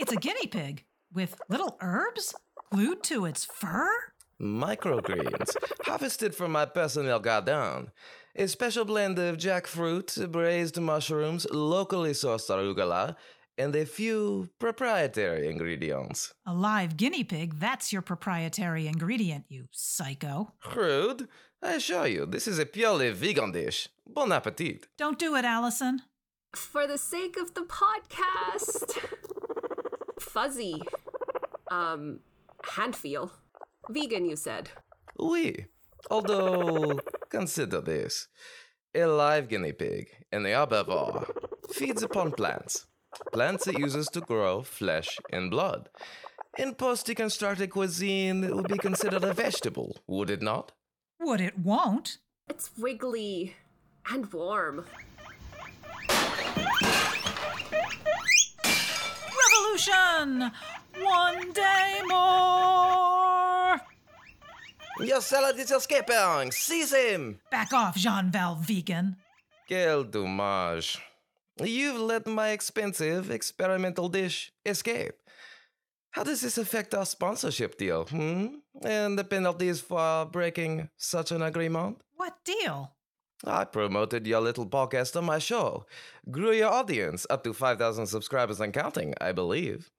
It's 0.00 0.12
a 0.12 0.16
guinea 0.16 0.46
pig 0.46 0.86
with 1.12 1.38
little 1.50 1.76
herbs 1.82 2.34
glued 2.72 3.02
to 3.02 3.26
its 3.26 3.44
fur? 3.44 3.90
Microgreens, 4.40 5.56
harvested 5.84 6.34
from 6.34 6.52
my 6.52 6.66
personal 6.66 7.18
garden. 7.18 7.90
A 8.34 8.46
special 8.48 8.84
blend 8.84 9.18
of 9.18 9.38
jackfruit, 9.38 10.30
braised 10.30 10.78
mushrooms, 10.78 11.46
locally 11.50 12.10
sourced 12.10 12.50
arugula, 12.50 13.16
and 13.56 13.74
a 13.74 13.86
few 13.86 14.50
proprietary 14.58 15.48
ingredients. 15.48 16.34
A 16.44 16.52
live 16.52 16.98
guinea 16.98 17.24
pig, 17.24 17.58
that's 17.58 17.92
your 17.92 18.02
proprietary 18.02 18.86
ingredient, 18.86 19.46
you 19.48 19.68
psycho. 19.70 20.52
Crude? 20.60 21.28
I 21.62 21.74
assure 21.76 22.06
you, 22.06 22.26
this 22.26 22.46
is 22.46 22.58
a 22.58 22.66
purely 22.66 23.10
vegan 23.12 23.52
dish. 23.52 23.88
Bon 24.06 24.30
appetit. 24.30 24.86
Don't 24.98 25.18
do 25.18 25.34
it, 25.36 25.44
Allison. 25.46 26.02
For 26.54 26.86
the 26.86 26.98
sake 26.98 27.38
of 27.38 27.54
the 27.54 27.62
podcast. 27.62 28.98
Fuzzy. 30.20 30.82
Um, 31.70 32.20
hand 32.64 32.94
feel. 32.94 33.32
Vegan, 33.88 34.26
you 34.26 34.36
said. 34.36 34.70
Oui. 35.18 35.66
Although, 36.10 37.00
consider 37.28 37.80
this. 37.80 38.28
A 38.94 39.04
live 39.04 39.48
guinea 39.48 39.72
pig, 39.72 40.08
an 40.32 40.44
herbivore, 40.44 41.28
feeds 41.70 42.02
upon 42.02 42.32
plants. 42.32 42.86
Plants 43.32 43.66
it 43.66 43.78
uses 43.78 44.06
to 44.08 44.20
grow 44.20 44.62
flesh 44.62 45.18
and 45.32 45.50
blood. 45.50 45.88
In 46.58 46.74
post 46.74 47.06
deconstructed 47.06 47.70
cuisine, 47.70 48.42
it 48.44 48.54
would 48.54 48.68
be 48.68 48.78
considered 48.78 49.24
a 49.24 49.34
vegetable, 49.34 49.98
would 50.06 50.30
it 50.30 50.40
not? 50.40 50.72
Would 51.20 51.40
it 51.40 51.58
won't? 51.58 52.18
It's 52.48 52.70
wiggly 52.78 53.56
and 54.10 54.32
warm. 54.32 54.84
Revolution! 59.34 60.52
One 61.02 61.52
day 61.52 62.00
more! 62.06 63.15
Your 64.98 65.20
salad 65.20 65.58
is 65.58 65.70
escaping! 65.70 66.50
Seize 66.52 66.94
him! 66.94 67.38
Back 67.50 67.72
off, 67.74 67.96
Jean 67.96 68.30
Val 68.30 68.56
Vegan. 68.56 69.16
Quel 69.68 70.04
dommage. 70.04 70.98
You've 71.62 72.00
let 72.00 72.26
my 72.26 72.50
expensive 72.50 73.30
experimental 73.30 74.08
dish 74.08 74.52
escape. 74.64 75.14
How 76.12 76.24
does 76.24 76.40
this 76.40 76.56
affect 76.56 76.94
our 76.94 77.04
sponsorship 77.04 77.76
deal, 77.76 78.06
hmm? 78.06 78.46
And 78.82 79.18
the 79.18 79.24
penalties 79.24 79.82
for 79.82 80.24
breaking 80.24 80.88
such 80.96 81.30
an 81.30 81.42
agreement? 81.42 82.00
What 82.14 82.34
deal? 82.44 82.92
I 83.44 83.64
promoted 83.64 84.26
your 84.26 84.40
little 84.40 84.66
podcast 84.66 85.14
on 85.14 85.26
my 85.26 85.38
show, 85.38 85.84
grew 86.30 86.52
your 86.52 86.72
audience 86.72 87.26
up 87.28 87.44
to 87.44 87.52
5,000 87.52 88.06
subscribers 88.06 88.60
and 88.60 88.72
counting, 88.72 89.12
I 89.20 89.32
believe, 89.32 89.90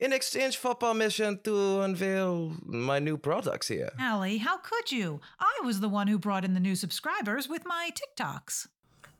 in 0.00 0.12
exchange 0.12 0.56
for 0.56 0.74
permission 0.74 1.38
to 1.44 1.80
unveil 1.80 2.54
my 2.64 2.98
new 2.98 3.16
products 3.16 3.68
here. 3.68 3.90
Allie, 3.98 4.38
how 4.38 4.58
could 4.58 4.90
you? 4.92 5.20
I 5.38 5.60
was 5.64 5.80
the 5.80 5.88
one 5.88 6.08
who 6.08 6.18
brought 6.18 6.44
in 6.44 6.54
the 6.54 6.60
new 6.60 6.74
subscribers 6.74 7.48
with 7.48 7.64
my 7.64 7.90
TikToks. 7.94 8.68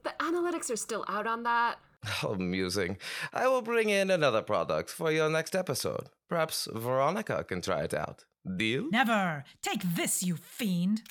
The 0.02 0.14
analytics 0.20 0.70
are 0.70 0.76
still 0.76 1.04
out 1.08 1.26
on 1.26 1.44
that. 1.44 1.76
Amusing. 2.28 2.98
I 3.32 3.48
will 3.48 3.62
bring 3.62 3.88
in 3.88 4.10
another 4.10 4.42
product 4.42 4.90
for 4.90 5.10
your 5.10 5.30
next 5.30 5.54
episode. 5.54 6.10
Perhaps 6.28 6.68
Veronica 6.72 7.44
can 7.44 7.60
try 7.62 7.82
it 7.82 7.94
out. 7.94 8.24
Deal? 8.56 8.90
Never! 8.90 9.44
Take 9.62 9.82
this, 9.82 10.22
you 10.22 10.36
fiend! 10.36 11.02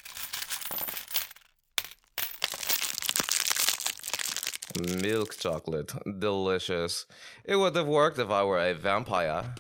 Milk 5.02 5.38
chocolate. 5.38 5.94
Delicious. 6.20 7.06
It 7.46 7.56
would 7.56 7.76
have 7.76 7.88
worked 7.88 8.20
if 8.20 8.30
I 8.30 8.44
were 8.44 8.60
a 8.60 8.74
vampire. 8.74 9.54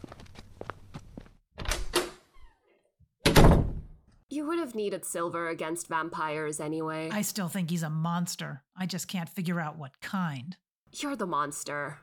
You 4.30 4.48
would 4.48 4.58
have 4.58 4.74
needed 4.74 5.06
silver 5.06 5.48
against 5.50 5.88
vampires 5.88 6.60
anyway. 6.60 7.10
I 7.12 7.22
still 7.22 7.48
think 7.48 7.70
he's 7.70 7.84
a 7.84 7.90
monster. 7.90 8.64
I 8.76 8.88
just 8.88 9.08
can't 9.08 9.30
figure 9.30 9.60
out 9.60 9.78
what 9.78 10.02
kind. 10.02 10.58
You're 10.92 11.16
the 11.16 11.28
monster. 11.28 12.00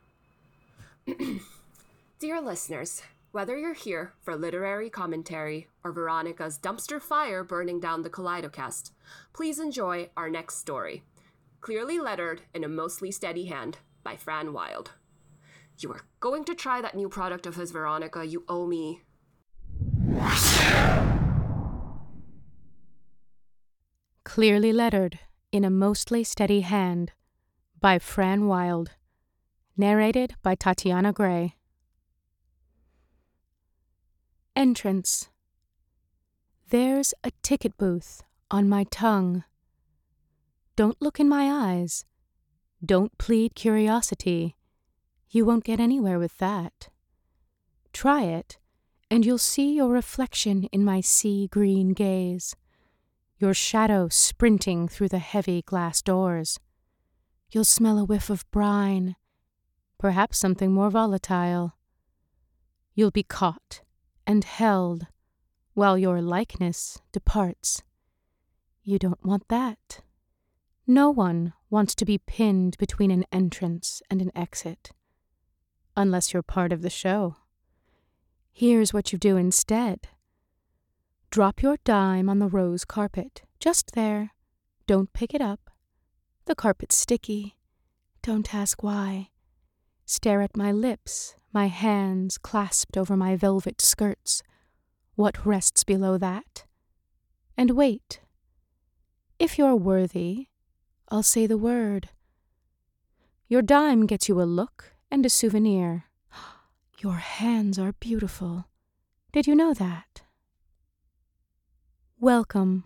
Dear 2.20 2.40
listeners, 2.40 3.02
whether 3.32 3.56
you're 3.58 3.74
here 3.74 4.12
for 4.20 4.36
literary 4.36 4.90
commentary 4.90 5.68
or 5.82 5.92
Veronica's 5.92 6.58
dumpster 6.58 7.00
fire 7.00 7.42
burning 7.42 7.80
down 7.80 8.02
the 8.02 8.10
Kaleidocast, 8.10 8.92
please 9.32 9.58
enjoy 9.58 10.10
our 10.16 10.28
next 10.30 10.58
story. 10.58 11.02
Clearly 11.60 11.98
lettered 11.98 12.42
in 12.54 12.64
a 12.64 12.68
mostly 12.68 13.10
steady 13.10 13.46
hand 13.46 13.78
by 14.02 14.16
Fran 14.16 14.52
Wilde. 14.52 14.92
You 15.78 15.92
are 15.92 16.00
going 16.20 16.44
to 16.44 16.54
try 16.54 16.80
that 16.80 16.94
new 16.94 17.08
product 17.08 17.46
of 17.46 17.56
his, 17.56 17.70
Veronica. 17.70 18.24
You 18.24 18.44
owe 18.48 18.66
me. 18.66 19.02
Clearly 24.24 24.72
Lettered 24.72 25.18
in 25.50 25.64
a 25.64 25.70
Mostly 25.70 26.22
Steady 26.22 26.60
Hand 26.60 27.12
by 27.80 27.98
Fran 27.98 28.46
Wilde. 28.46 28.90
Narrated 29.76 30.34
by 30.42 30.54
Tatiana 30.54 31.12
Grey. 31.12 31.56
Entrance. 34.54 35.28
There's 36.68 37.14
a 37.24 37.32
ticket 37.42 37.76
booth 37.76 38.22
on 38.50 38.68
my 38.68 38.84
tongue. 38.84 39.44
Don't 40.80 41.02
look 41.02 41.20
in 41.20 41.28
my 41.28 41.50
eyes. 41.52 42.06
Don't 42.82 43.18
plead 43.18 43.54
curiosity. 43.54 44.56
You 45.28 45.44
won't 45.44 45.62
get 45.62 45.78
anywhere 45.78 46.18
with 46.18 46.38
that. 46.38 46.88
Try 47.92 48.22
it, 48.22 48.56
and 49.10 49.26
you'll 49.26 49.36
see 49.36 49.74
your 49.74 49.90
reflection 49.90 50.64
in 50.72 50.82
my 50.82 51.02
sea 51.02 51.48
green 51.48 51.90
gaze 51.90 52.56
your 53.36 53.52
shadow 53.52 54.08
sprinting 54.08 54.88
through 54.88 55.10
the 55.10 55.18
heavy 55.18 55.60
glass 55.60 56.00
doors. 56.00 56.58
You'll 57.50 57.66
smell 57.66 57.98
a 57.98 58.04
whiff 58.06 58.30
of 58.30 58.50
brine, 58.50 59.16
perhaps 59.98 60.38
something 60.38 60.72
more 60.72 60.88
volatile. 60.88 61.74
You'll 62.94 63.10
be 63.10 63.22
caught 63.22 63.82
and 64.26 64.44
held 64.44 65.08
while 65.74 65.98
your 65.98 66.22
likeness 66.22 67.02
departs. 67.12 67.82
You 68.82 68.98
don't 68.98 69.22
want 69.22 69.46
that. 69.48 70.00
No 70.90 71.08
one 71.08 71.52
wants 71.70 71.94
to 71.94 72.04
be 72.04 72.18
pinned 72.18 72.76
between 72.76 73.12
an 73.12 73.24
entrance 73.30 74.02
and 74.10 74.20
an 74.20 74.32
exit, 74.34 74.90
unless 75.96 76.32
you're 76.32 76.42
part 76.42 76.72
of 76.72 76.82
the 76.82 76.90
show. 76.90 77.36
Here's 78.50 78.92
what 78.92 79.12
you 79.12 79.18
do 79.18 79.36
instead. 79.36 80.08
Drop 81.30 81.62
your 81.62 81.76
dime 81.84 82.28
on 82.28 82.40
the 82.40 82.48
rose 82.48 82.84
carpet, 82.84 83.42
just 83.60 83.92
there. 83.92 84.32
Don't 84.88 85.12
pick 85.12 85.32
it 85.32 85.40
up. 85.40 85.70
The 86.46 86.56
carpet's 86.56 86.96
sticky. 86.96 87.56
Don't 88.20 88.52
ask 88.52 88.82
why. 88.82 89.28
Stare 90.06 90.42
at 90.42 90.56
my 90.56 90.72
lips, 90.72 91.36
my 91.52 91.68
hands 91.68 92.36
clasped 92.36 92.96
over 92.96 93.16
my 93.16 93.36
velvet 93.36 93.80
skirts. 93.80 94.42
What 95.14 95.46
rests 95.46 95.84
below 95.84 96.18
that? 96.18 96.64
And 97.56 97.70
wait 97.76 98.22
If 99.38 99.56
you're 99.56 99.76
worthy, 99.76 100.48
I'll 101.10 101.24
say 101.24 101.46
the 101.46 101.58
word. 101.58 102.10
Your 103.48 103.62
dime 103.62 104.06
gets 104.06 104.28
you 104.28 104.40
a 104.40 104.44
look 104.44 104.94
and 105.10 105.26
a 105.26 105.30
souvenir. 105.30 106.04
Your 107.00 107.16
hands 107.16 107.80
are 107.80 107.94
beautiful. 107.94 108.68
Did 109.32 109.48
you 109.48 109.56
know 109.56 109.74
that? 109.74 110.22
Welcome. 112.20 112.84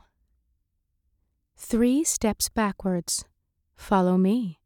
Three 1.57 2.03
steps 2.03 2.49
backwards. 2.49 3.27
Follow 3.77 4.17
me. 4.17 4.61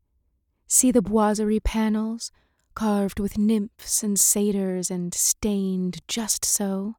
See 0.69 0.93
the 0.93 1.03
boiserie 1.03 1.59
panels, 1.59 2.31
carved 2.75 3.19
with 3.19 3.39
nymphs 3.39 4.05
and 4.05 4.21
satyrs 4.21 4.89
and 4.89 5.13
stained 5.13 6.01
just 6.07 6.45
so. 6.45 6.95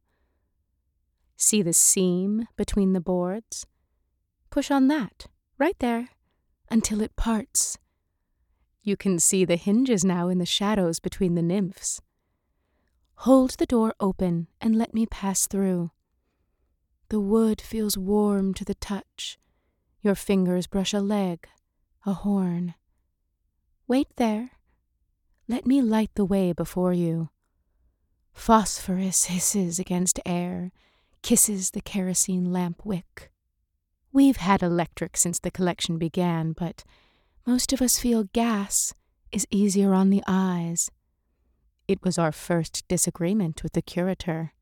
See 1.38 1.62
the 1.62 1.72
seam 1.72 2.48
between 2.58 2.92
the 2.92 3.00
boards? 3.00 3.66
Push 4.50 4.72
on 4.72 4.90
that, 4.90 5.28
right 5.58 5.78
there, 5.80 6.10
until 6.72 7.02
it 7.02 7.16
parts. 7.16 7.78
You 8.82 8.96
can 8.96 9.20
see 9.20 9.46
the 9.46 9.56
hinges 9.56 10.06
now 10.06 10.30
in 10.30 10.38
the 10.38 10.46
shadows 10.46 11.00
between 11.00 11.36
the 11.36 11.42
nymphs. 11.42 12.02
Hold 13.24 13.52
the 13.52 13.66
door 13.66 13.94
open 14.00 14.48
and 14.62 14.78
let 14.78 14.94
me 14.94 15.06
pass 15.06 15.46
through. 15.46 15.92
The 17.10 17.20
wood 17.20 17.60
feels 17.60 17.98
warm 17.98 18.54
to 18.54 18.64
the 18.64 18.76
touch. 18.76 19.38
Your 20.02 20.16
fingers 20.16 20.68
brush 20.68 20.94
a 20.94 21.02
leg, 21.02 21.48
a 22.06 22.14
horn. 22.14 22.76
Wait 23.88 24.08
there. 24.16 24.52
Let 25.48 25.66
me 25.66 25.82
light 25.82 26.12
the 26.14 26.26
way 26.26 26.54
before 26.54 26.94
you. 26.94 27.30
Phosphorus 28.32 29.26
hisses 29.26 29.80
against 29.80 30.20
air, 30.26 30.72
kisses 31.22 31.72
the 31.72 31.82
kerosene 31.82 32.54
lamp 32.54 32.86
wick. 32.86 33.32
We've 34.12 34.38
had 34.38 34.64
electric 34.64 35.18
since 35.18 35.40
the 35.40 35.52
collection 35.52 35.98
began, 35.98 36.54
but 36.54 36.84
most 37.46 37.74
of 37.74 37.82
us 37.82 38.00
feel 38.00 38.24
gas 38.34 38.94
is 39.32 39.48
easier 39.52 39.94
on 39.94 40.10
the 40.10 40.24
eyes. 40.28 40.90
It 41.88 42.04
was 42.04 42.18
our 42.18 42.32
first 42.32 42.88
disagreement 42.88 43.62
with 43.62 43.74
the 43.74 43.82
curator. 43.82 44.54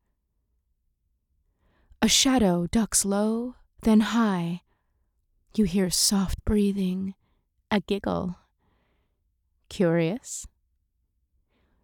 A 2.00 2.08
shadow 2.08 2.66
ducks 2.66 3.04
low, 3.04 3.56
then 3.82 4.00
high. 4.00 4.62
You 5.54 5.64
hear 5.64 5.90
soft 5.90 6.44
breathing, 6.44 7.14
a 7.70 7.80
giggle. 7.80 8.36
Curious? 9.68 10.46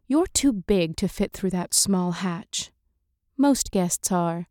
You're 0.07 0.27
too 0.27 0.53
big 0.53 0.97
to 0.97 1.09
fit 1.09 1.33
through 1.33 1.51
that 1.51 1.73
small 1.73 2.13
hatch. 2.13 2.71
Most 3.37 3.71
guests 3.71 4.13
are. 4.13 4.49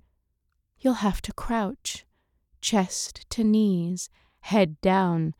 You'll 0.80 0.96
have 0.96 1.22
to 1.22 1.34
crouch, 1.34 2.06
chest 2.64 3.30
to 3.30 3.44
knees, 3.44 4.10
head 4.40 4.80
down, 4.82 5.36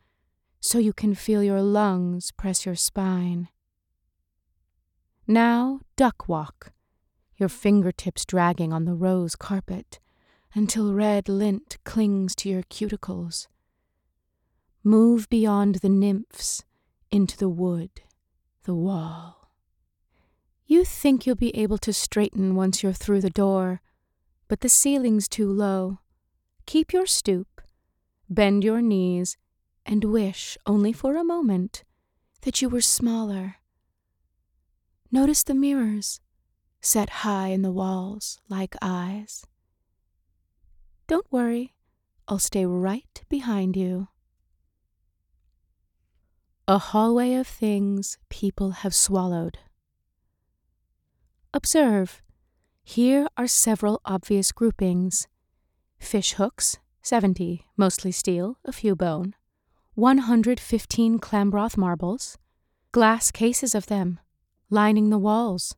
so 0.60 0.78
you 0.78 0.92
can 0.92 1.14
feel 1.14 1.42
your 1.42 1.62
lungs 1.62 2.30
press 2.30 2.64
your 2.64 2.76
spine. 2.76 3.48
Now, 5.26 5.80
duck 5.96 6.28
walk, 6.28 6.72
your 7.36 7.48
fingertips 7.48 8.24
dragging 8.24 8.72
on 8.72 8.84
the 8.84 8.94
rose 8.94 9.34
carpet 9.34 9.98
until 10.54 10.94
red 10.94 11.28
lint 11.28 11.78
clings 11.84 12.34
to 12.36 12.48
your 12.48 12.62
cuticles. 12.62 13.48
Move 14.84 15.28
beyond 15.30 15.76
the 15.76 15.88
nymphs 15.88 16.62
into 17.10 17.38
the 17.38 17.48
wood, 17.48 18.02
the 18.64 18.74
wall. 18.74 19.50
You 20.66 20.84
think 20.84 21.26
you'll 21.26 21.36
be 21.36 21.56
able 21.56 21.78
to 21.78 21.92
straighten 21.92 22.54
once 22.54 22.82
you're 22.82 22.92
through 22.92 23.22
the 23.22 23.30
door, 23.30 23.80
but 24.46 24.60
the 24.60 24.68
ceiling's 24.68 25.26
too 25.26 25.50
low. 25.50 26.00
Keep 26.66 26.92
your 26.92 27.06
stoop, 27.06 27.60
bend 28.28 28.64
your 28.64 28.80
knees, 28.80 29.36
and 29.86 30.04
wish, 30.04 30.56
only 30.66 30.92
for 30.92 31.16
a 31.16 31.24
moment, 31.24 31.84
that 32.42 32.62
you 32.62 32.68
were 32.68 32.80
smaller. 32.80 33.56
Notice 35.12 35.42
the 35.42 35.54
mirrors, 35.54 36.20
set 36.80 37.10
high 37.10 37.48
in 37.48 37.62
the 37.62 37.72
walls 37.72 38.40
like 38.48 38.74
eyes. 38.82 39.46
Don't 41.06 41.30
worry, 41.30 41.74
I'll 42.26 42.38
stay 42.38 42.64
right 42.64 43.22
behind 43.28 43.76
you. 43.76 44.08
A 46.66 46.78
hallway 46.78 47.34
of 47.34 47.46
things 47.46 48.16
people 48.30 48.70
have 48.70 48.94
swallowed. 48.94 49.58
Observe. 51.52 52.22
Here 52.82 53.28
are 53.36 53.46
several 53.46 54.00
obvious 54.04 54.50
groupings 54.50 55.28
fish 56.04 56.34
hooks, 56.34 56.78
70, 57.02 57.66
mostly 57.76 58.12
steel, 58.12 58.58
a 58.64 58.72
few 58.72 58.94
bone, 58.94 59.34
115 59.94 61.18
Clambroth 61.18 61.76
marbles, 61.76 62.38
glass 62.92 63.30
cases 63.30 63.74
of 63.74 63.86
them, 63.86 64.20
lining 64.70 65.10
the 65.10 65.18
walls, 65.18 65.76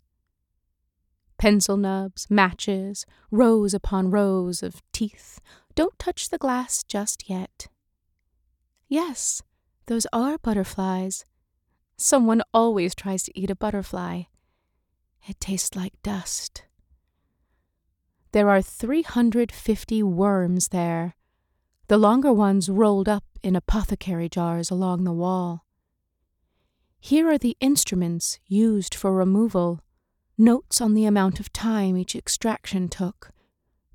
pencil 1.39 1.77
nubs, 1.77 2.27
matches, 2.31 3.05
rows 3.31 3.74
upon 3.74 4.11
rows 4.11 4.62
of 4.62 4.83
teeth. 4.93 5.41
Don't 5.74 5.99
touch 5.99 6.31
the 6.31 6.39
glass 6.39 6.83
just 6.83 7.29
yet. 7.29 7.68
Yes, 8.89 9.43
those 9.87 10.07
are 10.12 10.39
butterflies. 10.39 11.24
Someone 11.97 12.43
always 12.53 12.95
tries 12.95 13.22
to 13.24 13.39
eat 13.39 13.51
a 13.51 13.57
butterfly. 13.57 14.22
It 15.29 15.41
tastes 15.41 15.74
like 15.74 16.01
dust. 16.03 16.65
There 18.37 18.51
are 18.51 18.61
350 18.61 20.03
worms 20.03 20.68
there, 20.68 21.14
the 21.89 21.97
longer 21.97 22.34
ones 22.34 22.68
rolled 22.68 23.09
up 23.09 23.24
in 23.43 23.57
apothecary 23.57 24.28
jars 24.28 24.70
along 24.70 25.05
the 25.05 25.12
wall. 25.14 25.64
Here 27.01 27.30
are 27.30 27.39
the 27.39 27.57
instruments 27.61 28.39
used 28.47 28.95
for 28.95 29.14
removal, 29.14 29.80
notes 30.37 30.82
on 30.82 30.93
the 30.93 31.07
amount 31.07 31.41
of 31.41 31.51
time 31.51 31.97
each 31.97 32.14
extraction 32.14 32.91
took, 32.91 33.30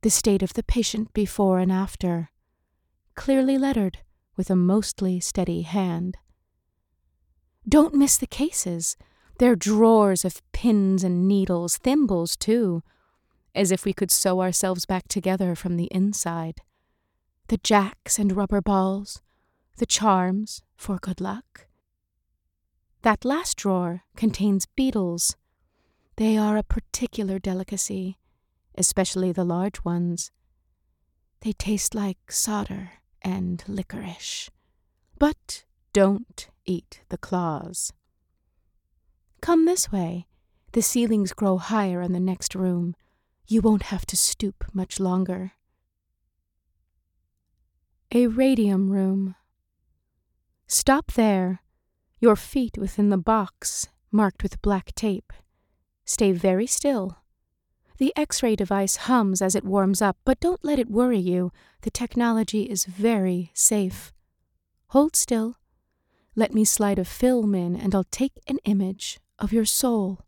the 0.02 0.10
state 0.10 0.42
of 0.42 0.54
the 0.54 0.64
patient 0.64 1.14
before 1.14 1.60
and 1.60 1.72
after, 1.72 2.32
clearly 3.14 3.60
lettered 3.60 4.00
with 4.38 4.50
a 4.50 4.56
mostly 4.56 5.20
steady 5.20 5.62
hand. 5.62 6.18
Don't 7.70 7.94
miss 7.94 8.18
the 8.18 8.26
cases. 8.26 8.98
They're 9.38 9.56
drawers 9.56 10.26
of 10.26 10.42
pins 10.52 11.04
and 11.04 11.28
needles, 11.28 11.78
thimbles, 11.78 12.36
too, 12.36 12.82
as 13.54 13.72
if 13.72 13.86
we 13.86 13.94
could 13.94 14.12
sew 14.12 14.42
ourselves 14.42 14.86
back 14.86 15.08
together 15.08 15.56
from 15.56 15.78
the 15.78 15.90
inside. 15.92 16.62
The 17.48 17.58
jacks 17.58 18.18
and 18.18 18.32
rubber 18.32 18.62
balls, 18.62 19.22
the 19.78 19.86
charms 19.86 20.62
for 20.76 20.98
good 20.98 21.20
luck. 21.20 21.68
That 23.02 23.26
last 23.26 23.58
drawer 23.58 24.04
contains 24.16 24.68
beetles. 24.68 25.36
They 26.18 26.38
are 26.38 26.56
a 26.56 26.64
particular 26.64 27.40
delicacy, 27.40 28.20
especially 28.76 29.32
the 29.32 29.44
large 29.44 29.84
ones. 29.84 30.32
They 31.42 31.52
taste 31.54 31.96
like 31.96 32.32
solder 32.32 32.92
and 33.22 33.64
licorice. 33.68 34.50
But 35.18 35.66
don't 35.94 36.48
eat 36.66 37.02
the 37.10 37.18
claws. 37.18 37.92
Come 39.42 39.66
this 39.66 39.92
way. 39.92 40.28
The 40.74 40.82
ceilings 40.82 41.34
grow 41.34 41.58
higher 41.58 42.02
in 42.02 42.14
the 42.14 42.20
next 42.20 42.56
room. 42.56 42.96
You 43.52 43.60
won't 43.60 43.92
have 43.92 44.06
to 44.06 44.16
stoop 44.16 44.64
much 44.72 44.98
longer. 44.98 45.52
A 48.14 48.28
radium 48.28 48.90
room. 48.90 49.36
Stop 50.68 51.12
there, 51.16 51.60
your 52.22 52.38
feet 52.38 52.78
within 52.78 53.10
the 53.10 53.18
box 53.18 53.90
marked 54.10 54.42
with 54.42 54.62
black 54.62 54.96
tape. 54.96 55.34
Stay 56.06 56.32
very 56.32 56.66
still. 56.66 57.18
The 57.98 58.14
X 58.16 58.42
ray 58.42 58.56
device 58.56 58.96
hums 58.96 59.42
as 59.42 59.54
it 59.54 59.66
warms 59.66 60.02
up, 60.02 60.16
but 60.24 60.40
don't 60.40 60.64
let 60.64 60.80
it 60.80 60.90
worry 60.90 61.20
you. 61.20 61.52
The 61.82 61.92
technology 61.92 62.70
is 62.70 62.86
very 62.86 63.52
safe. 63.54 64.14
Hold 64.92 65.18
still. 65.18 65.58
Let 66.38 66.54
me 66.54 66.64
slide 66.64 67.00
a 67.00 67.04
film 67.04 67.54
in, 67.54 67.76
and 67.76 67.94
I'll 67.94 68.06
take 68.06 68.40
an 68.48 68.60
image 68.64 69.20
of 69.40 69.52
your 69.52 69.66
soul. 69.66 70.22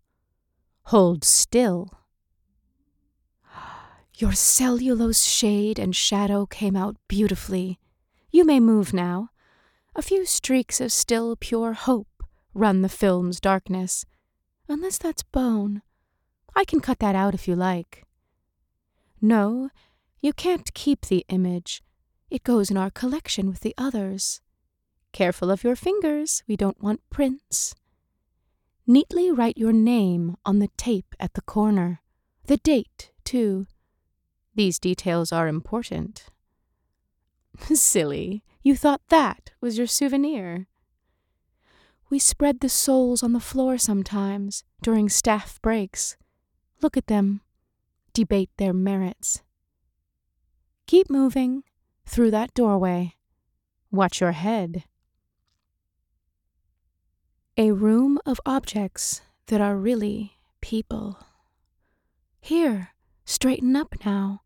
Hold 0.88 1.24
still. 1.24 2.03
Your 4.16 4.34
cellulose 4.34 5.24
shade 5.24 5.80
and 5.80 5.96
shadow 5.96 6.46
came 6.46 6.76
out 6.76 6.98
beautifully. 7.08 7.80
You 8.30 8.46
may 8.46 8.60
move 8.60 8.94
now. 8.94 9.30
A 9.96 10.02
few 10.02 10.26
streaks 10.26 10.80
of 10.80 10.92
still 10.92 11.36
pure 11.36 11.74
hope 11.74 12.24
run 12.54 12.82
the 12.82 12.90
film's 12.90 13.40
darkness. 13.40 14.06
Unless 14.70 15.00
that's 15.00 15.24
bone. 15.24 15.82
I 16.56 16.64
can 16.64 16.80
cut 16.80 17.00
that 17.00 17.16
out 17.16 17.34
if 17.34 17.48
you 17.48 17.56
like. 17.56 18.06
No, 19.20 19.70
you 20.22 20.32
can't 20.32 20.74
keep 20.74 21.08
the 21.08 21.26
image. 21.30 21.82
It 22.30 22.44
goes 22.44 22.70
in 22.70 22.78
our 22.78 22.92
collection 22.92 23.50
with 23.50 23.62
the 23.62 23.74
others. 23.78 24.42
Careful 25.12 25.50
of 25.50 25.64
your 25.64 25.76
fingers, 25.76 26.44
we 26.48 26.56
don't 26.56 26.82
want 26.82 27.08
prints. 27.10 27.74
Neatly 28.88 29.32
write 29.32 29.58
your 29.58 29.74
name 29.74 30.36
on 30.46 30.60
the 30.60 30.70
tape 30.78 31.16
at 31.20 31.34
the 31.34 31.42
corner. 31.42 32.02
The 32.46 32.58
date, 32.58 33.12
too. 33.24 33.66
These 34.56 34.80
details 34.80 35.32
are 35.32 35.48
important. 35.48 36.26
Silly, 37.74 38.44
you 38.62 38.76
thought 38.76 39.02
that 39.10 39.52
was 39.62 39.78
your 39.78 39.88
souvenir. 39.88 40.68
We 42.10 42.20
spread 42.20 42.60
the 42.60 42.70
souls 42.70 43.24
on 43.24 43.34
the 43.34 43.40
floor 43.40 43.78
sometimes 43.78 44.64
during 44.82 45.10
staff 45.10 45.60
breaks. 45.62 46.16
Look 46.82 46.96
at 46.96 47.08
them, 47.08 47.42
debate 48.14 48.52
their 48.58 48.74
merits. 48.74 49.42
Keep 50.86 51.10
moving 51.10 51.64
through 52.06 52.32
that 52.32 52.54
doorway. 52.54 53.16
Watch 53.92 54.22
your 54.22 54.34
head. 54.34 54.84
A 57.58 57.72
room 57.72 58.20
of 58.26 58.40
objects 58.46 59.22
that 59.48 59.62
are 59.62 59.76
really 59.76 60.34
people. 60.62 61.18
Here, 62.42 62.90
straighten 63.26 63.76
up 63.76 63.96
now. 64.06 64.43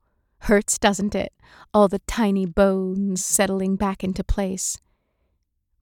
Hurts, 0.47 0.77
doesn't 0.77 1.13
it? 1.13 1.33
All 1.73 1.89
the 1.89 1.99
tiny 2.07 2.45
bones 2.45 3.23
settling 3.23 3.75
back 3.75 4.01
into 4.01 4.23
place. 4.23 4.79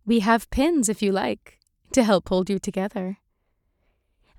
We 0.08 0.22
have 0.22 0.50
pins, 0.50 0.90
if 0.90 1.04
you 1.04 1.12
like, 1.12 1.60
to 1.92 2.04
help 2.04 2.30
hold 2.30 2.50
you 2.50 2.58
together. 2.58 3.18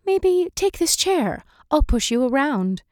Maybe 0.04 0.48
take 0.56 0.78
this 0.78 0.96
chair. 0.96 1.44
I'll 1.70 1.84
push 1.84 2.10
you 2.10 2.26
around. 2.26 2.82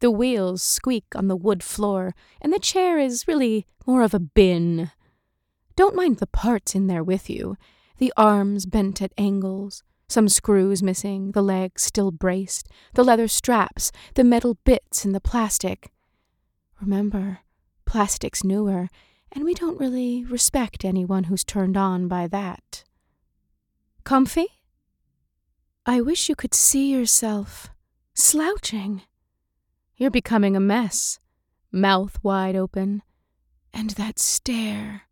The 0.00 0.10
wheels 0.10 0.62
squeak 0.62 1.06
on 1.14 1.28
the 1.28 1.36
wood 1.36 1.62
floor, 1.62 2.14
and 2.38 2.52
the 2.52 2.58
chair 2.58 2.98
is 2.98 3.26
really 3.26 3.66
more 3.86 4.02
of 4.02 4.12
a 4.12 4.20
bin. 4.20 4.90
Don't 5.74 5.96
mind 5.96 6.18
the 6.18 6.26
parts 6.26 6.74
in 6.74 6.86
there 6.86 7.02
with 7.02 7.30
you 7.30 7.56
the 7.96 8.12
arms 8.14 8.66
bent 8.66 9.00
at 9.00 9.14
angles, 9.16 9.82
some 10.06 10.28
screws 10.28 10.82
missing, 10.82 11.32
the 11.32 11.42
legs 11.42 11.82
still 11.82 12.10
braced, 12.10 12.68
the 12.92 13.02
leather 13.02 13.26
straps, 13.26 13.90
the 14.14 14.22
metal 14.22 14.58
bits 14.64 15.06
in 15.06 15.12
the 15.12 15.20
plastic. 15.20 15.90
Remember, 16.80 17.40
plastic's 17.84 18.44
newer, 18.44 18.88
and 19.32 19.44
we 19.44 19.54
don't 19.54 19.80
really 19.80 20.24
respect 20.24 20.84
anyone 20.84 21.24
who's 21.24 21.44
turned 21.44 21.76
on 21.76 22.08
by 22.08 22.26
that. 22.28 22.84
Comfy? 24.04 24.46
I 25.84 26.00
wish 26.00 26.28
you 26.28 26.34
could 26.34 26.54
see 26.54 26.90
yourself 26.90 27.70
slouching. 28.14 29.02
You're 29.96 30.10
becoming 30.10 30.56
a 30.56 30.60
mess, 30.60 31.18
mouth 31.72 32.18
wide 32.22 32.56
open, 32.56 33.02
and 33.72 33.90
that 33.90 34.18
stare 34.18 35.02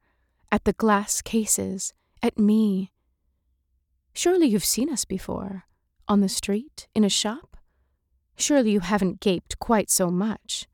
at 0.50 0.64
the 0.64 0.72
glass 0.72 1.20
cases, 1.22 1.92
at 2.22 2.38
me. 2.38 2.92
Surely 4.12 4.46
you've 4.46 4.64
seen 4.64 4.90
us 4.90 5.04
before, 5.04 5.64
on 6.08 6.20
the 6.20 6.28
street, 6.28 6.88
in 6.94 7.04
a 7.04 7.08
shop? 7.08 7.56
Surely 8.36 8.70
you 8.70 8.80
haven't 8.80 9.20
gaped 9.20 9.58
quite 9.58 9.90
so 9.90 10.10
much. 10.10 10.66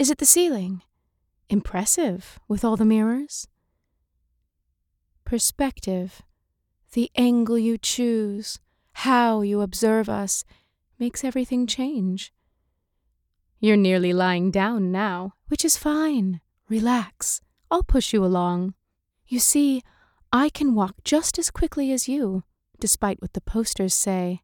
Is 0.00 0.08
it 0.08 0.16
the 0.16 0.24
ceiling? 0.24 0.80
Impressive, 1.50 2.38
with 2.48 2.64
all 2.64 2.74
the 2.74 2.86
mirrors? 2.86 3.46
Perspective, 5.26 6.22
the 6.94 7.10
angle 7.16 7.58
you 7.58 7.76
choose, 7.76 8.60
how 9.04 9.42
you 9.42 9.60
observe 9.60 10.08
us, 10.08 10.42
makes 10.98 11.22
everything 11.22 11.66
change. 11.66 12.32
You're 13.58 13.76
nearly 13.76 14.14
lying 14.14 14.50
down 14.50 14.90
now, 14.90 15.34
which 15.48 15.66
is 15.66 15.76
fine. 15.76 16.40
Relax. 16.70 17.42
I'll 17.70 17.82
push 17.82 18.14
you 18.14 18.24
along. 18.24 18.72
You 19.26 19.38
see, 19.38 19.82
I 20.32 20.48
can 20.48 20.74
walk 20.74 20.94
just 21.04 21.38
as 21.38 21.50
quickly 21.50 21.92
as 21.92 22.08
you, 22.08 22.44
despite 22.78 23.20
what 23.20 23.34
the 23.34 23.42
posters 23.42 23.92
say. 23.92 24.40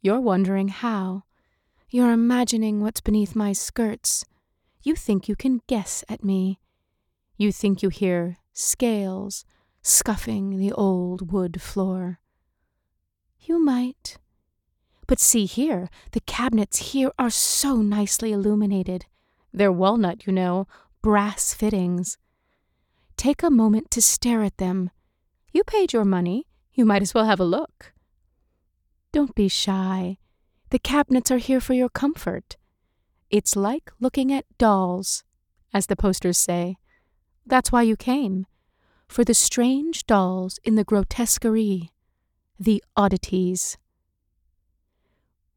You're 0.00 0.20
wondering 0.22 0.68
how. 0.68 1.24
You're 1.90 2.12
imagining 2.12 2.80
what's 2.80 3.02
beneath 3.02 3.36
my 3.36 3.52
skirts. 3.52 4.24
You 4.86 4.94
think 4.94 5.28
you 5.28 5.34
can 5.34 5.62
guess 5.66 6.04
at 6.08 6.22
me. 6.22 6.60
You 7.36 7.50
think 7.50 7.82
you 7.82 7.88
hear 7.88 8.36
scales 8.52 9.44
scuffing 9.82 10.58
the 10.58 10.70
old 10.70 11.32
wood 11.32 11.60
floor. 11.60 12.20
You 13.40 13.58
might. 13.58 14.18
But 15.08 15.18
see 15.18 15.44
here, 15.44 15.90
the 16.12 16.20
cabinets 16.20 16.92
here 16.92 17.10
are 17.18 17.30
so 17.30 17.82
nicely 17.82 18.30
illuminated. 18.30 19.06
They're 19.52 19.72
walnut, 19.72 20.24
you 20.24 20.32
know, 20.32 20.68
brass 21.02 21.52
fittings. 21.52 22.16
Take 23.16 23.42
a 23.42 23.50
moment 23.50 23.90
to 23.90 24.00
stare 24.00 24.44
at 24.44 24.58
them. 24.58 24.90
You 25.52 25.64
paid 25.64 25.92
your 25.92 26.04
money, 26.04 26.46
you 26.74 26.84
might 26.84 27.02
as 27.02 27.12
well 27.12 27.24
have 27.24 27.40
a 27.40 27.44
look. 27.44 27.92
Don't 29.10 29.34
be 29.34 29.48
shy. 29.48 30.18
The 30.70 30.78
cabinets 30.78 31.32
are 31.32 31.38
here 31.38 31.60
for 31.60 31.74
your 31.74 31.88
comfort. 31.88 32.56
It's 33.36 33.54
like 33.54 33.92
looking 34.00 34.32
at 34.32 34.46
dolls, 34.56 35.22
as 35.74 35.88
the 35.88 35.94
posters 35.94 36.38
say. 36.38 36.78
That's 37.44 37.70
why 37.70 37.82
you 37.82 37.94
came. 37.94 38.46
For 39.08 39.24
the 39.24 39.34
strange 39.34 40.06
dolls 40.06 40.58
in 40.64 40.76
the 40.76 40.84
grotesquerie, 40.84 41.90
the 42.58 42.82
oddities. 42.96 43.76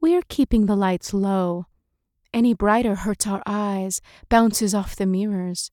We're 0.01 0.23
keeping 0.27 0.65
the 0.65 0.75
lights 0.75 1.13
low. 1.13 1.67
Any 2.33 2.53
brighter 2.53 2.95
hurts 2.95 3.25
our 3.25 3.41
eyes, 3.45 4.01
bounces 4.27 4.75
off 4.75 4.97
the 4.97 5.05
mirrors. 5.05 5.71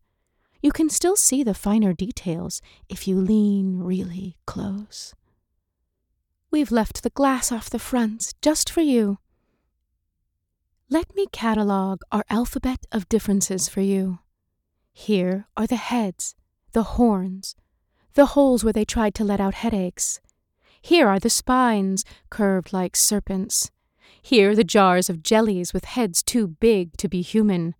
You 0.62 0.70
can 0.70 0.88
still 0.88 1.16
see 1.16 1.42
the 1.42 1.54
finer 1.54 1.92
details 1.92 2.62
if 2.88 3.08
you 3.08 3.20
lean 3.20 3.80
really 3.80 4.36
close. 4.46 5.12
We've 6.52 6.70
left 6.70 7.02
the 7.02 7.10
glass 7.10 7.50
off 7.50 7.68
the 7.68 7.80
fronts 7.80 8.32
just 8.40 8.70
for 8.70 8.80
you. 8.80 9.18
Let 10.88 11.16
me 11.16 11.26
catalog 11.32 12.02
our 12.12 12.22
alphabet 12.30 12.86
of 12.92 13.08
differences 13.08 13.68
for 13.68 13.80
you. 13.80 14.20
Here 14.92 15.48
are 15.56 15.66
the 15.66 15.74
heads, 15.74 16.36
the 16.70 16.84
horns, 16.94 17.56
the 18.14 18.26
holes 18.26 18.62
where 18.62 18.72
they 18.72 18.84
tried 18.84 19.12
to 19.16 19.24
let 19.24 19.40
out 19.40 19.54
headaches. 19.54 20.20
Here 20.80 21.08
are 21.08 21.18
the 21.18 21.28
spines, 21.28 22.04
curved 22.30 22.72
like 22.72 22.94
serpents. 22.94 23.72
Here 24.22 24.54
the 24.54 24.62
jars 24.62 25.10
of 25.10 25.24
jellies 25.24 25.74
with 25.74 25.86
heads 25.86 26.22
too 26.22 26.46
big 26.46 26.96
to 26.98 27.08
be 27.08 27.20
human. 27.20 27.74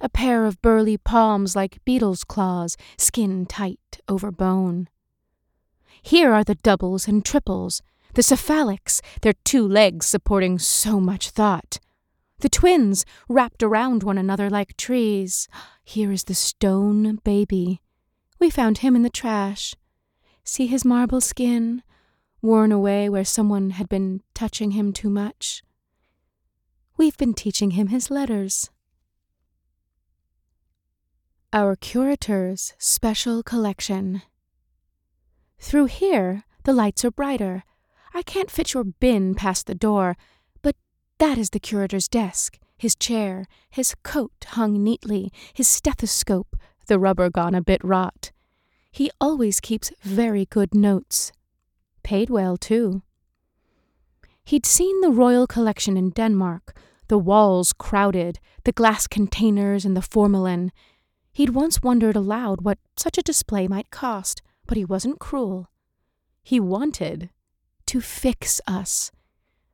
A 0.00 0.08
pair 0.08 0.46
of 0.46 0.62
burly 0.62 0.96
palms 0.96 1.56
like 1.56 1.84
beetles' 1.84 2.22
claws, 2.22 2.76
skin 2.96 3.46
tight 3.46 3.98
over 4.06 4.30
bone. 4.30 4.88
Here 6.02 6.32
are 6.32 6.44
the 6.44 6.54
doubles 6.54 7.08
and 7.08 7.24
triples, 7.24 7.82
the 8.14 8.22
cephalics, 8.22 9.00
their 9.22 9.34
two 9.44 9.66
legs 9.66 10.06
supporting 10.06 10.60
so 10.60 11.00
much 11.00 11.30
thought. 11.30 11.80
The 12.40 12.48
twins 12.48 13.04
wrapped 13.28 13.62
around 13.62 14.02
one 14.02 14.18
another 14.18 14.48
like 14.48 14.76
trees. 14.76 15.48
Here 15.82 16.12
is 16.12 16.24
the 16.24 16.34
stone 16.34 17.16
baby. 17.24 17.80
We 18.38 18.48
found 18.48 18.78
him 18.78 18.94
in 18.94 19.02
the 19.02 19.10
trash. 19.10 19.74
See 20.44 20.66
his 20.66 20.84
marble 20.84 21.20
skin, 21.20 21.82
worn 22.40 22.70
away 22.70 23.08
where 23.08 23.24
someone 23.24 23.70
had 23.70 23.88
been 23.88 24.22
touching 24.34 24.70
him 24.70 24.92
too 24.92 25.10
much. 25.10 25.62
We've 26.96 27.16
been 27.16 27.34
teaching 27.34 27.72
him 27.72 27.88
his 27.88 28.10
letters. 28.10 28.70
Our 31.52 31.74
Curator's 31.76 32.74
Special 32.78 33.42
Collection. 33.42 34.22
Through 35.58 35.86
here, 35.86 36.44
the 36.64 36.72
lights 36.72 37.04
are 37.04 37.10
brighter. 37.10 37.64
I 38.14 38.22
can't 38.22 38.50
fit 38.50 38.74
your 38.74 38.84
bin 38.84 39.34
past 39.34 39.66
the 39.66 39.74
door, 39.74 40.16
that 41.18 41.38
is 41.38 41.50
the 41.50 41.60
curator's 41.60 42.08
desk, 42.08 42.58
his 42.76 42.94
chair, 42.94 43.46
his 43.70 43.94
coat 44.02 44.32
hung 44.48 44.82
neatly, 44.82 45.32
his 45.52 45.68
stethoscope, 45.68 46.56
the 46.86 46.98
rubber 46.98 47.28
gone 47.28 47.54
a 47.54 47.62
bit 47.62 47.82
rot. 47.84 48.32
He 48.90 49.10
always 49.20 49.60
keeps 49.60 49.92
very 50.02 50.46
good 50.46 50.74
notes. 50.74 51.32
Paid 52.02 52.30
well, 52.30 52.56
too. 52.56 53.02
He'd 54.44 54.64
seen 54.64 55.00
the 55.00 55.10
royal 55.10 55.46
collection 55.46 55.96
in 55.96 56.10
Denmark, 56.10 56.74
the 57.08 57.18
walls 57.18 57.72
crowded, 57.72 58.38
the 58.64 58.72
glass 58.72 59.06
containers 59.06 59.84
and 59.84 59.96
the 59.96 60.02
formalin. 60.02 60.72
He'd 61.32 61.50
once 61.50 61.82
wondered 61.82 62.16
aloud 62.16 62.62
what 62.62 62.78
such 62.96 63.18
a 63.18 63.22
display 63.22 63.68
might 63.68 63.90
cost, 63.90 64.42
but 64.66 64.76
he 64.76 64.84
wasn't 64.84 65.18
cruel. 65.18 65.68
He 66.42 66.60
wanted 66.60 67.30
to 67.86 68.00
fix 68.00 68.60
us, 68.66 69.10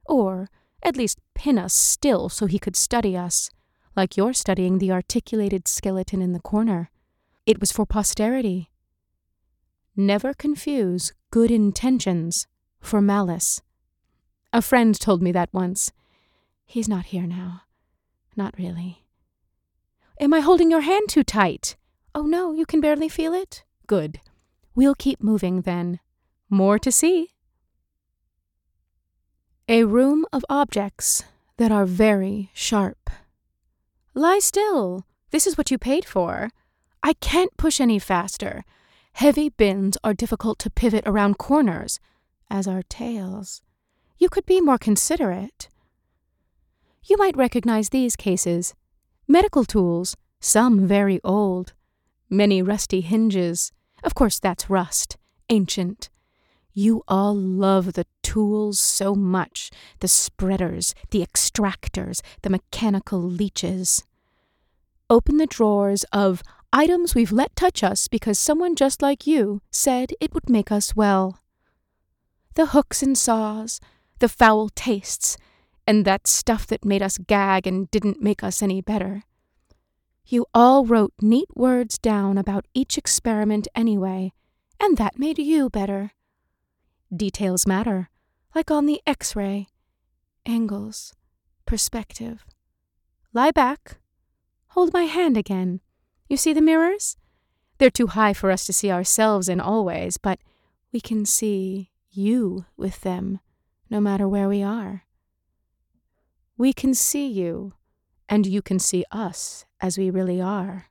or 0.06 0.48
at 0.84 0.96
least 0.96 1.18
pin 1.34 1.58
us 1.58 1.74
still 1.74 2.28
so 2.28 2.46
he 2.46 2.58
could 2.58 2.76
study 2.76 3.16
us, 3.16 3.50
like 3.96 4.16
you're 4.16 4.32
studying 4.32 4.78
the 4.78 4.92
articulated 4.92 5.66
skeleton 5.66 6.20
in 6.20 6.32
the 6.32 6.40
corner. 6.40 6.90
It 7.46 7.60
was 7.60 7.72
for 7.72 7.86
posterity. 7.86 8.70
Never 9.96 10.34
confuse 10.34 11.12
good 11.30 11.50
intentions 11.50 12.46
for 12.80 13.00
malice. 13.00 13.62
A 14.52 14.62
friend 14.62 14.98
told 14.98 15.22
me 15.22 15.32
that 15.32 15.52
once. 15.52 15.92
He's 16.66 16.88
not 16.88 17.06
here 17.06 17.26
now. 17.26 17.62
Not 18.36 18.54
really. 18.58 19.04
Am 20.20 20.32
I 20.32 20.40
holding 20.40 20.70
your 20.70 20.82
hand 20.82 21.08
too 21.08 21.24
tight? 21.24 21.76
Oh 22.14 22.22
no, 22.22 22.52
you 22.52 22.66
can 22.66 22.80
barely 22.80 23.08
feel 23.08 23.32
it? 23.32 23.64
Good. 23.86 24.20
We'll 24.74 24.94
keep 24.94 25.22
moving 25.22 25.62
then. 25.62 26.00
More 26.48 26.78
to 26.78 26.92
see. 26.92 27.33
A 29.66 29.84
room 29.84 30.26
of 30.30 30.44
objects 30.50 31.24
that 31.56 31.72
are 31.72 31.86
very 31.86 32.50
sharp. 32.52 33.08
Lie 34.12 34.40
still. 34.40 35.06
This 35.30 35.46
is 35.46 35.56
what 35.56 35.70
you 35.70 35.78
paid 35.78 36.04
for. 36.04 36.50
I 37.02 37.14
can't 37.14 37.56
push 37.56 37.80
any 37.80 37.98
faster. 37.98 38.64
Heavy 39.14 39.48
bins 39.48 39.96
are 40.04 40.12
difficult 40.12 40.58
to 40.58 40.70
pivot 40.70 41.02
around 41.06 41.38
corners, 41.38 41.98
as 42.50 42.68
are 42.68 42.82
tails. 42.82 43.62
You 44.18 44.28
could 44.28 44.44
be 44.44 44.60
more 44.60 44.76
considerate. 44.76 45.70
You 47.02 47.16
might 47.16 47.36
recognize 47.36 47.88
these 47.88 48.16
cases 48.16 48.74
medical 49.26 49.64
tools, 49.64 50.14
some 50.40 50.86
very 50.86 51.20
old, 51.24 51.72
many 52.28 52.60
rusty 52.60 53.00
hinges. 53.00 53.72
Of 54.02 54.14
course, 54.14 54.38
that's 54.38 54.68
rust, 54.68 55.16
ancient. 55.48 56.10
You 56.76 57.04
all 57.06 57.36
love 57.36 57.92
the 57.92 58.06
tools 58.24 58.80
so 58.80 59.14
much 59.14 59.70
the 60.00 60.08
spreaders, 60.08 60.92
the 61.10 61.24
extractors, 61.24 62.20
the 62.42 62.50
mechanical 62.50 63.22
leeches. 63.22 64.02
Open 65.08 65.36
the 65.36 65.46
drawers 65.46 66.04
of 66.12 66.42
items 66.72 67.14
we've 67.14 67.30
let 67.30 67.54
touch 67.54 67.84
us 67.84 68.08
because 68.08 68.40
someone 68.40 68.74
just 68.74 69.00
like 69.00 69.24
you 69.24 69.62
said 69.70 70.14
it 70.20 70.34
would 70.34 70.50
make 70.50 70.72
us 70.72 70.96
well. 70.96 71.38
The 72.54 72.66
hooks 72.66 73.04
and 73.04 73.16
saws, 73.16 73.80
the 74.18 74.28
foul 74.28 74.68
tastes, 74.68 75.36
and 75.86 76.04
that 76.04 76.26
stuff 76.26 76.66
that 76.66 76.84
made 76.84 77.02
us 77.02 77.18
gag 77.18 77.68
and 77.68 77.88
didn't 77.92 78.20
make 78.20 78.42
us 78.42 78.62
any 78.62 78.80
better. 78.80 79.22
You 80.26 80.46
all 80.52 80.84
wrote 80.84 81.12
neat 81.20 81.48
words 81.54 81.98
down 81.98 82.36
about 82.36 82.66
each 82.74 82.98
experiment 82.98 83.68
anyway, 83.76 84.32
and 84.80 84.96
that 84.96 85.20
made 85.20 85.38
you 85.38 85.70
better. 85.70 86.10
Details 87.14 87.66
matter, 87.66 88.10
like 88.54 88.70
on 88.70 88.86
the 88.86 89.00
x 89.06 89.34
ray. 89.34 89.68
Angles, 90.46 91.14
perspective. 91.66 92.44
Lie 93.32 93.50
back. 93.50 93.98
Hold 94.68 94.92
my 94.92 95.04
hand 95.04 95.36
again. 95.36 95.80
You 96.28 96.36
see 96.36 96.52
the 96.52 96.60
mirrors? 96.60 97.16
They're 97.78 97.90
too 97.90 98.08
high 98.08 98.32
for 98.32 98.50
us 98.50 98.64
to 98.66 98.72
see 98.72 98.90
ourselves 98.90 99.48
in 99.48 99.60
always, 99.60 100.16
but 100.16 100.38
we 100.92 101.00
can 101.00 101.24
see 101.24 101.90
you 102.10 102.66
with 102.76 103.00
them, 103.00 103.40
no 103.90 104.00
matter 104.00 104.28
where 104.28 104.48
we 104.48 104.62
are. 104.62 105.04
We 106.56 106.72
can 106.72 106.94
see 106.94 107.26
you, 107.26 107.74
and 108.28 108.46
you 108.46 108.62
can 108.62 108.78
see 108.78 109.04
us 109.10 109.64
as 109.80 109.98
we 109.98 110.10
really 110.10 110.40
are. 110.40 110.86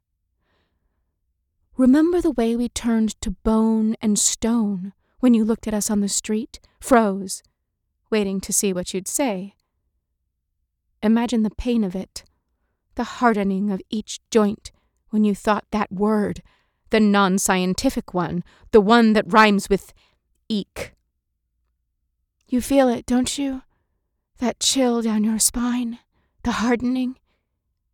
Remember 1.78 2.22
the 2.22 2.32
way 2.32 2.56
we 2.56 2.70
turned 2.70 3.20
to 3.22 3.32
bone 3.32 3.96
and 4.02 4.20
stone 4.20 4.94
when 5.24 5.34
you 5.34 5.46
looked 5.46 5.70
at 5.70 5.74
us 5.74 5.90
on 5.90 6.02
the 6.02 6.10
street, 6.10 6.60
froze, 6.82 7.42
waiting 8.10 8.42
to 8.42 8.52
see 8.52 8.74
what 8.74 8.94
you'd 8.94 9.08
say? 9.08 9.54
Imagine 11.02 11.44
the 11.44 11.56
pain 11.58 11.86
of 11.86 11.96
it, 11.96 12.26
the 12.96 13.06
hardening 13.06 13.72
of 13.72 13.82
each 13.90 14.20
joint 14.32 14.70
when 15.12 15.24
you 15.24 15.34
thought 15.34 15.64
that 15.72 15.90
word, 15.90 16.44
the 16.90 17.00
non 17.00 17.38
scientific 17.38 18.14
one, 18.14 18.44
the 18.72 18.82
one 18.82 19.14
that 19.14 19.32
rhymes 19.32 19.70
with 19.70 19.94
eek. 20.50 20.92
You 22.50 22.60
feel 22.60 22.90
it, 22.90 23.06
don't 23.06 23.38
you? 23.38 23.62
That 24.40 24.60
chill 24.60 25.02
down 25.02 25.24
your 25.24 25.40
spine, 25.40 26.00
the 26.44 26.52
hardening. 26.52 27.16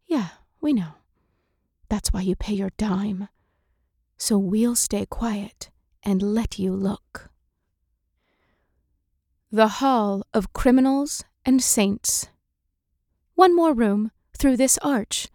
Yeah, 0.07 0.29
we 0.61 0.73
know. 0.73 0.93
That's 1.89 2.11
why 2.11 2.21
you 2.21 2.35
pay 2.35 2.55
your 2.55 2.71
dime. 2.77 3.27
So 4.17 4.39
we'll 4.39 4.73
stay 4.73 5.05
quiet 5.05 5.69
and 6.03 6.21
let 6.21 6.59
you 6.59 6.73
look. 6.73 7.29
The 9.51 9.67
Hall 9.67 10.23
of 10.33 10.53
Criminals 10.53 11.23
and 11.45 11.61
Saints. 11.61 12.29
One 13.35 13.55
more 13.55 13.73
room 13.73 14.11
through 14.37 14.57
this 14.57 14.77
arch. 14.79 15.27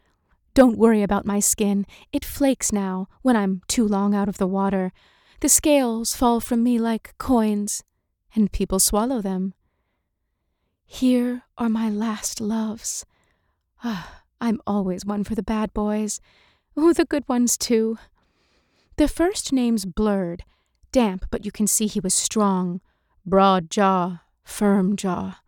Don't 0.54 0.78
worry 0.78 1.02
about 1.02 1.26
my 1.26 1.40
skin. 1.40 1.84
It 2.12 2.24
flakes 2.24 2.72
now 2.72 3.08
when 3.22 3.36
I'm 3.36 3.62
too 3.66 3.86
long 3.86 4.14
out 4.14 4.28
of 4.28 4.38
the 4.38 4.46
water. 4.46 4.92
The 5.40 5.48
scales 5.48 6.14
fall 6.14 6.38
from 6.38 6.62
me 6.62 6.78
like 6.78 7.14
coins, 7.18 7.82
and 8.34 8.52
people 8.52 8.78
swallow 8.78 9.20
them. 9.20 9.54
Here 10.86 11.42
are 11.58 11.68
my 11.68 11.90
last 11.90 12.40
loves. 12.40 13.04
Ah, 13.82 14.22
I'm 14.40 14.60
always 14.66 15.04
one 15.04 15.24
for 15.24 15.34
the 15.34 15.42
bad 15.42 15.74
boys. 15.74 16.20
Oh, 16.76 16.92
the 16.92 17.04
good 17.04 17.28
ones, 17.28 17.58
too. 17.58 17.98
The 18.96 19.08
first 19.08 19.52
name's 19.52 19.84
blurred, 19.84 20.44
damp, 20.92 21.26
but 21.30 21.44
you 21.44 21.50
can 21.50 21.66
see 21.66 21.86
he 21.86 21.98
was 21.98 22.14
strong. 22.14 22.80
Broad 23.26 23.70
jaw, 23.70 24.20
firm 24.44 24.96
jaw. 24.96 25.40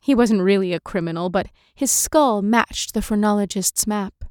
He 0.00 0.14
wasn't 0.14 0.42
really 0.42 0.72
a 0.72 0.80
criminal, 0.80 1.28
but 1.28 1.48
his 1.74 1.90
skull 1.90 2.40
matched 2.40 2.94
the 2.94 3.02
phrenologist's 3.02 3.86
map. 3.86 4.24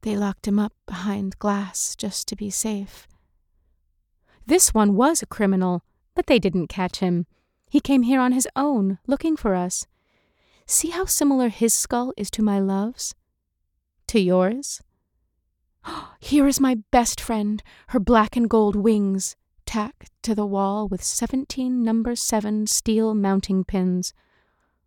They 0.00 0.16
locked 0.16 0.48
him 0.48 0.58
up 0.58 0.72
behind 0.86 1.38
glass 1.38 1.94
just 1.94 2.26
to 2.28 2.36
be 2.36 2.50
safe. 2.50 3.06
This 4.46 4.72
one 4.72 4.96
was 4.96 5.20
a 5.20 5.26
criminal, 5.26 5.82
but 6.14 6.26
they 6.26 6.38
didn't 6.38 6.68
catch 6.68 7.00
him. 7.00 7.26
He 7.68 7.80
came 7.80 8.02
here 8.02 8.20
on 8.20 8.32
his 8.32 8.48
own, 8.56 8.98
looking 9.06 9.36
for 9.36 9.54
us. 9.54 9.86
See 10.66 10.88
how 10.88 11.04
similar 11.04 11.48
his 11.48 11.74
skull 11.74 12.14
is 12.16 12.30
to 12.30 12.42
my 12.42 12.58
love's? 12.58 13.14
To 14.08 14.18
yours? 14.18 14.80
Here 16.20 16.46
is 16.46 16.60
my 16.60 16.76
best 16.90 17.20
friend, 17.20 17.62
her 17.88 18.00
black 18.00 18.36
and 18.36 18.50
gold 18.50 18.76
wings, 18.76 19.36
tacked 19.64 20.10
to 20.22 20.34
the 20.34 20.46
wall 20.46 20.88
with 20.88 21.02
seventeen 21.02 21.82
number 21.82 22.16
seven 22.16 22.66
steel 22.66 23.14
mounting 23.14 23.64
pins. 23.64 24.12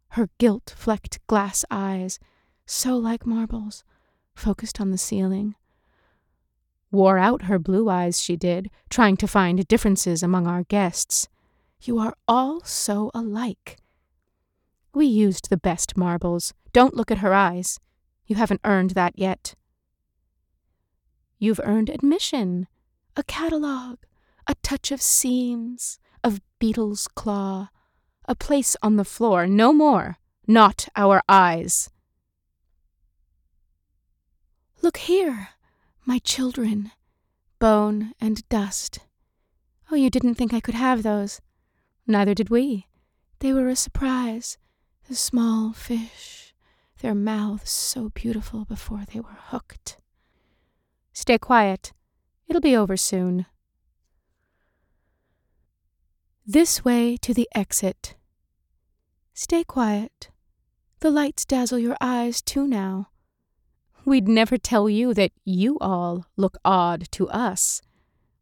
Her 0.10 0.30
gilt 0.38 0.74
flecked 0.76 1.26
glass 1.28 1.64
eyes, 1.72 2.20
so 2.66 2.98
like 2.98 3.26
marbles, 3.26 3.84
focused 4.36 4.82
on 4.82 4.92
the 4.92 4.98
ceiling. 4.98 5.56
Wore 6.92 7.18
out 7.18 7.44
her 7.44 7.58
blue 7.58 7.90
eyes, 7.90 8.22
she 8.22 8.36
did, 8.36 8.70
trying 8.90 9.16
to 9.18 9.28
find 9.28 9.68
differences 9.68 10.22
among 10.22 10.46
our 10.48 10.64
guests. 10.64 11.30
You 11.82 11.98
are 12.00 12.16
all 12.28 12.62
so 12.66 13.10
alike. 13.14 13.78
We 14.94 15.06
used 15.06 15.50
the 15.50 15.58
best 15.58 15.96
marbles. 15.96 16.54
Don't 16.74 16.96
look 16.96 17.10
at 17.10 17.20
her 17.20 17.34
eyes. 17.34 17.80
You 18.26 18.36
haven't 18.36 18.62
earned 18.66 18.92
that 18.92 19.18
yet. 19.18 19.56
You've 21.44 21.60
earned 21.64 21.90
admission, 21.90 22.68
a 23.18 23.24
catalogue, 23.24 24.06
a 24.46 24.54
touch 24.62 24.92
of 24.92 25.02
seams, 25.02 25.98
of 26.24 26.40
beetle's 26.60 27.08
claw, 27.08 27.70
a 28.28 28.36
place 28.36 28.78
on 28.84 28.98
the 28.98 29.04
floor, 29.04 29.48
no 29.48 29.74
more, 29.74 30.20
not 30.46 30.88
our 30.96 31.24
eyes. 31.28 31.90
Look 34.84 34.98
here, 34.98 35.50
my 36.06 36.20
children, 36.20 36.92
bone 37.58 38.14
and 38.22 38.48
dust. 38.48 39.00
Oh, 39.92 39.96
you 39.96 40.12
didn't 40.12 40.36
think 40.36 40.54
I 40.54 40.60
could 40.60 40.76
have 40.76 41.02
those. 41.02 41.42
Neither 42.06 42.36
did 42.36 42.52
we. 42.52 42.86
They 43.40 43.52
were 43.52 43.68
a 43.68 43.76
surprise. 43.76 44.60
The 45.10 45.16
small 45.16 45.74
fish, 45.74 46.54
their 47.02 47.16
mouths 47.16 47.72
so 47.72 48.10
beautiful 48.10 48.64
before 48.64 49.06
they 49.12 49.20
were 49.20 49.40
hooked. 49.48 49.98
Stay 51.22 51.38
quiet. 51.38 51.94
It'll 52.48 52.64
be 52.64 52.76
over 52.76 52.98
soon. 52.98 53.46
This 56.48 56.84
way 56.84 57.16
to 57.18 57.32
the 57.32 57.48
exit. 57.54 58.16
Stay 59.36 59.64
quiet. 59.64 60.32
The 61.02 61.12
lights 61.12 61.46
dazzle 61.46 61.78
your 61.78 61.96
eyes 62.02 62.42
too 62.42 62.66
now. 62.66 63.10
We'd 64.04 64.28
never 64.28 64.58
tell 64.58 64.90
you 64.90 65.14
that 65.14 65.32
you 65.46 65.78
all 65.80 66.26
look 66.38 66.58
odd 66.66 67.06
to 67.12 67.30
us. 67.30 67.84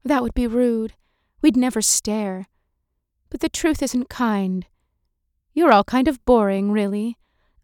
That 0.06 0.24
would 0.24 0.34
be 0.34 0.48
rude. 0.48 0.94
We'd 1.42 1.58
never 1.58 1.82
stare. 1.82 2.48
But 3.30 3.42
the 3.42 3.50
truth 3.50 3.84
isn't 3.84 4.08
kind. 4.08 4.66
You're 5.54 5.74
all 5.74 5.84
kind 5.84 6.08
of 6.08 6.24
boring, 6.24 6.72
really. 6.72 7.18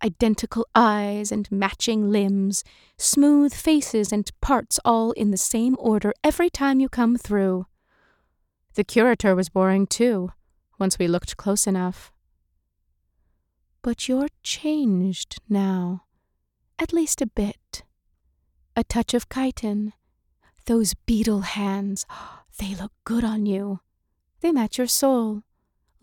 Identical 0.03 0.67
eyes 0.75 1.31
and 1.31 1.51
matching 1.51 2.11
limbs, 2.11 2.63
smooth 2.97 3.53
faces 3.53 4.11
and 4.11 4.29
parts 4.41 4.79
all 4.85 5.11
in 5.11 5.31
the 5.31 5.37
same 5.37 5.75
order 5.79 6.13
every 6.23 6.49
time 6.49 6.79
you 6.79 6.89
come 6.89 7.17
through. 7.17 7.65
The 8.75 8.83
curator 8.83 9.35
was 9.35 9.49
boring 9.49 9.87
too, 9.87 10.31
once 10.79 10.99
we 10.99 11.07
looked 11.07 11.37
close 11.37 11.65
enough. 11.65 12.11
But 13.81 14.07
you're 14.07 14.29
changed 14.43 15.41
now, 15.47 16.03
at 16.77 16.93
least 16.93 17.21
a 17.21 17.27
bit. 17.27 17.83
A 18.75 18.83
touch 18.83 19.13
of 19.13 19.29
chitin. 19.29 19.93
Those 20.65 20.93
beetle 21.05 21.41
hands, 21.41 22.05
they 22.59 22.75
look 22.75 22.91
good 23.05 23.23
on 23.23 23.45
you. 23.45 23.79
They 24.41 24.51
match 24.51 24.77
your 24.77 24.87
soul 24.87 25.43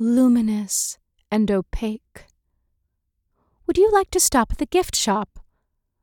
luminous 0.02 0.98
and 1.30 1.50
opaque. 1.50 2.26
Would 3.66 3.78
you 3.78 3.90
like 3.92 4.10
to 4.10 4.20
stop 4.20 4.52
at 4.52 4.58
the 4.58 4.66
gift 4.66 4.96
shop? 4.96 5.38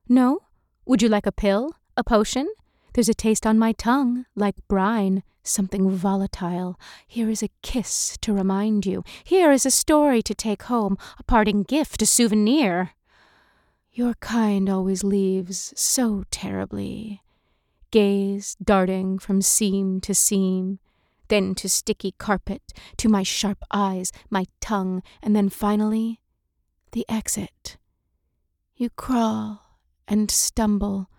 No? 0.08 0.40
Would 0.86 1.02
you 1.02 1.10
like 1.10 1.26
a 1.26 1.32
pill? 1.32 1.76
A 1.98 2.04
potion? 2.04 2.48
There's 2.94 3.10
a 3.10 3.14
taste 3.14 3.46
on 3.46 3.60
my 3.60 3.74
tongue, 3.74 4.26
like 4.36 4.56
brine, 4.68 5.24
something 5.44 5.90
volatile. 5.92 6.80
Here 7.06 7.30
is 7.30 7.44
a 7.44 7.50
kiss 7.62 8.18
to 8.22 8.34
remind 8.34 8.86
you. 8.86 9.04
Here 9.24 9.52
is 9.52 9.66
a 9.66 9.72
story 9.72 10.22
to 10.24 10.34
take 10.34 10.64
home, 10.64 10.98
a 11.20 11.24
parting 11.24 11.64
gift, 11.64 12.02
a 12.02 12.06
souvenir. 12.06 12.92
Your 13.92 14.14
kind 14.16 14.70
always 14.70 15.04
leaves 15.04 15.74
so 15.76 16.24
terribly. 16.32 17.22
gaze 17.92 18.56
darting 18.64 19.20
from 19.20 19.42
seam 19.42 20.00
to 20.02 20.14
seam, 20.14 20.80
then 21.28 21.56
to 21.56 21.70
sticky 21.70 22.14
carpet, 22.18 22.62
to 22.98 23.10
my 23.10 23.24
sharp 23.24 23.64
eyes, 23.72 24.12
my 24.30 24.46
tongue, 24.62 25.04
and 25.22 25.36
then 25.36 25.50
finally 25.50 26.19
the 26.92 27.06
exit. 27.10 27.78
You 28.76 28.90
crawl 28.90 29.62
and 30.08 30.32
stumble, 30.32 31.10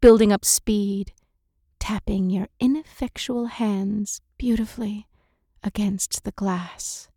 building 0.00 0.32
up 0.32 0.44
speed, 0.44 1.12
tapping 1.78 2.30
your 2.30 2.48
ineffectual 2.58 3.46
hands 3.46 4.20
beautifully 4.38 5.06
against 5.62 6.24
the 6.24 6.32
glass. 6.32 7.08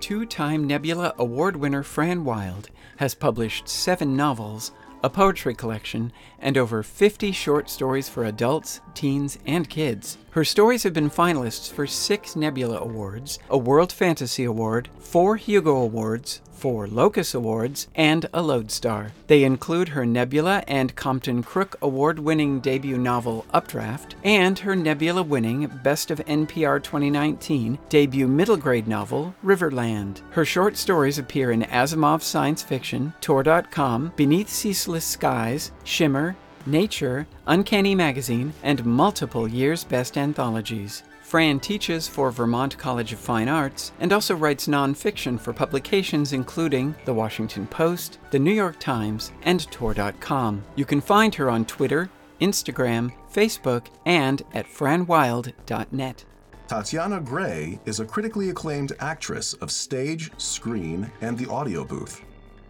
Two 0.00 0.24
time 0.24 0.66
Nebula 0.66 1.14
Award 1.18 1.56
winner 1.56 1.82
Fran 1.82 2.24
Wilde 2.24 2.70
has 2.96 3.14
published 3.14 3.68
seven 3.68 4.16
novels, 4.16 4.72
a 5.02 5.10
poetry 5.10 5.54
collection, 5.54 6.12
and 6.38 6.56
over 6.56 6.82
50 6.82 7.32
short 7.32 7.70
stories 7.70 8.08
for 8.08 8.24
adults, 8.24 8.80
teens, 8.94 9.38
and 9.46 9.68
kids. 9.68 10.18
Her 10.30 10.44
stories 10.44 10.82
have 10.82 10.92
been 10.92 11.10
finalists 11.10 11.70
for 11.72 11.86
six 11.86 12.36
Nebula 12.36 12.78
Awards, 12.78 13.38
a 13.48 13.58
World 13.58 13.92
Fantasy 13.92 14.44
Award, 14.44 14.88
four 14.98 15.36
Hugo 15.36 15.76
Awards, 15.76 16.40
four 16.60 16.86
Locus 16.86 17.32
Awards, 17.34 17.88
and 17.94 18.26
a 18.34 18.42
Lodestar. 18.42 19.12
They 19.28 19.44
include 19.44 19.88
her 19.88 20.04
Nebula 20.04 20.62
and 20.68 20.94
Compton 20.94 21.42
Crook 21.42 21.76
Award 21.80 22.18
winning 22.18 22.60
debut 22.60 22.98
novel 22.98 23.46
Updraft, 23.54 24.16
and 24.24 24.58
her 24.58 24.76
Nebula 24.76 25.22
winning 25.22 25.66
Best 25.82 26.10
of 26.10 26.18
NPR 26.18 26.82
2019 26.82 27.78
debut 27.88 28.28
middle 28.28 28.58
grade 28.58 28.86
novel 28.86 29.34
Riverland. 29.42 30.20
Her 30.32 30.44
short 30.44 30.76
stories 30.76 31.18
appear 31.18 31.50
in 31.50 31.62
Asimov's 31.62 32.26
science 32.26 32.62
fiction, 32.62 33.14
Tor.com, 33.22 34.12
Beneath 34.16 34.50
Ceaseless 34.50 35.06
Skies, 35.06 35.72
Shimmer, 35.84 36.36
Nature, 36.66 37.26
Uncanny 37.46 37.94
Magazine, 37.94 38.52
and 38.62 38.84
multiple 38.84 39.48
years' 39.48 39.84
best 39.84 40.18
anthologies. 40.18 41.04
Fran 41.30 41.60
teaches 41.60 42.08
for 42.08 42.32
Vermont 42.32 42.76
College 42.76 43.12
of 43.12 43.20
Fine 43.20 43.48
Arts 43.48 43.92
and 44.00 44.12
also 44.12 44.34
writes 44.34 44.66
nonfiction 44.66 45.38
for 45.38 45.52
publications 45.52 46.32
including 46.32 46.92
The 47.04 47.14
Washington 47.14 47.68
Post, 47.68 48.18
The 48.32 48.40
New 48.40 48.50
York 48.52 48.80
Times, 48.80 49.30
and 49.42 49.64
Tor.com. 49.70 50.64
You 50.74 50.84
can 50.84 51.00
find 51.00 51.32
her 51.36 51.48
on 51.48 51.66
Twitter, 51.66 52.10
Instagram, 52.40 53.12
Facebook, 53.32 53.86
and 54.04 54.42
at 54.54 54.66
franwilde.net. 54.66 56.24
Tatiana 56.66 57.20
Grey 57.20 57.78
is 57.84 58.00
a 58.00 58.04
critically 58.04 58.50
acclaimed 58.50 58.94
actress 58.98 59.52
of 59.54 59.70
stage, 59.70 60.32
screen, 60.36 61.08
and 61.20 61.38
the 61.38 61.48
audio 61.48 61.84
booth. 61.84 62.24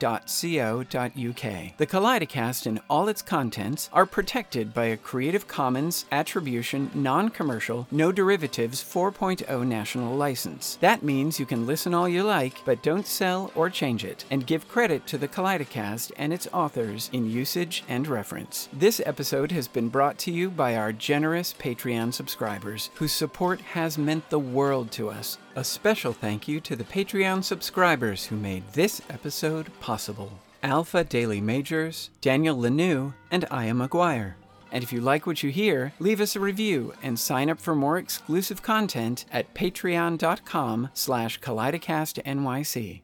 The 1.77 1.87
Kaleidocast 1.87 2.65
and 2.65 2.81
all 2.89 3.07
its 3.07 3.21
contents 3.21 3.89
are 3.93 4.05
protected 4.05 4.73
by 4.73 4.87
a 4.87 4.97
Creative 4.97 5.47
Commons 5.47 6.03
Attribution 6.11 6.91
Non 6.93 7.29
Commercial 7.29 7.87
No 7.89 8.11
Derivatives 8.11 8.83
4.0 8.83 9.65
national 9.65 10.17
license. 10.17 10.77
That 10.81 11.03
means 11.03 11.39
you 11.39 11.45
can 11.45 11.65
listen 11.65 11.93
all 11.93 12.09
you 12.09 12.23
like, 12.23 12.65
but 12.65 12.83
don't 12.83 13.07
sell 13.07 13.49
or 13.55 13.69
change 13.69 14.03
it, 14.03 14.25
and 14.29 14.45
give 14.45 14.67
credit 14.67 15.07
to 15.07 15.17
the 15.17 15.29
Kaleidocast 15.29 16.11
and 16.17 16.33
its 16.33 16.49
authors 16.51 17.09
in 17.13 17.31
usage 17.31 17.81
and 17.93 18.07
reference. 18.07 18.69
This 18.73 18.99
episode 19.05 19.51
has 19.51 19.67
been 19.67 19.87
brought 19.87 20.17
to 20.19 20.31
you 20.31 20.49
by 20.49 20.75
our 20.75 20.91
generous 20.91 21.53
Patreon 21.53 22.11
subscribers, 22.11 22.89
whose 22.95 23.11
support 23.11 23.61
has 23.61 23.99
meant 23.99 24.27
the 24.31 24.39
world 24.39 24.91
to 24.93 25.09
us. 25.11 25.37
A 25.55 25.63
special 25.63 26.11
thank 26.11 26.47
you 26.47 26.59
to 26.61 26.75
the 26.75 26.83
Patreon 26.83 27.43
subscribers 27.43 28.25
who 28.25 28.35
made 28.35 28.63
this 28.73 28.99
episode 29.11 29.67
possible. 29.79 30.31
Alpha 30.63 31.03
Daily 31.03 31.39
Majors, 31.39 32.09
Daniel 32.19 32.57
Lanou, 32.57 33.13
and 33.29 33.45
Aya 33.51 33.73
McGuire. 33.73 34.33
And 34.71 34.83
if 34.83 34.91
you 34.91 34.99
like 34.99 35.27
what 35.27 35.43
you 35.43 35.51
hear, 35.51 35.93
leave 35.99 36.19
us 36.19 36.35
a 36.35 36.39
review 36.39 36.93
and 37.03 37.19
sign 37.19 37.47
up 37.47 37.59
for 37.59 37.75
more 37.75 37.99
exclusive 37.99 38.63
content 38.63 39.25
at 39.31 39.53
patreon.com 39.53 40.89
slash 40.95 41.39
kaleidocastnyc. 41.39 43.01